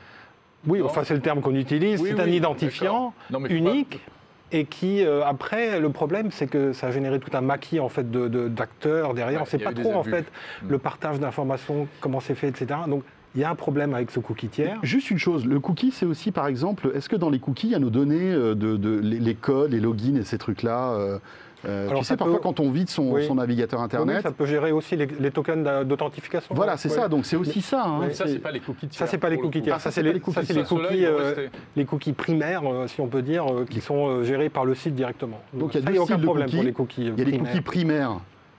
oui, 0.68 0.80
Non. 0.80 0.86
enfin 0.86 1.04
c'est 1.04 1.14
le 1.16 1.22
terme 1.22 1.42
qu'on 1.42 1.56
utilise, 1.56 2.02
Oui, 2.02 2.14
c'est 2.16 2.22
un 2.22 2.28
identifiant. 2.28 3.14
Non, 3.30 3.42
pas- 3.42 3.50
unique. 3.50 4.00
Et 4.56 4.66
qui, 4.66 5.04
euh, 5.04 5.24
après, 5.26 5.80
le 5.80 5.90
problème, 5.90 6.30
c'est 6.30 6.46
que 6.46 6.74
ça 6.74 6.88
a 6.88 6.92
généré 6.92 7.20
tout 7.20 7.36
un 7.36 7.42
maquis 7.42 7.80
en 7.80 7.90
fait 7.90 8.12
de- 8.12 8.28
de- 8.28 8.48
d'acteurs 8.48 9.16
derrière. 9.16 9.42
Ouais, 9.42 9.48
on 9.52 9.56
ne 9.58 9.60
sait 9.62 9.64
pas 9.64 9.74
trop 9.74 9.96
en 9.96 10.04
fait 10.04 10.26
Mm. 10.62 10.70
le 10.70 10.78
partage 10.78 11.20
d'informations, 11.20 11.88
comment 12.00 12.20
c'est 12.20 12.36
fait, 12.36 12.50
etc. 12.50 12.68
Donc 12.88 13.02
il 13.36 13.42
y 13.42 13.44
a 13.44 13.50
un 13.50 13.56
problème 13.56 13.94
avec 13.94 14.12
ce 14.12 14.20
cookie 14.20 14.48
tiers. 14.48 14.78
Juste 14.84 15.10
une 15.12 15.18
chose, 15.18 15.46
le 15.46 15.60
cookie, 15.60 15.92
c'est 15.92 16.06
aussi, 16.06 16.32
par 16.32 16.48
exemple, 16.48 16.92
est-ce 16.96 17.10
que 17.10 17.16
dans 17.16 17.30
les 17.30 17.40
cookies, 17.40 17.68
il 17.68 17.72
y 17.72 17.76
a 17.76 17.80
nos 17.80 17.90
données 17.90 18.32
euh, 18.32 18.54
de, 18.56 18.78
de- 18.78 19.00
les, 19.00 19.20
les 19.20 19.36
codes, 19.36 19.72
les 19.72 19.80
logins 19.80 20.16
et 20.18 20.24
ces 20.24 20.38
trucs-là 20.38 20.92
euh, 20.94 21.18
euh, 21.66 21.88
Alors, 21.90 22.02
Tu 22.02 22.06
ça 22.06 22.14
sais, 22.14 22.18
parfois, 22.18 22.40
quand 22.44 22.60
on 22.60 22.70
vide 22.70 22.90
son, 22.90 23.14
Oui. 23.14 23.26
son 23.26 23.36
navigateur 23.36 23.80
Oui, 23.80 23.86
Internet, 23.86 24.22
ça 24.22 24.32
peut 24.32 24.46
gérer 24.46 24.72
aussi 24.72 24.96
les, 24.98 25.08
les 25.08 25.32
tokens 25.32 25.64
d'a- 25.64 25.84
d'authentification. 25.84 26.54
voilà, 26.54 26.76
c'est 26.78 26.90
Ouais. 26.90 26.96
ça. 26.96 27.08
Donc, 27.08 27.26
c'est 27.26 27.38
aussi 27.38 27.62
ça. 27.62 27.86
hein. 27.86 28.00
Mais 28.02 28.14
Ça, 28.14 28.26
C'est- 28.28 28.34
c'est 28.34 28.40
pas 28.40 28.52
les 28.52 28.60
cookies 28.60 28.88
tiers. 28.90 29.00
Ça, 29.00 29.08
c'est 29.08 29.18
pas 29.18 29.30
les 29.30 29.38
cookies 29.38 29.62
tiers. 29.62 29.76
Ah, 29.76 29.80
ça, 29.80 29.86
ça, 29.86 29.92
c'est 29.92 29.96
c'est 29.96 30.02
pas 30.04 30.08
les, 30.10 30.14
les 30.14 30.20
cookies. 30.20 30.36
ça, 30.36 30.44
c'est 30.46 30.54
les 30.54 30.64
Ça, 30.64 30.70
ceux-là, 30.70 30.88
cookies, 30.90 31.00
ils 31.02 31.08
vont 31.08 31.18
euh, 31.20 31.48
les 31.78 31.86
cookies 31.86 32.14
primaires, 32.14 32.62
euh, 32.72 32.88
si 32.88 33.00
on 33.02 33.08
peut 33.08 33.22
dire, 33.22 33.46
euh, 33.52 33.66
qui 33.70 33.80
sont 33.82 34.08
euh, 34.10 34.24
gérés 34.26 34.50
par 34.50 34.66
le 34.66 34.76
site 34.76 34.94
directement. 34.94 35.40
Donc, 35.54 35.74
il 35.74 35.80
y 35.80 35.88
a 35.88 35.90
deux 35.92 35.98
aucun 36.00 36.06
styles 36.06 36.18
de 36.18 36.26
problème 36.26 36.46
cookies. 36.48 36.56
pour 36.58 36.66
les 36.66 36.74
cookies 36.74 37.02
Il 37.02 37.08
y 37.08 37.10
a 37.10 37.16
les 37.16 37.24
primaires, 37.32 37.52
cookies 37.54 37.62
primaires 37.62 38.12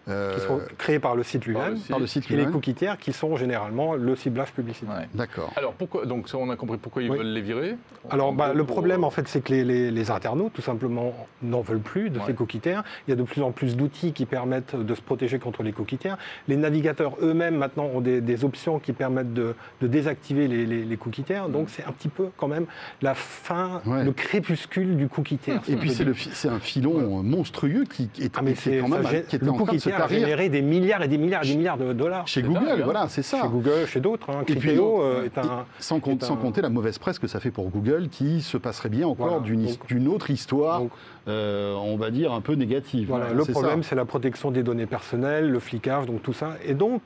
qui 0.07 0.41
sont 0.47 0.61
créés 0.79 0.99
par 0.99 1.17
le 1.17 1.23
site 1.23 1.47
lui-même, 1.47 1.77
site. 1.77 1.89
par 1.89 1.99
le 1.99 2.07
site 2.07 2.31
et 2.31 2.37
les 2.37 2.47
cookies 2.47 2.75
tiers 2.75 2.99
qui 2.99 3.13
sont 3.13 3.37
généralement 3.37 3.95
le 3.95 4.17
ciblage 4.17 4.53
publicitaire. 4.53 4.95
Ouais. 4.97 5.09
D'accord. 5.15 5.51
Alors, 5.57 5.73
pourquoi, 5.73 6.05
donc, 6.07 6.29
ça, 6.29 6.37
on 6.39 6.51
a 6.51 6.57
compris 6.57 6.77
pourquoi 6.79 7.03
ils 7.03 7.11
Oui. 7.11 7.19
veulent 7.19 7.27
les 7.33 7.41
virer? 7.41 7.77
Alors, 8.11 8.33
bah, 8.33 8.53
le 8.53 8.65
pour- 8.65 8.75
problème, 8.77 9.03
en 9.05 9.11
fait, 9.11 9.27
c'est 9.29 9.41
que 9.43 9.53
les, 9.53 9.65
les- 9.65 9.91
les 9.91 10.11
internautes, 10.11 10.53
tout 10.53 10.63
simplement, 10.63 11.15
n'en 11.43 11.63
veulent 11.63 11.79
plus 11.81 12.11
de 12.11 12.19
Ouais. 12.19 12.25
ces 12.27 12.35
cookies 12.35 12.61
tiers. 12.61 12.85
Il 13.07 13.11
y 13.11 13.13
a 13.13 13.17
de 13.17 13.23
plus 13.23 13.41
en 13.43 13.51
plus 13.53 13.77
d'outils 13.77 14.13
qui 14.13 14.27
permettent 14.27 14.77
de 14.77 14.95
se 14.95 15.01
protéger 15.01 15.39
contre 15.39 15.63
les 15.63 15.73
cookies 15.73 15.99
tiers. 15.99 16.19
Les 16.49 16.57
navigateurs 16.57 17.17
eux-mêmes, 17.23 17.57
maintenant, 17.57 17.85
ont 17.87 18.01
des, 18.01 18.21
des 18.21 18.45
options 18.45 18.79
qui 18.79 18.93
permettent 18.93 19.33
de, 19.33 19.55
de 19.81 19.87
désactiver 19.87 20.49
les, 20.49 20.67
les- 20.67 20.85
les 20.85 20.97
cookies 20.97 21.23
tiers. 21.23 21.49
Donc, 21.49 21.71
c'est 21.71 21.85
un 21.85 21.93
petit 21.93 22.09
peu, 22.09 22.29
quand 22.37 22.49
même, 22.49 22.67
la 23.01 23.15
fin, 23.15 23.81
Ouais. 23.87 24.05
le 24.05 24.13
crépuscule 24.13 24.97
du 24.97 25.09
cookie 25.09 25.39
tiers. 25.39 25.63
Et 25.69 25.77
puis, 25.77 25.91
c'est 26.33 26.49
un 26.49 26.59
filon 26.61 27.23
monstrueux 27.23 27.85
qui 27.85 28.11
est, 28.21 28.33
Ah, 28.37 28.43
mais 28.43 28.51
est 28.53 28.55
c'est 28.55 28.79
quand 28.79 28.89
même 28.89 29.03
ça 29.05 29.11
gé- 29.13 29.25
qui 29.27 29.37
était 29.37 29.45
le 29.45 29.51
en 29.51 29.55
train 29.55 29.65
de 29.65 29.69
cookie 29.71 29.81
se 29.81 29.89
tarir 29.99 30.21
généré 30.21 30.49
des 30.49 30.63
milliards 30.63 31.03
et 31.03 31.09
des 31.09 31.19
milliards 31.19 31.43
et 31.45 31.49
des 31.49 31.57
milliards 31.57 31.79
de 31.79 31.93
dollars. 31.93 32.27
chez 32.29 32.43
Google. 32.43 32.67
dingue, 32.67 32.81
hein. 32.81 32.85
Voilà, 32.85 33.07
c'est 33.09 33.23
ça. 33.23 33.41
Chez 33.43 33.49
Google, 33.49 33.87
chez 33.87 34.01
d'autres. 34.01 34.31
Hein. 34.31 34.43
Et 34.49 34.55
puis, 34.57 34.75
non, 34.75 34.99
euh, 35.03 35.25
est 35.25 35.37
un. 35.39 35.65
Sans, 35.79 36.01
compte- 36.01 36.23
est 36.23 36.27
sans 36.27 36.35
un- 36.35 36.39
compter 36.39 36.61
la 36.63 36.69
mauvaise 36.71 36.99
presse 36.99 37.19
que 37.19 37.27
ça 37.27 37.41
fait 37.41 37.51
pour 37.51 37.69
Google, 37.71 38.09
qui 38.11 38.43
se 38.43 38.57
passerait 38.57 38.89
bien 38.89 39.07
encore 39.07 39.41
Voilà. 39.41 39.67
d'une 39.89 40.09
autre 40.09 40.31
histoire, 40.31 40.81
donc- 40.81 40.91
euh, 41.29 41.75
on 41.75 41.97
va 41.97 42.11
dire, 42.11 42.33
un 42.33 42.41
peu 42.41 42.55
négative. 42.55 43.09
Voilà, 43.09 43.33
le 43.33 43.45
problème, 43.45 43.83
c'est 43.83 43.95
la 43.95 44.05
protection 44.05 44.51
des 44.51 44.63
données 44.63 44.87
personnelles, 44.87 45.51
le 45.51 45.59
flicage, 45.61 46.07
donc 46.07 46.23
tout 46.23 46.33
ça. 46.33 46.53
Et 46.67 46.75
donc, 46.75 47.03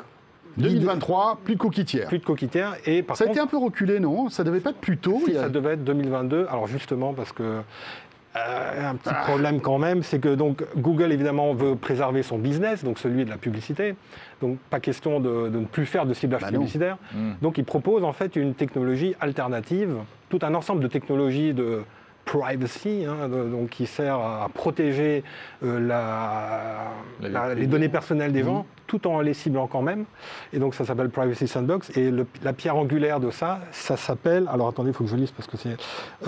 2023, 0.56 1.38
plus 1.44 1.54
de 1.54 1.60
cookies 1.60 1.84
tiers. 1.84 2.08
plus 2.08 2.18
de 2.18 2.24
cookies 2.24 2.48
tiers. 2.48 2.74
Et 2.84 3.02
par 3.02 3.16
Ça 3.16 3.24
a 3.24 3.28
été 3.28 3.38
un 3.38 3.46
peu 3.46 3.58
reculé, 3.58 4.00
non? 4.00 4.28
Ça 4.28 4.42
devait 4.44 4.60
pas 4.60 4.70
être 4.70 4.78
plus 4.80 4.96
tôt 4.98 5.20
si, 5.24 5.30
il 5.30 5.34
y 5.34 5.38
a- 5.38 5.42
ça 5.42 5.48
devait 5.48 5.74
être 5.74 5.84
2022. 5.84 6.46
Alors 6.50 6.66
justement, 6.66 7.12
parce 7.14 7.32
que 7.32 7.42
euh, 7.42 7.60
un 8.80 8.94
petit 8.96 9.14
problème 9.24 9.60
quand 9.60 9.78
même, 9.78 10.02
c'est 10.02 10.18
que 10.18 10.34
donc 10.34 10.64
Google 10.76 11.12
évidemment 11.12 11.52
veut 11.54 11.74
préserver 11.76 12.22
son 12.22 12.38
business, 12.38 12.84
donc 12.84 12.98
celui 12.98 13.24
de 13.24 13.30
la 13.30 13.36
publicité. 13.36 13.94
Donc 14.40 14.58
pas 14.70 14.80
question 14.80 15.20
de, 15.20 15.48
de 15.48 15.58
ne 15.58 15.64
plus 15.66 15.86
faire 15.86 16.06
de 16.06 16.14
ciblage 16.14 16.42
Bah 16.42 16.48
publicitaire. 16.50 16.96
Hmm. 17.14 17.32
Donc 17.42 17.58
il 17.58 17.64
propose 17.64 18.04
en 18.04 18.12
fait 18.12 18.36
une 18.36 18.54
technologie 18.54 19.14
alternative, 19.20 19.96
tout 20.28 20.38
un 20.42 20.54
ensemble 20.54 20.82
de 20.82 20.88
technologies 20.88 21.54
de 21.54 21.82
privacy, 22.24 23.06
hein, 23.08 23.26
de- 23.28 23.48
donc 23.48 23.70
qui 23.70 23.86
sert 23.86 24.16
à 24.16 24.48
protéger 24.52 25.24
euh, 25.64 25.80
la- 25.80 26.92
La 27.22 27.28
vie 27.28 27.32
la- 27.32 27.54
les 27.54 27.66
données 27.66 27.88
personnelles 27.88 28.32
des 28.32 28.42
Mhm. 28.42 28.48
gens, 28.48 28.66
tout 28.86 29.06
en 29.08 29.20
les 29.20 29.32
ciblant 29.32 29.66
quand 29.66 29.80
même. 29.82 30.04
Et 30.52 30.58
donc 30.58 30.74
ça 30.74 30.84
s'appelle 30.84 31.08
Privacy 31.08 31.48
Sandbox. 31.48 31.96
Et 31.96 32.10
le- 32.10 32.26
la 32.42 32.52
pierre 32.52 32.76
angulaire 32.76 33.18
de 33.18 33.30
ça, 33.30 33.60
ça 33.72 33.96
s'appelle. 33.96 34.46
Alors 34.52 34.68
attendez, 34.68 34.90
il 34.90 34.94
faut 34.94 35.04
que 35.04 35.10
je 35.10 35.16
lise 35.16 35.30
parce 35.30 35.48
que 35.48 35.56
c'est. 35.56 35.76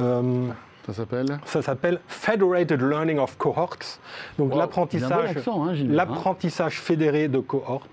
euh, 0.01 0.47
Ça 0.93 0.97
s'appelle 1.03 1.39
ça 1.45 1.63
s'appelle 1.63 2.01
Federated 2.09 2.81
Learning 2.83 3.19
of 3.19 3.37
Cohorts. 3.39 3.79
Donc 4.39 4.53
Wow. 4.53 4.59
L'apprentissage, 4.59 5.37
hein, 5.37 5.43
hein. 5.47 5.73
l'apprentissage 5.89 6.81
fédéré 6.81 7.29
de 7.29 7.39
cohortes. 7.39 7.89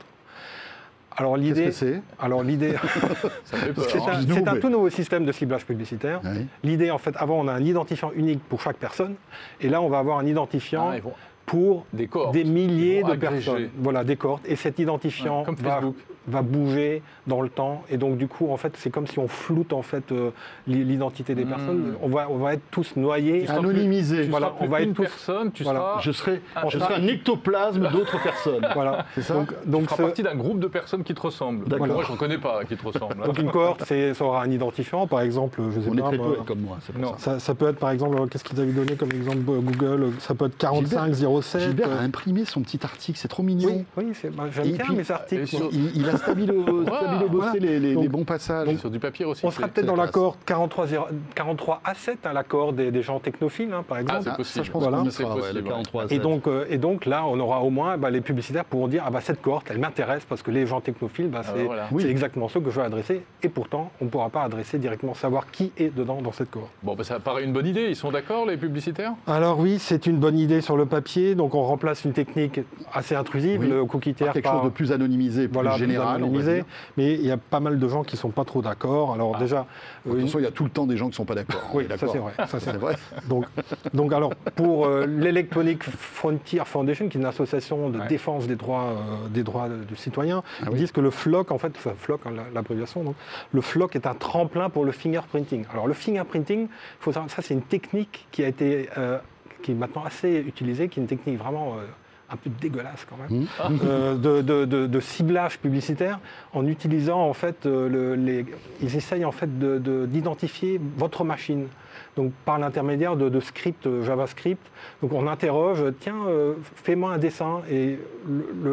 Alors 1.15 1.35
l'idée, 1.37 1.71
c'est? 1.71 2.01
Alors 2.19 2.43
l'idée, 2.43 2.75
c'est 3.43 3.55
hein. 3.55 3.59
un, 4.07 4.21
Nous, 4.21 4.33
c'est 4.35 4.47
un 4.47 4.53
mais- 4.53 4.59
tout 4.59 4.69
nouveau 4.69 4.89
système 4.89 5.25
de 5.25 5.31
ciblage 5.31 5.65
publicitaire. 5.65 6.21
L'idée, 6.63 6.91
en 6.91 6.97
fait, 6.97 7.15
avant, 7.17 7.39
on 7.39 7.47
a 7.47 7.53
un 7.53 7.63
identifiant 7.63 8.11
unique 8.15 8.41
pour 8.47 8.61
chaque 8.61 8.77
personne, 8.77 9.15
et 9.61 9.69
là, 9.69 9.81
on 9.81 9.89
va 9.89 9.99
avoir 9.99 10.19
un 10.19 10.25
identifiant 10.25 10.91
Ah, 10.93 10.97
pour 11.45 11.85
Des 11.93 12.07
cohortes. 12.07 12.33
des 12.33 12.43
milliers 12.43 13.01
de 13.03 13.11
agréger. 13.11 13.45
personnes. 13.51 13.69
Voilà, 13.77 14.03
des 14.03 14.15
cohortes. 14.15 14.43
Et 14.47 14.55
cet 14.55 14.79
identifiant 14.79 15.39
Ouais, 15.39 15.45
comme 15.45 15.55
va, 15.55 15.75
Facebook. 15.75 15.95
Va 16.27 16.41
bouger 16.41 17.01
dans 17.25 17.41
le 17.41 17.49
temps. 17.49 17.83
Et 17.89 17.97
donc, 17.97 18.17
du 18.17 18.27
coup, 18.27 18.51
en 18.51 18.57
fait, 18.57 18.73
c'est 18.77 18.89
comme 18.89 19.07
si 19.07 19.17
on 19.19 19.27
floute 19.27 19.73
en 19.73 19.81
fait 19.81 20.11
euh, 20.11 20.31
l'i- 20.67 20.83
l'identité 20.83 21.35
des 21.35 21.45
Hmm. 21.45 21.49
personnes. 21.49 21.93
On 22.01 22.09
va, 22.09 22.27
on 22.29 22.37
va 22.37 22.53
être 22.53 22.63
tous 22.71 22.95
noyés. 22.95 23.45
seras 23.45 23.57
Anonymisé. 23.59 24.23
Tu 24.25 24.29
Voilà, 24.29 24.53
on 24.59 24.67
va 24.67 24.81
une 24.81 24.89
être 24.91 24.95
tous- 24.95 25.01
personne, 25.03 25.51
tu 25.51 25.63
voilà. 25.63 25.79
seras. 25.79 26.01
Je 26.01 26.11
serai, 26.11 26.41
Ah, 26.55 26.63
je 26.69 26.77
serai 26.79 26.93
sera- 26.93 26.99
un 27.01 27.07
ectoplasme 27.07 27.89
d'autres 27.91 28.21
personnes. 28.21 28.65
Voilà. 28.75 29.05
C'est 29.15 29.21
ça 29.21 29.33
Donc, 29.33 29.53
Tu 29.63 29.69
donc, 29.69 29.83
feras 29.85 29.95
ce- 29.97 30.01
partie 30.03 30.23
d'un 30.23 30.35
groupe 30.35 30.59
de 30.59 30.67
personnes 30.67 31.03
qui 31.03 31.13
te 31.13 31.21
ressemblent. 31.21 31.67
D'accord. 31.67 31.87
Moi, 31.87 32.03
je 32.07 32.11
ne 32.11 32.17
connais 32.17 32.37
pas 32.37 32.63
qui 32.65 32.75
te 32.75 32.85
ressemblent. 32.85 33.23
donc 33.25 33.37
une 33.39 33.51
cohorte, 33.51 33.83
c'est- 33.85 34.13
ça 34.13 34.25
aura 34.25 34.43
un 34.43 34.51
identifiant, 34.51 35.07
par 35.07 35.21
exemple, 35.21 35.61
je 35.73 35.79
sais 35.81 35.87
On 35.89 35.97
est 35.97 36.01
pas. 36.01 36.07
très 36.09 36.17
peu 36.17 36.33
comme 36.45 36.59
moi, 36.61 36.77
c'est 36.85 36.93
pour 36.93 37.01
Non. 37.01 37.17
ça. 37.17 37.33
ça, 37.33 37.39
ça 37.39 37.55
peut 37.55 37.69
être, 37.69 37.79
par 37.79 37.91
exemple, 37.91 38.17
qu'est-ce 38.29 38.43
qu'ils 38.43 38.59
avaient 38.59 38.71
donné 38.71 38.95
comme 38.95 39.11
exemple 39.11 39.49
euh, 39.49 39.59
Google 39.61 40.11
Ça 40.19 40.35
peut 40.35 40.45
être 40.45 40.57
4507. 40.57 41.61
Gilbert 41.61 41.89
euh, 41.91 41.99
a 41.99 42.01
imprimé 42.03 42.45
son 42.45 42.61
petit 42.61 42.79
article, 42.83 43.17
c'est 43.17 43.27
trop 43.27 43.43
mignon. 43.43 43.69
Oui, 43.71 44.05
oui 44.05 44.11
c'est- 44.13 44.29
bah, 44.29 44.45
j'aime 44.51 44.71
bien 44.71 44.91
mes 44.93 45.09
articles. 45.11 45.43
Il, 45.71 45.95
il 45.97 46.09
a 46.09 46.16
stabilo, 46.17 46.63
stabilo 46.85 47.29
bossé 47.29 47.47
Voilà. 47.51 47.59
les, 47.59 47.79
les- 47.79 47.93
Donc- 47.93 48.03
les 48.03 48.09
bons 48.09 48.23
passages. 48.25 48.75
Sur 48.77 48.89
du 48.89 48.99
papier 48.99 49.25
aussi. 49.25 49.45
On 49.45 49.51
sera 49.51 49.67
peut-être 49.67 49.85
dans 49.87 49.95
la 49.95 50.05
l'accord 50.05 50.37
43, 50.45 50.87
43 51.35 51.81
A7, 51.85 52.15
hein, 52.25 52.33
l'accord 52.33 52.73
des, 52.73 52.91
des 52.91 53.01
gens 53.01 53.19
technophiles, 53.19 53.71
hein, 53.73 53.83
par 53.87 53.97
exemple. 53.99 54.21
c'est 54.23 54.29
Ah, 54.29 54.35
possible. 54.35 54.57
Ça, 54.59 54.63
je 54.63 54.71
pense 54.71 54.81
Voilà. 54.83 54.97
qu'on 54.99 55.03
y 55.05 55.11
C'est 55.11 55.23
possible, 55.23 55.57
le 55.59 55.61
ouais. 55.63 55.69
43 55.69 56.05
Et 56.11 56.19
donc, 56.19 56.47
euh, 56.47 56.65
et 56.69 56.77
donc 56.77 57.05
là, 57.05 57.25
on 57.25 57.39
aura 57.39 57.61
au 57.61 57.69
moins, 57.69 57.97
bah, 57.97 58.09
les 58.09 58.21
publicitaires 58.21 58.65
pourront 58.65 58.87
dire, 58.87 59.03
ah 59.05 59.09
bah 59.11 59.21
cette 59.21 59.41
cohorte, 59.41 59.67
elle 59.69 59.79
m'intéresse 59.79 60.25
parce 60.25 60.41
que 60.41 60.51
les 60.51 60.65
gens 60.65 60.81
technophiles, 60.81 61.29
bah, 61.29 61.41
Ah, 61.45 61.51
c'est 61.55 61.63
voilà. 61.63 61.87
c'est 61.89 61.95
Oui. 61.95 62.05
exactement 62.05 62.47
ceux 62.47 62.59
que 62.59 62.69
je 62.69 62.79
veux 62.79 62.85
adresser. 62.85 63.21
Et 63.43 63.49
pourtant, 63.49 63.91
on 64.01 64.05
ne 64.05 64.09
pourra 64.09 64.29
pas 64.29 64.43
adresser 64.43 64.77
directement, 64.79 65.13
savoir 65.13 65.49
qui 65.51 65.71
est 65.77 65.93
dedans 65.95 66.21
dans 66.21 66.31
cette 66.31 66.49
cohorte. 66.51 66.71
Bon, 66.83 66.95
bah, 66.95 67.03
ça 67.03 67.19
paraît 67.19 67.43
une 67.43 67.53
bonne 67.53 67.67
idée. 67.67 67.85
Ils 67.89 67.95
sont 67.95 68.11
d'accord, 68.11 68.45
les 68.45 68.57
publicitaires? 68.57 69.13
Alors 69.27 69.59
oui, 69.59 69.77
c'est 69.79 70.05
une 70.07 70.17
bonne 70.17 70.37
idée 70.37 70.61
sur 70.61 70.77
le 70.77 70.85
papier. 70.85 71.35
Donc 71.35 71.53
on 71.55 71.63
remplace 71.63 72.05
une 72.05 72.13
technique 72.13 72.59
assez 72.93 73.15
intrusive, 73.15 73.61
Oui. 73.61 73.67
le 73.69 73.85
cookie 73.85 74.13
tiers 74.13 74.27
Par 74.27 74.33
quelque 74.33 74.43
par- 74.45 74.55
chose 74.61 74.65
de 74.65 74.69
plus 74.69 74.91
anonymisé, 74.91 75.47
plus 75.47 75.53
voilà, 75.53 75.71
plus 75.71 75.79
général. 76.15 76.23
anonymisé. 76.23 76.53
dire. 76.55 76.65
Mais 76.97 77.13
il 77.13 77.25
y 77.25 77.31
a 77.31 77.37
pas 77.37 77.59
mal 77.59 77.79
de 77.79 77.87
gens 77.87 78.03
qui 78.03 78.15
ne 78.15 78.19
sont 78.19 78.29
pas 78.29 78.45
trop 78.45 78.61
d'accord. 78.61 79.13
Alors 79.13 79.33
Ah. 79.35 79.39
déjà, 79.39 79.65
De 80.05 80.11
toute 80.11 80.21
façon, 80.21 80.39
il 80.39 80.43
y 80.43 80.47
a 80.47 80.51
tout 80.51 80.63
le 80.63 80.69
temps 80.69 80.85
des 80.87 80.97
gens 80.97 81.05
qui 81.05 81.11
ne 81.11 81.15
sont 81.15 81.25
pas 81.25 81.35
d'accord. 81.35 81.61
on 81.73 81.77
Oui, 81.77 81.83
ça 81.83 81.89
d'accord. 81.89 82.11
c'est 82.13 82.19
vrai. 82.19 82.33
ça, 82.47 82.59
c'est 82.59 82.77
vrai. 82.77 82.95
Donc, 83.27 83.45
donc 83.93 84.13
alors, 84.13 84.33
pour 84.55 84.85
euh, 84.85 85.05
l'Electronic 85.05 85.83
Frontier 85.83 86.61
Foundation, 86.65 87.07
qui 87.09 87.17
est 87.17 87.21
une 87.21 87.25
association 87.27 87.89
de 87.89 87.99
Ouais. 87.99 88.07
défense 88.07 88.47
des 88.47 88.55
droits, 88.55 88.83
euh, 88.85 89.27
des 89.29 89.43
droits 89.43 89.67
du 89.69 89.95
citoyen, 89.95 90.43
Ah 90.61 90.65
ils 90.67 90.69
oui. 90.73 90.77
disent 90.79 90.91
que 90.91 91.01
le 91.01 91.09
FLOC, 91.11 91.51
en 91.51 91.57
fait, 91.57 91.75
ça, 91.77 91.93
FLOC, 91.97 92.21
hein, 92.25 92.31
la- 92.35 92.43
l'abréviation, 92.53 93.03
donc, 93.03 93.15
le 93.51 93.61
FLOC 93.61 93.95
est 93.95 94.07
un 94.07 94.13
tremplin 94.15 94.69
pour 94.69 94.85
le 94.85 94.91
fingerprinting. 94.91 95.65
Alors 95.71 95.87
le 95.87 95.93
fingerprinting, 95.93 96.67
faut 96.99 97.11
savoir, 97.11 97.29
ça 97.31 97.41
c'est 97.41 97.53
une 97.53 97.61
technique 97.61 98.27
qui 98.31 98.43
a 98.43 98.47
été, 98.47 98.89
euh, 98.97 99.17
qui 99.63 99.71
est 99.71 99.75
maintenant 99.75 100.03
assez 100.05 100.35
utilisée, 100.37 100.87
qui 100.87 100.99
est 100.99 101.03
une 101.03 101.07
technique 101.07 101.37
vraiment 101.37 101.73
euh, 101.77 101.85
un 102.29 102.35
peu 102.35 102.49
dégueulasse 102.59 103.05
quand 103.09 103.15
même, 103.17 103.43
Mmh. 103.43 103.79
euh, 103.85 104.15
de, 104.15 104.41
de- 104.41 104.65
de- 104.65 104.87
de 104.87 104.99
ciblage 104.99 105.59
publicitaire 105.59 106.19
en 106.53 106.67
utilisant 106.67 107.21
en 107.21 107.33
fait 107.33 107.65
euh, 107.65 107.87
le- 107.87 108.15
les, 108.15 108.45
ils 108.81 108.95
essayent 108.95 109.23
en 109.25 109.31
fait 109.31 109.57
de- 109.59 109.77
de- 109.77 110.05
d'identifier 110.05 110.79
votre 110.97 111.23
machine. 111.23 111.67
Donc 112.15 112.31
par 112.45 112.57
l'intermédiaire 112.59 113.15
de, 113.15 113.29
scripts 113.39 113.87
euh, 113.87 114.03
JavaScript. 114.03 114.61
Donc 115.01 115.13
on 115.13 115.27
interroge, 115.27 115.83
tiens, 115.99 116.17
euh, 116.27 116.53
fais-moi 116.75 117.13
un 117.13 117.17
dessin 117.17 117.61
et 117.71 117.99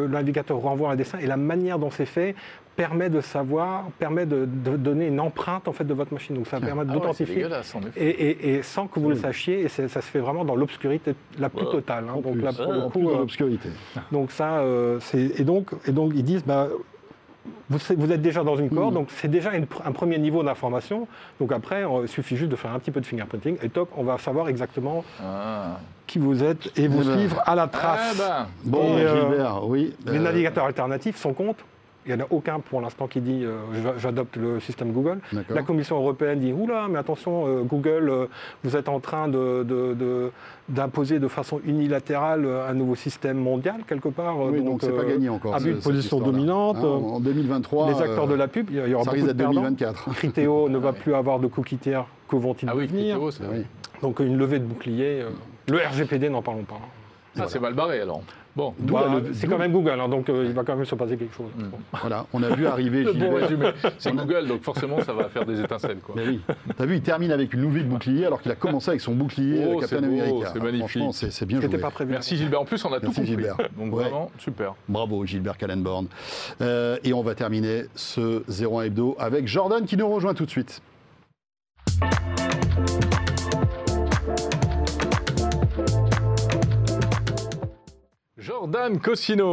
navigateur 0.07 0.57
renvoie 0.57 0.91
un 0.91 0.95
dessin 0.95 1.19
et 1.19 1.27
la 1.27 1.37
manière 1.37 1.79
dont 1.79 1.91
c'est 1.91 2.05
fait 2.05 2.35
permet 2.75 3.09
de 3.09 3.21
savoir, 3.21 3.85
permet 3.99 4.25
de, 4.25 4.45
de 4.45 4.75
donner 4.75 5.07
une 5.07 5.19
empreinte 5.19 5.67
en 5.67 5.71
fait 5.73 5.85
de 5.85 5.93
votre 5.93 6.13
machine. 6.13 6.35
Donc 6.35 6.47
ça 6.47 6.59
permet 6.59 6.81
Ah 6.81 6.85
ouais, 6.85 6.85
c'est 6.87 6.93
d'authentifier. 6.93 7.35
dégueulasse, 7.35 7.73
en 7.75 7.79
effet. 7.81 7.99
et, 8.05 8.09
et- 8.29 8.55
et 8.55 8.63
sans 8.63 8.87
que 8.87 8.99
vous 8.99 9.09
le 9.09 9.15
sachiez, 9.15 9.61
et 9.61 9.67
ça 9.69 9.87
se 9.87 9.99
fait 10.01 10.19
vraiment 10.19 10.43
dans 10.45 10.55
l'obscurité 10.55 11.15
la 11.39 11.49
plus 11.49 11.65
totale. 11.65 12.05
hein. 12.09 12.19
Donc 12.21 12.33
plus, 12.33 12.41
là, 12.41 12.51
pour 12.53 12.73
le 12.73 12.79
en 12.81 12.89
coup, 12.89 12.99
plus 12.99 13.03
dans 13.07 13.15
euh, 13.15 13.17
l'obscurité. 13.19 13.69
donc 14.11 14.31
ça, 14.31 14.57
euh, 14.59 14.99
et 15.13 15.43
donc 15.43 15.71
et 15.87 15.91
donc 15.91 16.11
ils 16.15 16.23
disent 16.23 16.43
bah 16.45 16.67
vous, 17.69 17.77
vous 17.97 18.11
êtes 18.11 18.21
déjà 18.21 18.43
dans 18.43 18.55
une 18.55 18.69
cohorte, 18.69 18.91
Mm. 18.91 18.95
donc 18.95 19.07
c'est 19.11 19.27
déjà 19.27 19.53
une 19.55 19.65
un 19.85 19.91
premier 19.91 20.17
niveau 20.17 20.43
d'information. 20.43 21.07
Donc 21.39 21.51
après, 21.51 21.83
il 22.01 22.07
suffit 22.07 22.35
juste 22.35 22.49
de 22.51 22.55
faire 22.55 22.71
un 22.73 22.79
petit 22.79 22.91
peu 22.91 23.01
de 23.01 23.05
fingerprinting 23.05 23.57
et 23.63 23.69
toc, 23.69 23.89
on 23.97 24.03
va 24.03 24.17
savoir 24.17 24.49
exactement 24.49 25.03
Ah. 25.23 25.77
qui 26.07 26.19
vous 26.19 26.43
êtes 26.43 26.77
et 26.77 26.87
vous 26.87 27.01
Eh 27.03 27.05
ben. 27.07 27.17
suivre 27.17 27.41
à 27.45 27.55
la 27.55 27.63
Ah 27.63 27.67
trace. 27.67 28.17
ben, 28.17 28.47
Bon, 28.65 28.97
Et, 28.97 29.01
euh, 29.05 29.21
Gilbert, 29.29 29.67
oui. 29.67 29.93
Les 30.07 30.17
euh, 30.17 30.21
navigateurs 30.21 30.65
alternatifs 30.65 31.17
sont 31.17 31.33
contre. 31.33 31.63
Il 32.07 32.15
n'y 32.15 32.21
en 32.21 32.25
a 32.25 32.27
aucun 32.29 32.59
pour 32.59 32.81
l'instant 32.81 33.07
qui 33.07 33.19
dit 33.19 33.43
euh, 33.43 33.57
j'a- 33.83 33.97
j'adopte 33.97 34.35
le 34.37 34.59
système 34.59 34.91
Google. 34.91 35.19
La 35.49 35.63
Commission 35.63 35.97
européenne 35.97 36.39
dit 36.39 36.53
oula, 36.53 36.87
mais 36.89 36.99
attention, 36.99 37.47
euh, 37.47 37.61
Google, 37.63 38.09
euh, 38.09 38.25
vous 38.63 38.75
êtes 38.77 38.89
en 38.89 38.99
train 38.99 39.27
de- 39.27 39.63
de- 39.63 39.93
de- 39.95 40.31
d'imposer 40.69 41.17
de, 41.19 41.27
façon 41.27 41.59
unilatérale 41.65 42.45
un 42.69 42.73
nouveau 42.73 42.95
système 42.95 43.37
mondial 43.37 43.81
quelque 43.87 44.09
part. 44.09 44.39
Oui, 44.39 44.61
donc 44.61 44.81
c'est 44.81 44.91
euh, 44.91 44.97
pas 44.97 45.05
gagné 45.05 45.29
encore. 45.29 45.55
abus 45.55 45.73
de 45.73 45.79
position 45.79 46.19
dominante. 46.19 46.77
Hein, 46.77 46.83
en 46.85 47.19
2023, 47.19 47.91
les 47.91 48.01
acteurs 48.01 48.27
de 48.27 48.35
la 48.35 48.47
pub, 48.47 48.69
il 48.69 48.75
y 48.87 48.93
aura 48.93 49.03
ça 49.03 49.09
beaucoup 49.11 49.15
risque 49.15 49.27
de 49.27 49.31
d'être 49.33 49.37
perdants. 49.37 49.61
2024. 49.61 50.09
Criteo 50.15 50.69
ne 50.69 50.77
va 50.77 50.93
plus 50.93 51.13
avoir 51.15 51.39
de 51.39 51.47
cookie 51.47 51.77
tiers. 51.77 52.05
Que 52.27 52.35
vont-ils 52.35 52.69
Ah 52.69 52.75
oui, 52.75 52.85
devenir 52.87 53.15
Criteo, 53.15 53.31
c'est 53.31 53.43
Ah 53.43 53.49
oui. 53.51 53.63
Donc 54.01 54.19
une 54.19 54.37
levée 54.37 54.59
de 54.59 54.65
bouclier. 54.65 55.21
euh, 55.21 55.29
le 55.69 55.77
RGPD, 55.77 56.29
n'en 56.29 56.41
parlons 56.43 56.63
pas. 56.63 56.79
Ah, 57.39 57.45
c'est 57.47 57.59
mal 57.59 57.73
barré 57.73 57.99
alors. 58.01 58.21
Bon. 58.55 58.73
Bah, 58.79 59.21
c'est 59.33 59.47
quand 59.47 59.57
même 59.57 59.71
Google, 59.73 59.99
hein, 59.99 60.07
donc 60.07 60.29
euh, 60.29 60.45
il 60.47 60.53
va 60.53 60.63
quand 60.63 60.75
même 60.75 60.85
se 60.85 60.95
passer 60.95 61.17
quelque 61.17 61.35
chose. 61.35 61.49
Mm. 61.57 61.63
Voilà, 62.01 62.25
on 62.33 62.41
a 62.43 62.49
vu 62.55 62.67
arriver 62.67 63.03
bon. 63.13 63.73
C'est 63.97 64.15
Google, 64.15 64.47
donc 64.47 64.61
forcément, 64.61 65.01
ça 65.01 65.13
va 65.13 65.27
faire 65.29 65.45
des 65.45 65.59
étincelles. 65.59 65.97
Quoi. 65.97 66.15
Mais 66.17 66.27
oui, 66.27 66.41
t'as 66.77 66.85
vu, 66.85 66.95
il 66.95 67.01
termine 67.01 67.31
avec 67.31 67.53
une 67.53 67.69
de 67.71 67.83
bouclier 67.83 68.25
alors 68.25 68.41
qu'il 68.41 68.51
a 68.51 68.55
commencé 68.55 68.89
avec 68.89 69.01
son 69.01 69.13
bouclier 69.13 69.65
Oh, 69.67 69.79
Captain 69.79 69.97
c'est 70.01 70.07
beau, 70.07 70.21
America. 70.21 70.49
c'est 70.53 70.59
magnifique. 70.59 70.79
Franchement, 70.89 71.11
c'est 71.11 71.31
c'est 71.31 71.45
bien 71.45 71.59
joué. 71.59 71.77
pas 71.77 71.89
prévu. 71.91 72.11
Merci 72.11 72.37
Gilbert. 72.37 72.61
En 72.61 72.65
plus, 72.65 72.83
on 72.85 72.93
a 72.93 72.99
tout 72.99 73.07
Merci, 73.07 73.21
compris. 73.21 73.27
Gilbert. 73.35 73.57
Donc 73.77 73.93
Ouais. 73.93 74.03
vraiment, 74.03 74.31
super. 74.37 74.75
Bravo 74.87 75.25
Gilbert 75.25 75.57
Kallenborn. 75.57 76.07
Euh, 76.61 76.97
et 77.03 77.13
on 77.13 77.21
va 77.23 77.35
terminer 77.35 77.85
ce 77.95 78.43
01 78.49 78.83
Hebdo 78.83 79.15
avec 79.19 79.47
Jordan 79.47 79.83
qui 79.85 79.97
nous 79.97 80.07
rejoint 80.07 80.33
tout 80.33 80.45
de 80.45 80.51
suite. 80.51 80.81
Jordan 88.45 88.99
Cosino. 88.99 89.45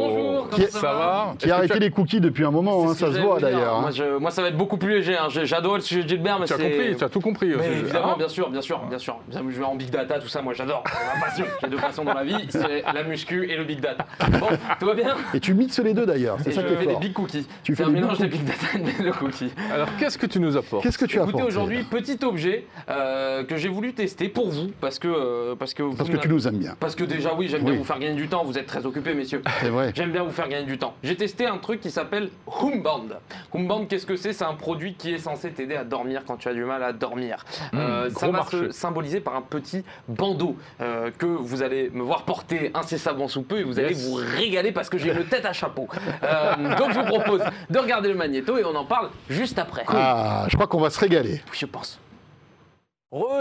Bonjour, 0.00 0.48
Qui- 0.48 0.56
comment 0.62 0.66
ça 0.72 0.80
ça, 0.80 0.92
va 0.94 1.34
Qui 1.38 1.50
a 1.50 1.56
arrêté 1.56 1.78
les 1.78 1.90
cookies 1.90 2.20
depuis 2.22 2.42
un 2.46 2.50
moment, 2.50 2.88
hein, 2.88 2.94
ça 2.94 3.12
se 3.12 3.18
voit 3.18 3.38
d'ailleurs. 3.38 3.76
hein. 3.86 3.90
Moi, 4.18 4.30
ça 4.30 4.40
va 4.40 4.48
être 4.48 4.56
beaucoup 4.56 4.78
plus 4.78 4.94
léger. 4.94 5.14
hein. 5.18 5.28
J'adore 5.28 5.74
le 5.74 5.80
sujet 5.82 6.04
de 6.04 6.08
Gilbert, 6.08 6.38
mais 6.40 6.46
Tu 6.46 6.54
as 6.54 6.56
c'est. 6.56 6.70
compris, 6.70 6.96
tu 6.96 7.04
as 7.04 7.08
tout 7.10 7.20
compris. 7.20 7.48
Mais 7.58 7.66
évidemment, 7.66 8.12
Ah, 8.14 8.18
bien 8.18 8.28
sûr, 8.28 8.48
bien 8.48 8.62
sûr, 8.62 8.80
bien 8.88 8.98
sûr. 8.98 9.18
Bien, 9.28 9.42
Je 9.46 9.58
vais 9.58 9.64
en 9.64 9.74
big 9.74 9.90
data, 9.90 10.18
tout 10.18 10.28
ça, 10.28 10.40
moi 10.40 10.54
j'adore. 10.54 10.82
J'ai 11.62 11.68
deux 11.68 11.76
passions 11.76 12.02
dans 12.02 12.14
la 12.14 12.24
vie, 12.24 12.46
c'est 12.48 12.82
la 12.82 13.02
muscu 13.02 13.46
et 13.50 13.58
le 13.58 13.64
big 13.64 13.80
data. 13.80 14.06
Bon, 14.40 14.46
tout 14.78 14.86
va 14.86 14.94
bien 14.94 15.14
Et 15.34 15.40
tu 15.40 15.52
mixes 15.52 15.78
les 15.80 15.92
deux 15.92 16.06
d'ailleurs, 16.06 16.38
c'est 16.42 16.48
Et 16.50 16.52
ça 16.54 16.62
je 16.62 16.66
qui 16.68 16.72
est 16.72 16.76
fais 16.76 16.86
des 16.86 16.92
fort. 16.92 17.00
big 17.00 17.12
cookies. 17.12 17.46
Tu 17.62 17.76
fais 17.76 17.82
un 17.84 17.88
des 17.88 17.92
big 17.94 18.02
mélange 18.04 18.18
de 18.20 18.26
big 18.26 18.42
data 18.44 18.66
et 19.00 19.02
de 19.02 19.10
cookies. 19.10 19.52
Alors, 19.74 19.88
qu'est-ce 19.98 20.16
que 20.16 20.24
tu 20.26 20.40
nous 20.40 20.56
apportes 20.56 20.82
Qu'est-ce 20.82 20.96
que 20.96 21.04
tu 21.04 21.20
apporté 21.20 21.42
aujourd'hui, 21.42 21.82
petit 21.82 22.18
objet 22.24 22.64
euh, 22.88 23.44
que 23.44 23.56
j'ai 23.56 23.68
voulu 23.68 23.92
tester 23.92 24.30
pour 24.30 24.48
vous, 24.48 24.70
parce 24.80 24.98
que. 24.98 25.08
euh, 25.08 25.54
parce 25.58 25.74
que, 25.74 25.82
Parce 25.94 26.08
vous 26.08 26.16
que 26.16 26.22
tu 26.22 26.28
nous 26.30 26.48
aimes 26.48 26.56
bien. 26.56 26.74
Parce 26.80 26.94
que 26.94 27.04
déjà, 27.04 27.34
oui, 27.34 27.48
j'aime 27.48 27.64
bien 27.64 27.74
vous 27.74 27.84
faire 27.84 27.98
gagner 27.98 28.14
du 28.14 28.28
temps. 28.30 28.44
Vous 28.44 28.56
êtes 28.58 28.66
très 28.66 28.86
occupés, 28.86 29.12
messieurs. 29.14 29.42
C'est 29.60 29.68
vrai. 29.68 29.92
J'aime 29.96 30.12
bien 30.12 30.22
vous 30.22 30.30
faire 30.30 30.48
gagner 30.48 30.64
du 30.66 30.78
temps. 30.78 30.94
J'ai 31.02 31.16
testé 31.16 31.46
un 31.46 31.58
truc 31.58 31.80
qui 31.80 31.90
s'appelle 31.90 32.30
Humband. 32.62 33.04
Humband, 33.54 33.84
qu'est-ce 33.86 34.06
que 34.06 34.16
c'est? 34.16 34.32
C'est 34.32 34.44
un 34.44 34.54
produit 34.54 34.94
qui 34.94 35.12
est 35.12 35.18
censé 35.18 35.50
t'aider 35.50 35.76
à 35.76 35.84
dormir 35.84 36.22
quand 36.26 36.36
tu 36.36 36.48
as 36.48 36.54
du 36.54 36.64
mal 36.64 36.82
à 36.82 36.92
dormir. 36.92 37.44
Euh, 37.74 38.06
Mmh, 38.08 38.10
ça 38.10 38.14
gros 38.26 38.32
va 38.32 38.38
marché. 38.38 38.56
se 38.58 38.70
symboliser 38.70 39.20
par 39.20 39.36
un 39.36 39.42
petit 39.42 39.84
bandeau 40.08 40.56
euh, 40.80 41.10
que 41.18 41.26
vous 41.26 41.62
allez 41.62 41.90
me 41.92 42.02
voir 42.02 42.22
porter 42.24 42.70
incessamment 42.74 43.28
sous 43.28 43.42
peu 43.42 43.58
et 43.58 43.62
vous 43.64 43.78
allez 43.78 43.94
vous 43.94 44.14
régaler 44.14 44.72
parce 44.72 44.88
que 44.88 44.96
j'ai 44.98 45.10
une 45.12 45.24
tête 45.24 45.44
à 45.44 45.52
chapeau. 45.52 45.88
Euh, 46.22 46.76
donc 46.76 46.92
je 46.92 46.98
vous 47.00 47.04
propose 47.04 47.42
de 47.68 47.78
regarder 47.78 48.08
le 48.08 48.14
magnéto 48.14 48.56
et 48.58 48.64
on 48.64 48.74
en 48.74 48.84
parle 48.84 49.10
juste 49.28 49.58
après. 49.58 49.84
Ah, 49.88 50.46
je 50.48 50.54
crois 50.56 50.66
qu'on 50.66 50.80
va 50.80 50.90
se 50.90 51.00
régaler. 51.00 51.42
Oui, 51.50 51.58
je 51.58 51.66
pense. 51.66 51.98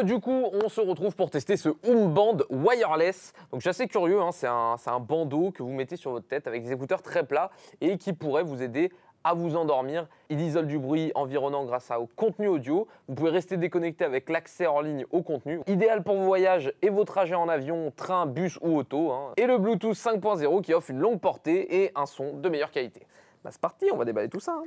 Du 0.04 0.20
coup, 0.20 0.46
on 0.52 0.68
se 0.70 0.82
retrouve 0.82 1.16
pour 1.16 1.30
tester 1.30 1.56
ce 1.56 1.70
Humband 1.88 2.38
wireless. 2.50 3.34
Donc, 3.52 3.62
suis 3.62 3.70
assez 3.70 3.88
curieux, 3.88 4.20
hein, 4.20 4.32
c'est 4.32 4.48
un, 4.48 4.76
c'est 4.78 4.90
bandeau 5.00 5.52
que 5.52 5.62
vous 5.62 5.70
mettez 5.72 5.96
sur 5.96 6.12
votre 6.12 6.28
tête 6.28 6.48
avec 6.48 6.64
des 6.64 6.72
écouteurs 6.72 7.02
très 7.04 7.24
plats 7.24 7.52
et 7.80 7.98
qui 7.98 8.14
pourrait 8.14 8.42
vous 8.44 8.64
aider 8.64 8.92
à 9.24 9.34
vous 9.34 9.56
endormir. 9.56 10.08
Il 10.30 10.40
isole 10.42 10.66
du 10.66 10.80
bruit 10.80 11.12
environnant 11.14 11.66
grâce 11.66 11.92
au 12.00 12.08
contenu 12.16 12.48
audio. 12.48 12.88
Vous 13.08 13.16
pouvez 13.16 13.30
rester 13.30 13.58
déconnecté 13.58 14.06
avec 14.06 14.30
l'accès 14.30 14.66
en 14.66 14.82
ligne 14.82 15.06
au 15.12 15.22
contenu. 15.22 15.62
Idéal 15.68 16.04
pour 16.04 16.16
vos 16.16 16.24
voyages 16.24 16.74
et 16.82 16.90
vos 16.90 17.04
trajets 17.04 17.36
en 17.36 17.50
avion, 17.50 17.92
train, 17.96 18.26
bus 18.26 18.58
ou 18.62 18.78
auto. 18.78 19.12
hein. 19.12 19.34
Et 19.38 19.46
le 19.46 19.58
Bluetooth 19.58 19.94
5.0 19.94 20.62
qui 20.62 20.74
offre 20.74 20.90
une 20.90 21.00
longue 21.00 21.20
portée 21.20 21.84
et 21.84 21.92
un 21.96 22.06
son 22.06 22.34
de 22.34 22.50
meilleure 22.50 22.72
qualité. 22.72 23.06
Bah, 23.44 23.50
c'est 23.52 23.62
parti, 23.62 23.86
on 23.94 23.98
va 23.98 24.06
déballer 24.06 24.30
tout 24.30 24.40
ça. 24.40 24.60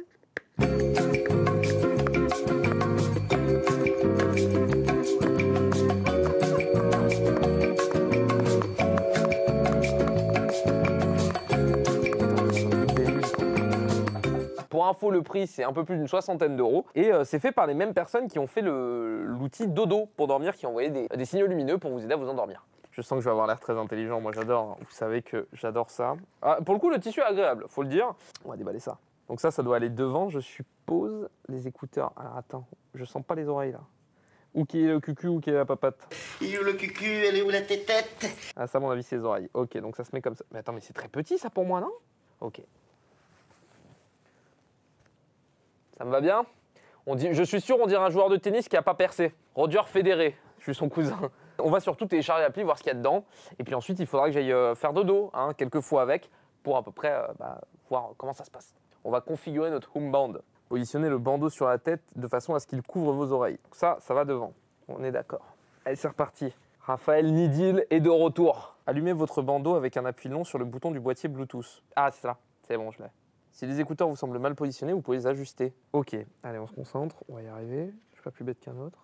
hein. 0.60 1.81
Info, 14.92 15.10
le 15.10 15.22
prix 15.22 15.46
c'est 15.46 15.64
un 15.64 15.72
peu 15.72 15.84
plus 15.84 15.96
d'une 15.96 16.06
soixantaine 16.06 16.56
d'euros 16.56 16.86
et 16.94 17.12
euh, 17.12 17.24
c'est 17.24 17.40
fait 17.40 17.52
par 17.52 17.66
les 17.66 17.74
mêmes 17.74 17.94
personnes 17.94 18.28
qui 18.28 18.38
ont 18.38 18.46
fait 18.46 18.62
l'outil 18.62 19.66
Dodo 19.66 20.06
pour 20.16 20.28
dormir, 20.28 20.54
qui 20.54 20.66
ont 20.66 20.70
envoyé 20.70 20.90
des, 20.90 21.08
des 21.08 21.24
signaux 21.24 21.46
lumineux 21.46 21.78
pour 21.78 21.90
vous 21.90 22.04
aider 22.04 22.14
à 22.14 22.16
vous 22.16 22.28
endormir. 22.28 22.64
Je 22.92 23.00
sens 23.00 23.16
que 23.16 23.20
je 23.20 23.24
vais 23.24 23.30
avoir 23.30 23.46
l'air 23.46 23.58
très 23.58 23.76
intelligent, 23.78 24.20
moi 24.20 24.32
j'adore, 24.32 24.76
vous 24.78 24.90
savez 24.90 25.22
que 25.22 25.48
j'adore 25.54 25.90
ça. 25.90 26.14
Ah, 26.42 26.58
pour 26.64 26.74
le 26.74 26.80
coup, 26.80 26.90
le 26.90 27.00
tissu 27.00 27.20
est 27.20 27.24
agréable, 27.24 27.64
faut 27.68 27.82
le 27.82 27.88
dire. 27.88 28.14
On 28.44 28.50
va 28.50 28.56
déballer 28.56 28.80
ça. 28.80 28.98
Donc 29.28 29.40
ça, 29.40 29.50
ça 29.50 29.62
doit 29.62 29.76
aller 29.76 29.88
devant, 29.88 30.28
je 30.28 30.40
suppose. 30.40 31.28
Les 31.48 31.66
écouteurs. 31.66 32.12
Alors 32.16 32.36
attends, 32.36 32.66
je 32.94 33.04
sens 33.06 33.24
pas 33.24 33.34
les 33.34 33.48
oreilles 33.48 33.72
là. 33.72 33.80
Où 34.52 34.66
qui 34.66 34.84
est 34.84 34.88
le 34.88 35.00
cucu, 35.00 35.28
où 35.28 35.40
qui 35.40 35.48
est 35.48 35.54
la 35.54 35.64
papate? 35.64 35.96
Il 36.42 36.54
est 36.54 36.58
où 36.58 36.64
le 36.64 36.74
cucu? 36.74 37.06
Elle 37.06 37.36
est 37.36 37.42
où 37.42 37.48
la 37.48 37.62
tétette 37.62 38.26
Ah 38.54 38.66
ça, 38.66 38.76
à 38.76 38.80
mon 38.82 38.90
avis, 38.90 39.02
c'est 39.02 39.16
les 39.16 39.24
oreilles. 39.24 39.48
Ok, 39.54 39.78
donc 39.78 39.96
ça 39.96 40.04
se 40.04 40.10
met 40.12 40.20
comme 40.20 40.34
ça. 40.34 40.44
Mais 40.50 40.58
attends, 40.58 40.74
mais 40.74 40.82
c'est 40.82 40.92
très 40.92 41.08
petit 41.08 41.38
ça 41.38 41.48
pour 41.48 41.64
moi, 41.64 41.80
non? 41.80 41.92
Ok. 42.40 42.60
Ça 46.02 46.06
me 46.06 46.10
va 46.10 46.20
bien? 46.20 46.44
On 47.06 47.14
dit, 47.14 47.32
Je 47.32 47.44
suis 47.44 47.60
sûr, 47.60 47.78
on 47.80 47.86
dirait 47.86 48.02
un 48.02 48.10
joueur 48.10 48.28
de 48.28 48.36
tennis 48.36 48.68
qui 48.68 48.76
a 48.76 48.82
pas 48.82 48.94
percé. 48.94 49.32
Roger 49.54 49.82
Federer, 49.86 50.36
je 50.58 50.64
suis 50.64 50.74
son 50.74 50.88
cousin. 50.88 51.16
On 51.60 51.70
va 51.70 51.78
surtout 51.78 52.06
télécharger 52.06 52.42
l'appli, 52.42 52.64
voir 52.64 52.76
ce 52.76 52.82
qu'il 52.82 52.90
y 52.92 52.96
a 52.96 52.98
dedans. 52.98 53.24
Et 53.60 53.62
puis 53.62 53.76
ensuite, 53.76 54.00
il 54.00 54.06
faudra 54.06 54.26
que 54.26 54.32
j'aille 54.32 54.50
euh, 54.50 54.74
faire 54.74 54.94
dodo, 54.94 55.30
hein, 55.32 55.52
quelques 55.56 55.78
fois 55.78 56.02
avec, 56.02 56.28
pour 56.64 56.76
à 56.76 56.82
peu 56.82 56.90
près 56.90 57.12
euh, 57.12 57.28
bah, 57.38 57.60
voir 57.88 58.14
comment 58.16 58.32
ça 58.32 58.44
se 58.44 58.50
passe. 58.50 58.74
On 59.04 59.12
va 59.12 59.20
configurer 59.20 59.70
notre 59.70 59.96
home 59.96 60.10
band. 60.10 60.32
Positionner 60.68 61.08
le 61.08 61.18
bandeau 61.18 61.50
sur 61.50 61.68
la 61.68 61.78
tête 61.78 62.02
de 62.16 62.26
façon 62.26 62.56
à 62.56 62.58
ce 62.58 62.66
qu'il 62.66 62.82
couvre 62.82 63.12
vos 63.12 63.30
oreilles. 63.30 63.60
Ça, 63.70 63.98
ça 64.00 64.12
va 64.12 64.24
devant. 64.24 64.54
On 64.88 65.04
est 65.04 65.12
d'accord. 65.12 65.54
Allez, 65.84 65.94
c'est 65.94 66.08
reparti. 66.08 66.52
Raphaël 66.80 67.32
Nidil 67.32 67.86
est 67.90 68.00
de 68.00 68.10
retour. 68.10 68.74
Allumez 68.88 69.12
votre 69.12 69.40
bandeau 69.40 69.76
avec 69.76 69.96
un 69.96 70.04
appui 70.04 70.28
long 70.28 70.42
sur 70.42 70.58
le 70.58 70.64
bouton 70.64 70.90
du 70.90 70.98
boîtier 70.98 71.28
Bluetooth. 71.28 71.84
Ah, 71.94 72.10
c'est 72.10 72.22
ça. 72.22 72.38
C'est 72.66 72.76
bon, 72.76 72.90
je 72.90 73.04
l'ai. 73.04 73.08
Si 73.52 73.66
les 73.66 73.80
écouteurs 73.80 74.08
vous 74.08 74.16
semblent 74.16 74.38
mal 74.38 74.54
positionnés, 74.54 74.94
vous 74.94 75.02
pouvez 75.02 75.18
les 75.18 75.26
ajuster. 75.26 75.74
Ok, 75.92 76.16
allez, 76.42 76.58
on 76.58 76.66
se 76.66 76.72
concentre. 76.72 77.16
On 77.28 77.34
va 77.34 77.42
y 77.42 77.48
arriver. 77.48 77.92
Je 78.08 78.14
suis 78.14 78.22
pas 78.22 78.30
plus 78.30 78.44
bête 78.44 78.58
qu'un 78.58 78.76
autre. 78.78 78.98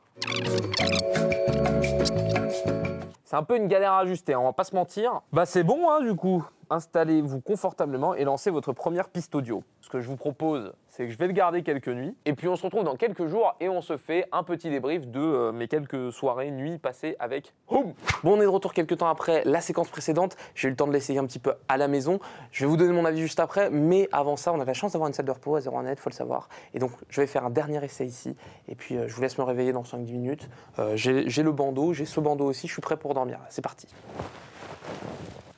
C'est 3.24 3.36
un 3.36 3.42
peu 3.42 3.58
une 3.58 3.68
galère 3.68 3.92
à 3.92 4.00
ajuster, 4.00 4.32
hein, 4.32 4.40
on 4.40 4.44
va 4.44 4.54
pas 4.54 4.64
se 4.64 4.74
mentir. 4.74 5.20
Bah 5.32 5.44
c'est 5.44 5.64
bon 5.64 5.90
hein, 5.90 6.00
du 6.00 6.14
coup. 6.14 6.42
Installez-vous 6.70 7.42
confortablement 7.42 8.14
et 8.14 8.24
lancez 8.24 8.50
votre 8.50 8.72
première 8.72 9.10
piste 9.10 9.34
audio. 9.34 9.62
Ce 9.82 9.90
que 9.90 10.00
je 10.00 10.08
vous 10.08 10.16
propose, 10.16 10.72
c'est 10.98 11.06
que 11.06 11.12
je 11.12 11.18
vais 11.18 11.28
le 11.28 11.32
garder 11.32 11.62
quelques 11.62 11.88
nuits. 11.88 12.16
Et 12.24 12.32
puis 12.32 12.48
on 12.48 12.56
se 12.56 12.62
retrouve 12.64 12.82
dans 12.82 12.96
quelques 12.96 13.28
jours 13.28 13.54
et 13.60 13.68
on 13.68 13.80
se 13.80 13.96
fait 13.96 14.26
un 14.32 14.42
petit 14.42 14.68
débrief 14.68 15.06
de 15.06 15.20
euh, 15.20 15.52
mes 15.52 15.68
quelques 15.68 16.12
soirées, 16.12 16.50
nuits 16.50 16.78
passées 16.78 17.14
avec 17.20 17.54
Home. 17.68 17.94
Bon, 18.24 18.36
on 18.36 18.40
est 18.40 18.44
de 18.44 18.48
retour 18.48 18.74
quelques 18.74 18.98
temps 18.98 19.08
après 19.08 19.44
la 19.44 19.60
séquence 19.60 19.88
précédente. 19.90 20.36
J'ai 20.56 20.66
eu 20.66 20.72
le 20.72 20.76
temps 20.76 20.88
de 20.88 20.92
l'essayer 20.92 21.20
un 21.20 21.26
petit 21.26 21.38
peu 21.38 21.54
à 21.68 21.76
la 21.76 21.86
maison. 21.86 22.18
Je 22.50 22.64
vais 22.64 22.68
vous 22.68 22.76
donner 22.76 22.92
mon 22.92 23.04
avis 23.04 23.20
juste 23.20 23.38
après. 23.38 23.70
Mais 23.70 24.08
avant 24.10 24.34
ça, 24.36 24.52
on 24.52 24.60
a 24.60 24.64
la 24.64 24.74
chance 24.74 24.92
d'avoir 24.92 25.06
une 25.06 25.14
salle 25.14 25.26
de 25.26 25.30
repos 25.30 25.54
à 25.54 25.60
0 25.60 25.80
net, 25.84 26.00
faut 26.00 26.10
le 26.10 26.16
savoir. 26.16 26.48
Et 26.74 26.80
donc 26.80 26.90
je 27.10 27.20
vais 27.20 27.28
faire 27.28 27.44
un 27.44 27.50
dernier 27.50 27.82
essai 27.84 28.04
ici. 28.04 28.34
Et 28.66 28.74
puis 28.74 28.96
euh, 28.96 29.06
je 29.06 29.14
vous 29.14 29.22
laisse 29.22 29.38
me 29.38 29.44
réveiller 29.44 29.70
dans 29.70 29.84
5-10 29.84 29.98
minutes. 30.10 30.48
Euh, 30.80 30.96
j'ai 30.96 31.28
j'ai 31.30 31.44
le 31.44 31.52
bandeau, 31.52 31.92
j'ai 31.92 32.06
ce 32.06 32.18
bandeau 32.18 32.46
aussi. 32.46 32.66
Je 32.66 32.72
suis 32.72 32.82
prêt 32.82 32.96
pour 32.96 33.14
dormir. 33.14 33.38
C'est 33.50 33.62
parti. 33.62 33.86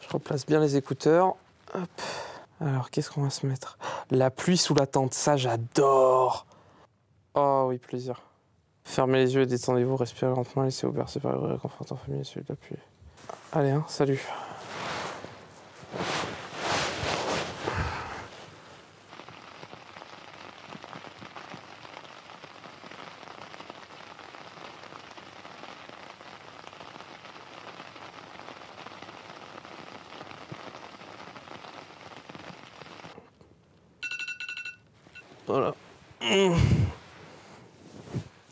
Je 0.03 0.09
replace 0.11 0.45
bien 0.45 0.61
les 0.61 0.76
écouteurs. 0.76 1.36
Hop. 1.72 1.88
Alors, 2.61 2.90
qu'est-ce 2.90 3.11
qu'on 3.11 3.22
va 3.22 3.30
se 3.30 3.46
mettre? 3.46 3.78
La 4.11 4.30
pluie 4.30 4.58
sous 4.58 4.74
la 4.74 4.86
tente, 4.86 5.14
ça 5.14 5.36
j'adore. 5.38 6.46
Oh 7.34 7.64
oui, 7.68 7.78
plaisir. 7.78 8.20
Fermez 8.84 9.18
les 9.18 9.34
yeux 9.34 9.42
et 9.42 9.46
détendez-vous, 9.46 9.96
respirez 9.96 10.34
lentement, 10.34 10.64
laissez-vous 10.64 10.92
bercer 10.92 11.20
par 11.20 11.32
le 11.32 11.52
réconfortant 11.52 11.96
familier, 11.96 12.24
celui 12.24 12.42
de 12.42 12.48
la 12.50 12.56
pluie. 12.56 12.76
Allez, 13.52 13.70
hein, 13.70 13.84
salut. 13.88 14.20
Voilà. 35.46 35.74
Mmh. 36.22 36.54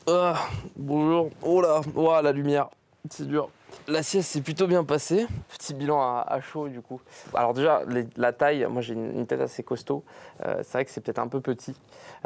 Ah, 0.08 0.34
bonjour. 0.74 1.30
Oh 1.42 1.60
là, 1.60 1.80
oh, 1.94 2.17
la 2.28 2.32
lumière. 2.32 2.68
C'est 3.10 3.26
dur. 3.26 3.48
la 3.86 4.02
sieste 4.02 4.28
s'est 4.28 4.42
plutôt 4.42 4.66
bien 4.66 4.84
passée. 4.84 5.26
Petit 5.56 5.72
bilan 5.72 6.00
à, 6.00 6.40
chaud 6.40 6.68
du 6.68 6.82
coup. 6.82 7.00
Alors 7.32 7.54
déjà, 7.54 7.82
la 8.16 8.32
taille, 8.32 8.66
moi 8.68 8.82
j'ai 8.82 8.94
une, 8.94 9.26
tête 9.26 9.40
assez 9.40 9.62
costaud. 9.62 10.04
Euh, 10.44 10.56
c'est 10.62 10.72
vrai 10.72 10.84
que 10.84 10.90
c'est 10.90 11.00
peut-être 11.00 11.18
un 11.18 11.28
peu 11.28 11.40
petit, 11.40 11.74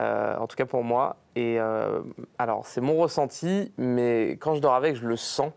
euh, 0.01 0.37
en 0.39 0.47
tout 0.47 0.57
cas 0.57 0.67
pour 0.67 0.83
moi. 0.83 1.17
Et 1.37 1.61
euh, 1.61 2.01
alors 2.39 2.67
c'est 2.67 2.81
mon 2.81 2.97
ressenti, 2.97 3.73
mais 3.77 4.31
quand 4.41 4.55
je 4.55 4.61
dors 4.61 4.75
avec, 4.75 4.97
je 4.97 5.07
le 5.07 5.17
sens. 5.17 5.53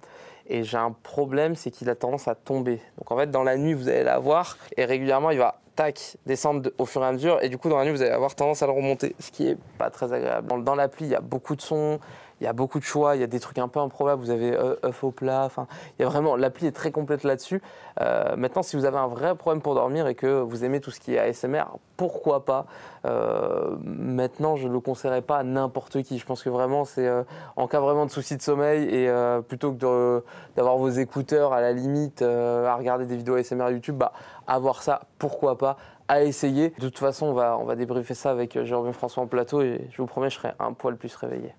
Et 0.47 0.63
j'ai 0.63 0.77
un 0.77 0.91
problème, 0.91 1.55
c'est 1.55 1.71
qu'il 1.71 1.89
a 1.89 1.95
tendance 1.95 2.27
à 2.27 2.35
tomber. 2.35 2.79
Donc 2.99 3.11
en 3.11 3.17
fait, 3.17 3.31
dans 3.31 3.41
la 3.41 3.57
nuit, 3.57 3.73
vous 3.73 3.89
allez 3.89 4.03
la 4.03 4.19
voir, 4.19 4.57
et 4.77 4.85
régulièrement, 4.85 5.31
il 5.31 5.39
va 5.39 5.59
tac, 5.75 6.17
descendre 6.27 6.61
de- 6.61 6.73
au 6.77 6.85
fur 6.85 7.03
et 7.03 7.07
à 7.07 7.11
mesure, 7.11 7.39
et 7.41 7.49
du 7.49 7.57
coup, 7.57 7.67
dans 7.67 7.77
la 7.77 7.85
nuit, 7.85 7.91
vous 7.91 8.03
allez 8.03 8.11
avoir 8.11 8.35
tendance 8.35 8.61
à 8.61 8.67
le 8.67 8.71
remonter, 8.71 9.15
ce 9.19 9.31
qui 9.31 9.47
est 9.47 9.57
pas 9.79 9.89
très 9.89 10.13
agréable. 10.13 10.47
Dans, 10.47 10.59
dans 10.59 10.75
l'appli, 10.75 11.07
il 11.07 11.11
y 11.11 11.15
a 11.15 11.19
beaucoup 11.19 11.55
de 11.55 11.61
sons, 11.61 11.99
il 12.41 12.43
y 12.43 12.47
a 12.47 12.53
beaucoup 12.53 12.79
de 12.79 12.83
choix, 12.83 13.15
il 13.15 13.21
y 13.21 13.23
a 13.23 13.27
des 13.27 13.39
trucs 13.39 13.57
un 13.57 13.67
peu 13.67 13.79
improbables, 13.79 14.21
vous 14.21 14.29
avez 14.29 14.53
euh, 14.53 14.75
œuf 14.83 15.03
au 15.03 15.11
plat, 15.11 15.43
enfin, 15.45 15.67
il 15.97 16.01
y 16.01 16.05
a 16.05 16.09
vraiment, 16.09 16.35
l'appli 16.35 16.67
est 16.67 16.71
très 16.71 16.91
complète 16.91 17.23
là-dessus. 17.23 17.61
Euh, 18.01 18.35
maintenant, 18.35 18.61
si 18.61 18.75
vous 18.75 18.85
avez 18.85 18.97
un 18.97 19.07
vrai 19.07 19.35
problème 19.35 19.61
pour 19.61 19.75
dormir 19.75 20.07
et 20.07 20.15
que 20.15 20.41
vous 20.41 20.65
aimez 20.65 20.81
tout 20.81 20.91
ce 20.91 20.99
qui 20.99 21.15
est 21.15 21.19
ASMR, 21.19 21.63
pourquoi 21.95 22.43
pas? 22.43 22.65
Euh, 23.05 23.75
Maintenant, 23.81 24.55
je 24.57 24.67
ne 24.67 24.73
le 24.73 24.79
conseillerais 24.79 25.21
pas 25.21 25.37
à 25.37 25.43
n'importe 25.43 26.01
qui. 26.03 26.17
Je 26.17 26.25
pense 26.25 26.43
que 26.43 26.49
vraiment, 26.49 26.85
c'est 26.85 27.09
en 27.55 27.67
cas 27.67 27.79
vraiment 27.79 28.05
de 28.05 28.11
soucis 28.11 28.35
de 28.35 28.41
sommeil 28.41 28.83
et 28.93 29.09
plutôt 29.47 29.71
que 29.73 30.23
d'avoir 30.55 30.77
vos 30.77 30.89
écouteurs 30.89 31.53
à 31.53 31.61
la 31.61 31.71
limite 31.71 32.21
à 32.21 32.75
regarder 32.75 33.05
des 33.05 33.15
vidéos 33.15 33.35
ASMR 33.35 33.69
YouTube, 33.71 33.97
bah, 33.97 34.11
avoir 34.47 34.81
ça, 34.81 35.01
pourquoi 35.19 35.57
pas 35.57 35.77
à 36.07 36.23
essayer. 36.23 36.69
De 36.69 36.89
toute 36.89 36.99
façon, 36.99 37.27
on 37.27 37.33
va, 37.33 37.57
on 37.57 37.65
va 37.65 37.75
débriefer 37.75 38.13
ça 38.13 38.31
avec 38.31 38.61
Jérôme 38.63 38.93
François 38.93 39.23
en 39.23 39.27
plateau 39.27 39.61
et 39.61 39.87
je 39.91 39.97
vous 39.97 40.07
promets, 40.07 40.29
je 40.29 40.35
serai 40.35 40.51
un 40.59 40.73
poil 40.73 40.97
plus 40.97 41.15
réveillé. 41.15 41.53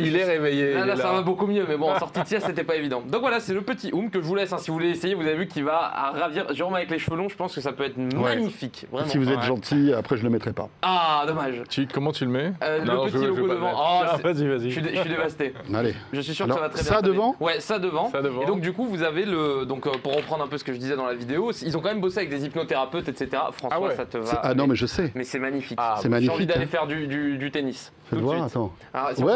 Il 0.00 0.16
est 0.16 0.24
réveillé. 0.24 0.74
Là, 0.74 0.80
il 0.80 0.86
là, 0.86 0.94
est 0.94 0.96
ça 0.96 1.12
va 1.12 1.22
beaucoup 1.22 1.46
mieux, 1.46 1.64
mais 1.68 1.76
bon, 1.76 1.90
en 1.90 1.98
sortie 1.98 2.20
de 2.20 2.26
sieste, 2.26 2.46
c'était 2.46 2.64
pas 2.64 2.76
évident. 2.76 3.02
Donc 3.06 3.20
voilà, 3.20 3.40
c'est 3.40 3.54
le 3.54 3.62
petit 3.62 3.90
Oum 3.92 4.10
que 4.10 4.20
je 4.20 4.26
vous 4.26 4.34
laisse. 4.34 4.52
hein. 4.52 4.58
Si 4.58 4.68
vous 4.70 4.74
voulez 4.74 4.90
essayer, 4.90 5.14
vous 5.14 5.22
avez 5.22 5.36
vu 5.36 5.46
qu'il 5.46 5.64
va 5.64 6.12
ravir. 6.14 6.52
Jérôme 6.54 6.74
avec 6.74 6.90
les 6.90 6.98
cheveux 6.98 7.16
longs, 7.16 7.28
je 7.28 7.36
pense 7.36 7.54
que 7.54 7.60
ça 7.60 7.72
peut 7.72 7.84
être 7.84 7.96
magnifique. 7.96 8.86
Vraiment. 8.90 9.08
Si 9.08 9.18
vous 9.18 9.30
êtes 9.30 9.38
Ouais. 9.38 9.44
gentil, 9.46 9.92
après 9.96 10.16
je 10.16 10.22
le 10.24 10.30
mettrai 10.30 10.52
pas. 10.52 10.68
Ah, 10.82 11.24
dommage. 11.26 11.62
Tu- 11.68 11.86
comment 11.86 12.12
tu 12.12 12.24
le 12.24 12.30
mets? 12.30 12.52
Euh, 12.62 12.84
Non, 12.84 13.04
le 13.04 13.10
petit 13.10 13.24
logo 13.26 13.48
devant. 13.48 13.72
Oh, 13.74 13.78
Ah, 14.04 14.12
c'est- 14.16 14.22
vas-y, 14.22 14.38
je 14.46 14.48
vas-y. 14.52 14.70
je 14.70 14.80
suis 15.00 15.08
dévasté. 15.10 15.54
Allez. 15.74 15.94
Je 16.12 16.20
suis 16.20 16.34
sûr 16.34 16.44
Alors, 16.46 16.56
que 16.56 16.62
ça 16.62 16.68
va 16.68 16.74
très 16.74 16.82
bien. 16.82 16.92
ça 16.92 17.02
devant 17.02 17.36
Ouais, 17.40 17.60
ça 17.60 17.78
devant. 17.78 18.10
Ça 18.10 18.22
devant. 18.22 18.42
Et 18.42 18.46
donc 18.46 18.60
du 18.60 18.72
coup, 18.72 18.86
vous 18.86 19.02
avez 19.02 19.24
le 19.24 19.64
donc 19.66 19.86
euh, 19.86 19.92
pour 20.02 20.16
reprendre 20.16 20.44
un 20.44 20.48
peu 20.48 20.58
ce 20.58 20.64
que 20.64 20.72
je 20.72 20.78
disais 20.78 20.96
dans 20.96 21.06
la 21.06 21.14
vidéo, 21.14 21.52
ils 21.62 21.76
ont 21.76 21.80
quand 21.80 21.88
même 21.88 22.00
bossé 22.00 22.18
avec 22.18 22.30
des 22.30 22.44
hypnothérapeutes, 22.44 23.08
etc. 23.08 23.28
François, 23.52 23.70
Ah 23.72 23.80
ouais. 23.80 23.94
ça 23.96 24.06
te 24.06 24.18
va. 24.18 24.40
Ah 24.42 24.54
non, 24.54 24.66
mais 24.66 24.74
je 24.76 24.86
sais. 24.86 25.12
mais 25.14 25.24
c'est 25.24 25.38
magnifique. 25.38 25.78
Ah, 25.80 25.94
C'est 25.96 26.08
J'ai 26.08 26.14
envie 26.14 26.26
magnifique. 26.26 26.48
d'aller 26.48 26.66
faire 26.66 26.86
du 26.86 27.50
tennis. 27.52 27.92
Voir, 28.12 28.44
attends. 28.44 28.72
Ah, 28.94 29.10
si 29.14 29.22
Ouais. 29.22 29.32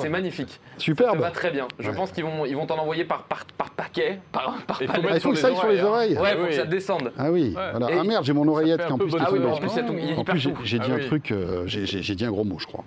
c'est 0.00 0.08
magnifique. 0.08 0.60
Ça 0.76 0.78
Superbe. 0.78 1.18
va 1.18 1.30
très 1.30 1.50
bien. 1.50 1.66
Je 1.78 1.88
Ouais. 1.90 1.96
pense 1.96 2.12
qu'ils 2.12 2.24
vont 2.24 2.44
ils 2.44 2.54
vont 2.56 2.66
t'en 2.66 2.78
envoyer 2.78 3.04
par, 3.04 3.22
par, 3.24 3.44
par 3.56 3.70
paquet, 3.70 4.18
par, 4.32 4.54
par 4.66 4.82
Il 4.82 4.86
faut 4.88 4.92
palette. 4.94 5.10
Ah, 5.12 5.14
il 5.16 5.20
faut 5.20 5.30
que 5.30 5.36
ça 5.38 5.46
aille 5.48 5.56
sur 5.56 5.68
les 5.68 5.82
oreilles. 5.82 6.18
Ouais, 6.18 6.30
Ah 6.32 6.36
faut 6.36 6.46
que 6.46 6.52
ça 6.52 6.64
descende. 6.64 7.12
Ah 7.18 7.30
oui, 7.30 7.54
Ouais. 7.56 7.70
voilà. 7.72 7.90
Et- 7.90 7.98
Ah 7.98 8.04
merde, 8.04 8.24
j'ai 8.24 8.32
mon 8.32 8.46
oreillette 8.48 8.84
qui 8.86 8.92
en 8.92 8.98
plus 8.98 9.12
Ah 9.18 9.28
oui, 9.32 9.38
en 9.44 9.56
plus, 9.56 9.68
est 9.78 10.18
En 10.18 10.24
plus, 10.24 10.48
j'ai 10.64 10.78
dit 10.78 10.90
un 10.92 10.98
truc, 10.98 11.30
euh, 11.32 11.62
j'ai 11.66 12.14
dit 12.14 12.24
un 12.24 12.30
gros 12.30 12.44
mot, 12.44 12.58
je 12.58 12.66
crois. 12.66 12.84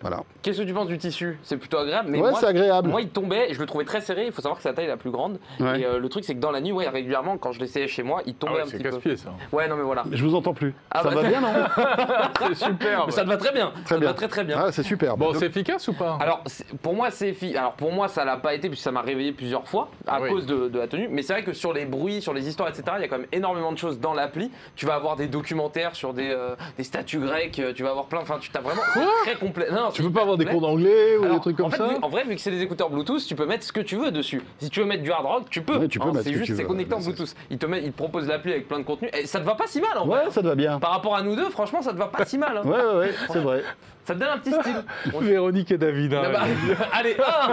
Voilà. 0.00 0.22
Qu'est-ce 0.42 0.58
que 0.62 0.66
tu 0.66 0.72
penses 0.74 0.88
du 0.88 0.98
tissu? 0.98 1.38
C'est 1.42 1.56
plutôt 1.56 1.78
agréable. 1.78 2.08
Mais 2.10 2.20
Ouais, 2.20 2.30
c'est 2.38 2.46
agréable. 2.46 2.88
Moi, 2.90 3.02
il 3.02 3.08
tombait 3.08 3.50
et 3.50 3.54
je 3.54 3.60
le 3.60 3.66
trouvais 3.66 3.84
très 3.84 4.00
serré. 4.00 4.26
Il 4.26 4.32
faut 4.32 4.42
savoir 4.42 4.56
que 4.58 4.62
c'est 4.62 4.68
la 4.68 4.74
taille 4.74 4.86
la 4.86 4.96
plus 4.96 5.10
grande. 5.10 5.38
Et 5.60 5.62
euh, 5.62 5.98
le 5.98 6.08
truc, 6.08 6.24
c'est 6.24 6.34
que 6.34 6.40
dans 6.40 6.50
la 6.50 6.60
nuit, 6.60 6.72
ouais, 6.72 6.88
régulièrement, 6.88 7.38
quand 7.38 7.52
je 7.52 7.60
l'essayais 7.60 7.88
chez 7.88 8.02
moi, 8.02 8.22
il 8.26 8.34
tombait 8.34 8.60
un 8.60 8.64
petit 8.64 8.78
peu. 8.82 8.90
casse-pied 8.90 9.16
ça. 9.16 9.30
Ouais, 9.52 9.68
non, 9.68 9.76
mais 9.76 9.82
voilà. 9.82 10.04
Je 10.10 10.22
vous 10.24 10.34
entends 10.34 10.54
plus. 10.54 10.74
Ça 10.94 11.02
bah, 11.04 11.10
va 11.10 11.22
c'est- 11.22 11.28
bien, 11.28 11.40
non? 11.40 11.48
C'est 12.48 12.54
superbe. 12.66 13.04
Mais 13.06 13.12
ça 13.12 13.22
te 13.22 13.28
va 13.28 13.36
très 13.36 13.52
bien. 13.52 13.72
Ça 13.92 13.96
te 13.96 14.00
bien. 14.00 14.08
va 14.10 14.14
très 14.14 14.28
très 14.28 14.44
bien. 14.44 14.58
Ah, 14.66 14.72
c'est 14.72 14.82
superbe. 14.82 15.18
Bon, 15.18 15.32
c'est 15.34 15.46
efficace 15.46 15.88
ou 15.88 15.92
pas? 15.94 16.18
Alors, 16.20 16.42
pour 16.82 16.94
moi, 16.94 17.10
c'est 17.10 17.34
Alors, 17.56 17.72
pour 17.72 17.92
moi, 17.92 18.08
ça 18.08 18.24
l'a 18.24 18.36
pas 18.36 18.54
été 18.54 18.68
puisque 18.68 18.84
ça 18.84 18.92
m'a 18.92 19.02
réveillé 19.02 19.32
plusieurs 19.32 19.66
fois 19.68 19.88
à 20.06 20.20
oui. 20.20 20.28
cause 20.28 20.46
de, 20.46 20.68
de 20.68 20.78
la 20.78 20.86
tenue. 20.88 21.08
Mais 21.10 21.22
c'est 21.22 21.32
vrai 21.32 21.42
que 21.44 21.52
sur 21.52 21.72
les 21.72 21.84
bruits, 21.84 22.20
sur 22.22 22.32
les 22.34 22.48
histoires, 22.48 22.68
etc., 22.68 22.82
il 22.98 23.02
y 23.02 23.04
a 23.04 23.08
quand 23.08 23.18
même 23.18 23.26
énormément 23.32 23.72
de 23.72 23.78
choses 23.78 24.00
dans 24.00 24.14
l'appli. 24.14 24.50
Tu 24.76 24.86
vas 24.86 24.94
avoir 24.94 25.16
des 25.16 25.26
documentaires 25.26 25.94
sur 25.96 26.12
des, 26.14 26.30
euh, 26.30 26.54
des 26.76 26.84
statues 26.84 27.18
grecques. 27.20 27.58
euh, 27.58 27.72
Tu 27.74 27.82
vas 27.82 27.90
avoir 27.90 28.06
plein. 28.06 28.20
Enfin, 28.20 28.38
tu 28.40 28.50
t'as 28.50 28.60
vraiment. 28.60 28.82
très 29.24 29.36
complet. 29.36 29.66
Non, 29.70 29.90
Tu 29.92 30.02
peux 30.02 30.10
pas 30.12 30.22
avoir 30.22 30.36
des 30.36 30.44
cours 30.46 30.60
d'anglais 30.60 31.16
ou 31.18 31.24
Alors, 31.24 31.36
des 31.36 31.40
trucs 31.40 31.60
en 31.60 31.64
comme 31.64 31.70
fait, 31.72 31.76
ça? 31.78 31.88
vu- 31.88 31.96
en 32.02 32.08
vrai, 32.08 32.24
vu 32.24 32.34
que 32.34 32.40
c'est 32.40 32.50
des 32.50 32.62
écouteurs 32.62 32.90
Bluetooth, 32.90 33.24
tu 33.26 33.34
peux 33.34 33.46
mettre 33.46 33.64
ce 33.64 33.72
que 33.72 33.80
tu 33.80 33.96
veux 33.96 34.10
dessus. 34.10 34.42
Si 34.58 34.70
tu 34.70 34.80
veux 34.80 34.86
mettre 34.86 35.02
du 35.02 35.10
hard 35.12 35.24
rock, 35.26 35.44
tu 35.50 35.62
peux. 35.62 35.76
Ouais, 35.78 35.88
tu 35.88 35.98
peux 35.98 36.04
Hein, 36.08 36.12
mettre 36.12 36.24
c'est 36.24 36.30
ce 36.30 36.32
que 36.32 36.38
juste, 36.38 36.50
tu 36.50 36.56
c'est 36.56 36.62
veux, 36.62 36.68
connecté 36.68 36.94
en 36.94 37.00
Bluetooth. 37.00 37.34
Il 37.50 37.58
te, 37.58 37.66
met, 37.66 37.82
il 37.82 37.92
te 37.92 37.96
propose 37.96 38.26
l'appli 38.28 38.52
avec 38.52 38.68
plein 38.68 38.78
de 38.78 38.84
contenu. 38.84 39.08
Et 39.18 39.26
ça 39.26 39.38
te 39.40 39.44
va 39.44 39.54
pas 39.54 39.66
si 39.66 39.80
mal 39.80 39.96
en 39.98 40.06
vrai. 40.06 40.24
Ouais, 40.24 40.30
ça 40.30 40.40
te 40.42 40.46
va 40.46 40.54
bien. 40.54 40.78
Par 40.78 40.90
rapport 40.90 41.14
à 41.16 41.22
nous 41.22 41.36
deux, 41.36 41.50
franchement, 41.50 41.82
ça 41.82 41.92
te 41.92 41.98
va 41.98 42.06
pas 42.06 42.24
si 42.24 42.38
mal. 42.38 42.56
hein. 42.58 42.62
Ouais, 42.64 42.76
ouais, 42.76 42.94
ouais, 42.98 43.14
c'est 43.30 43.38
vrai. 43.40 43.62
Ça 44.04 44.14
te 44.14 44.18
donne 44.18 44.30
un 44.30 44.38
petit 44.38 44.50
style. 44.52 44.82
On- 45.14 45.20
Véronique 45.32 45.70
et 45.70 45.78
David. 45.78 46.12
hein. 46.14 46.22
Non, 46.24 46.32
bah, 46.32 46.42
allez, 46.92 47.16
un 47.16 47.50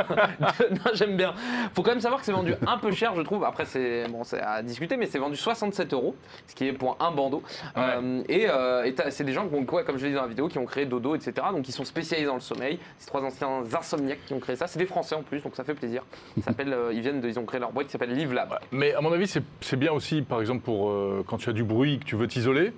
Deux. 0.60 0.70
Non, 0.76 0.92
j'aime 0.96 1.16
bien. 1.16 1.34
Faut 1.76 1.84
quand 1.84 1.92
même 1.92 2.00
savoir 2.02 2.20
que 2.22 2.26
c'est 2.26 2.32
vendu 2.32 2.56
un 2.66 2.78
peu 2.80 2.92
cher, 2.92 3.14
je 3.16 3.22
trouve. 3.22 3.44
Après, 3.44 3.66
c'est 3.66 4.06
bon, 4.10 4.24
c'est 4.24 4.42
à 4.42 4.64
discuter, 4.64 4.98
mais 4.98 5.06
c'est 5.06 5.20
vendu 5.20 5.36
67 5.36 5.94
euros, 5.94 6.16
ce 6.48 6.56
qui 6.56 6.68
est 6.68 6.74
pour 6.74 6.98
un 7.00 7.12
bandeau. 7.12 7.44
Euh, 7.78 8.24
et 8.28 8.48
euh, 8.50 8.84
et 8.84 8.96
c'est 9.12 9.24
des 9.24 9.34
gens, 9.34 9.48
qui 9.48 9.54
ont, 9.54 9.66
ouais, 9.76 9.84
comme 9.84 9.98
je 10.00 10.06
l'ai 10.06 10.10
dit 10.10 10.16
dans 10.16 10.24
la 10.24 10.28
vidéo, 10.28 10.48
qui 10.48 10.58
ont 10.58 10.66
créé 10.66 10.86
Dodo, 10.88 11.14
etc. 11.16 11.34
Donc, 11.52 11.68
ils 11.70 11.72
sont 11.72 11.86
spécialisés 11.86 12.28
dans 12.28 12.34
le 12.36 12.40
sommeil. 12.40 12.80
C'est 12.98 13.08
trois 13.08 13.22
anciens 13.22 13.62
insomniaques 13.78 14.26
qui 14.26 14.34
ont 14.34 14.40
créé 14.40 14.56
ça. 14.56 14.66
C'est 14.66 14.80
des 14.80 14.86
Français 14.88 15.14
en 15.16 15.22
plus, 15.22 15.44
donc 15.44 15.56
ça 15.56 15.64
fait 15.64 15.76
plaisir. 15.76 16.04
S'appelle, 16.44 16.74
euh, 16.74 16.92
ils 16.94 17.02
viennent, 17.02 17.22
de- 17.22 17.28
ils 17.28 17.38
ont 17.38 17.46
créé 17.46 17.60
leur 17.60 17.72
boîte 17.72 17.86
qui 17.86 17.92
s'appelle 17.92 18.14
Live 18.14 18.34
Lab. 18.34 18.58
Mais 18.72 18.94
à 18.96 19.02
mon 19.02 19.12
avis, 19.14 19.28
c'est 19.28 19.44
c'est 19.62 19.78
bien 19.78 19.92
aussi, 19.92 20.24
par 20.24 20.42
exemple, 20.42 20.62
pour 20.64 20.90
euh, 20.90 21.24
quand 21.28 21.38
tu 21.38 21.50
as 21.50 21.54
du 21.54 21.64
bruit, 21.64 22.00
que 22.00 22.06
tu 22.06 22.16
veux 22.16 22.28
t'isoler. 22.28 22.74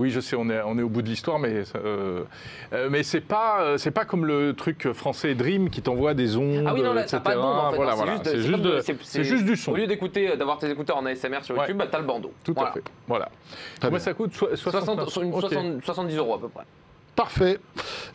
Oui, 0.00 0.10
je 0.10 0.18
sais, 0.18 0.34
on 0.34 0.50
est, 0.50 0.60
on 0.62 0.76
est 0.76 0.82
au 0.82 0.88
bout 0.88 1.02
de 1.02 1.08
l'histoire, 1.08 1.38
mais 1.38 1.62
euh, 1.76 2.24
euh, 2.72 2.88
mais 2.90 3.04
c'est 3.04 3.20
pas 3.20 3.60
euh, 3.62 3.78
c'est 3.78 3.92
pas 3.92 4.04
comme 4.04 4.26
le 4.26 4.52
truc 4.52 4.92
français 4.92 5.36
Dream 5.36 5.70
qui 5.70 5.82
t'envoie 5.82 6.14
des 6.14 6.36
ondes, 6.36 6.64
Ah 6.66 6.74
oui, 6.74 6.82
non, 6.82 6.92
là, 6.94 7.02
etc. 7.02 7.18
t'as 7.18 7.20
pas 7.30 7.36
de 7.36 7.40
bande 7.40 7.56
en 7.66 7.70
fait. 7.70 7.76
Voilà, 7.76 8.18
C'est 8.24 8.38
juste, 8.40 8.60
de- 8.60 8.80
de- 9.18 9.22
juste 9.22 9.44
du 9.44 9.56
son. 9.56 9.70
Au 9.72 9.76
lieu 9.76 9.86
d'écouter, 9.86 10.36
d'avoir 10.36 10.58
tes 10.58 10.68
écouteurs 10.68 10.96
en 10.96 11.06
ASMR 11.06 11.38
sur 11.44 11.54
Ouais. 11.54 11.60
YouTube, 11.60 11.76
bah, 11.76 11.86
t'as 11.88 12.00
le 12.00 12.06
bandeau. 12.06 12.32
Tout 12.42 12.54
Voilà. 12.54 12.70
à 12.70 12.72
fait. 12.72 12.82
Voilà. 13.06 13.28
Moi, 13.82 13.90
bien. 13.90 13.98
ça 14.00 14.14
coûte 14.14 14.34
so- 14.34 14.48
60, 14.56 14.72
69. 14.96 15.08
sur 15.10 15.22
une 15.22 15.32
Ok. 15.32 15.40
60 15.42 15.84
70 15.84 16.16
euros 16.16 16.34
à 16.34 16.40
peu 16.40 16.48
près. 16.48 16.64
Parfait. 17.14 17.58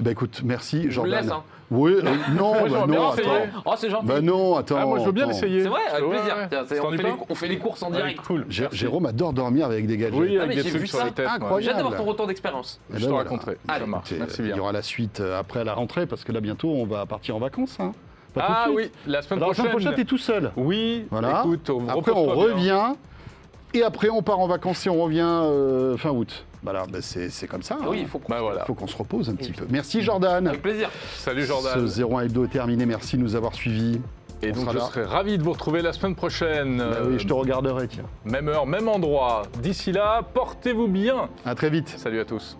Ben 0.01 0.11
écoute, 0.11 0.41
merci, 0.43 0.81
Je 0.81 0.87
vous 0.87 0.91
Jordan. 1.05 1.21
laisse. 1.23 1.31
Hein. 1.31 1.43
Oui, 1.71 1.93
euh, 1.93 2.01
non, 2.35 2.53
bah 2.53 2.63
bien 2.67 2.85
non, 2.87 3.13
essayer. 3.13 3.29
attends. 3.29 3.61
Oh, 3.65 3.73
c'est 3.77 3.89
gentil. 3.91 4.05
Bah 4.07 4.21
non, 4.21 4.55
attends. 4.57 4.77
Ah, 4.79 4.85
moi, 4.87 4.99
je 4.99 5.05
veux 5.05 5.11
bien 5.11 5.23
attends. 5.25 5.33
l'essayer. 5.33 5.61
C'est 5.63 5.69
vrai, 5.69 5.81
avec 5.91 6.03
Ouais, 6.03 6.15
plaisir. 6.17 6.35
ouais. 6.35 6.47
Tiens, 6.49 6.63
c'est- 6.67 6.75
Ça 6.75 6.81
on, 6.85 6.91
fait 6.91 6.97
pas 6.97 7.03
les, 7.09 7.13
on 7.29 7.35
fait 7.35 7.47
les 7.47 7.57
courses 7.59 7.83
en 7.83 7.87
Ouais, 7.91 7.97
direct. 7.97 8.21
Cool. 8.25 8.45
Jé-. 8.49 8.67
Jérôme 8.71 9.05
adore 9.05 9.33
dormir 9.33 9.67
avec 9.67 9.85
des 9.85 9.97
gadgets. 9.97 10.19
Oui, 10.19 10.37
Ah, 10.39 10.43
avec 10.43 10.57
des 10.57 10.63
j'ai 10.63 10.69
trucs 10.69 10.81
vu 10.81 10.87
sur 10.87 10.97
ça. 10.97 11.05
les 11.05 11.11
têtes. 11.11 11.25
moi. 11.27 11.35
Incroyable. 11.35 11.63
J'ai 11.63 11.69
hâte 11.69 11.77
d'avoir 11.77 11.95
ton 11.95 12.05
retour 12.05 12.25
d'expérience. 12.27 12.79
Eh 12.89 12.93
Je 12.95 12.99
ben 13.01 13.05
te 13.05 13.11
voilà. 13.11 13.23
raconterai. 13.29 13.57
Allez. 13.67 13.79
Ça 13.81 13.85
marche. 13.85 14.11
Écoutez, 14.11 14.19
Merci 14.19 14.41
Il 14.41 14.45
bien. 14.47 14.55
y 14.55 14.59
aura 14.59 14.71
la 14.71 14.81
suite 14.81 15.19
euh, 15.19 15.39
après 15.39 15.63
la 15.63 15.73
rentrée, 15.75 16.07
parce 16.07 16.23
que 16.23 16.31
là, 16.31 16.41
bientôt, 16.41 16.69
on 16.69 16.85
va 16.85 17.05
partir 17.05 17.35
en 17.35 17.39
vacances. 17.39 17.77
hein. 17.79 17.91
Pas 18.33 18.41
tout 18.41 18.47
de 18.47 18.53
Ah 18.57 18.63
suite. 18.65 18.75
oui, 18.75 18.91
la 19.07 19.21
semaine 19.21 19.37
Alors, 19.39 19.49
la 19.49 19.55
semaine 19.55 19.69
prochaine. 19.71 19.89
prochaine, 19.91 19.95
t'es 20.03 20.09
tout 20.09 20.17
seul. 20.17 20.51
Oui, 20.57 21.05
Voilà. 21.11 21.41
écoute, 21.45 21.69
Après, 21.87 22.11
on 22.13 22.23
repose-toi 22.25 22.53
bien. 22.55 22.77
revient. 22.87 22.95
Et 23.75 23.83
après, 23.83 24.09
on 24.09 24.21
part 24.23 24.39
en 24.39 24.47
vacances 24.47 24.85
et 24.87 24.89
on 24.89 25.01
revient 25.03 25.21
euh, 25.23 25.95
fin 25.97 26.09
août. 26.09 26.45
Bah 26.61 26.71
voilà, 26.73 26.85
bah, 26.87 26.99
c'est 27.01 27.47
comme 27.47 27.63
ça. 27.63 27.77
Ah 27.81 27.85
oui, 27.89 27.99
hein. 27.99 28.05
il 28.05 28.29
bah 28.29 28.63
faut 28.65 28.73
qu'on 28.73 28.87
se 28.87 28.97
repose 28.97 29.29
un 29.29 29.35
petit 29.35 29.51
peu. 29.51 29.65
Merci 29.69 30.01
Jordan. 30.01 30.45
Avec 30.47 30.61
plaisir. 30.61 30.89
Salut 31.15 31.45
Jordan. 31.45 31.87
Ce 31.87 32.01
01 32.01 32.21
Hebdo 32.21 32.45
est 32.45 32.49
terminé. 32.49 32.85
Merci 32.85 33.17
de 33.17 33.21
nous 33.21 33.35
avoir 33.35 33.53
suivis. 33.53 34.01
Et 34.41 34.51
donc, 34.51 34.71
je 34.71 34.79
serai 34.79 35.03
ravi 35.03 35.37
de 35.37 35.43
vous 35.43 35.51
retrouver 35.51 35.81
la 35.81 35.91
semaine 35.91 36.15
prochaine. 36.15 36.81
Oui, 37.05 37.19
je 37.19 37.27
te 37.27 37.33
euh, 37.33 37.35
regarderai, 37.35 37.87
tiens. 37.87 38.05
Même 38.23 38.47
heure, 38.47 38.65
même 38.65 38.87
endroit. 38.87 39.43
D'ici 39.61 39.91
là, 39.91 40.21
portez-vous 40.33 40.87
bien. 40.87 41.29
À 41.45 41.55
très 41.55 41.69
vite. 41.69 41.89
Salut 41.97 42.21
à 42.21 42.25
tous. 42.25 42.57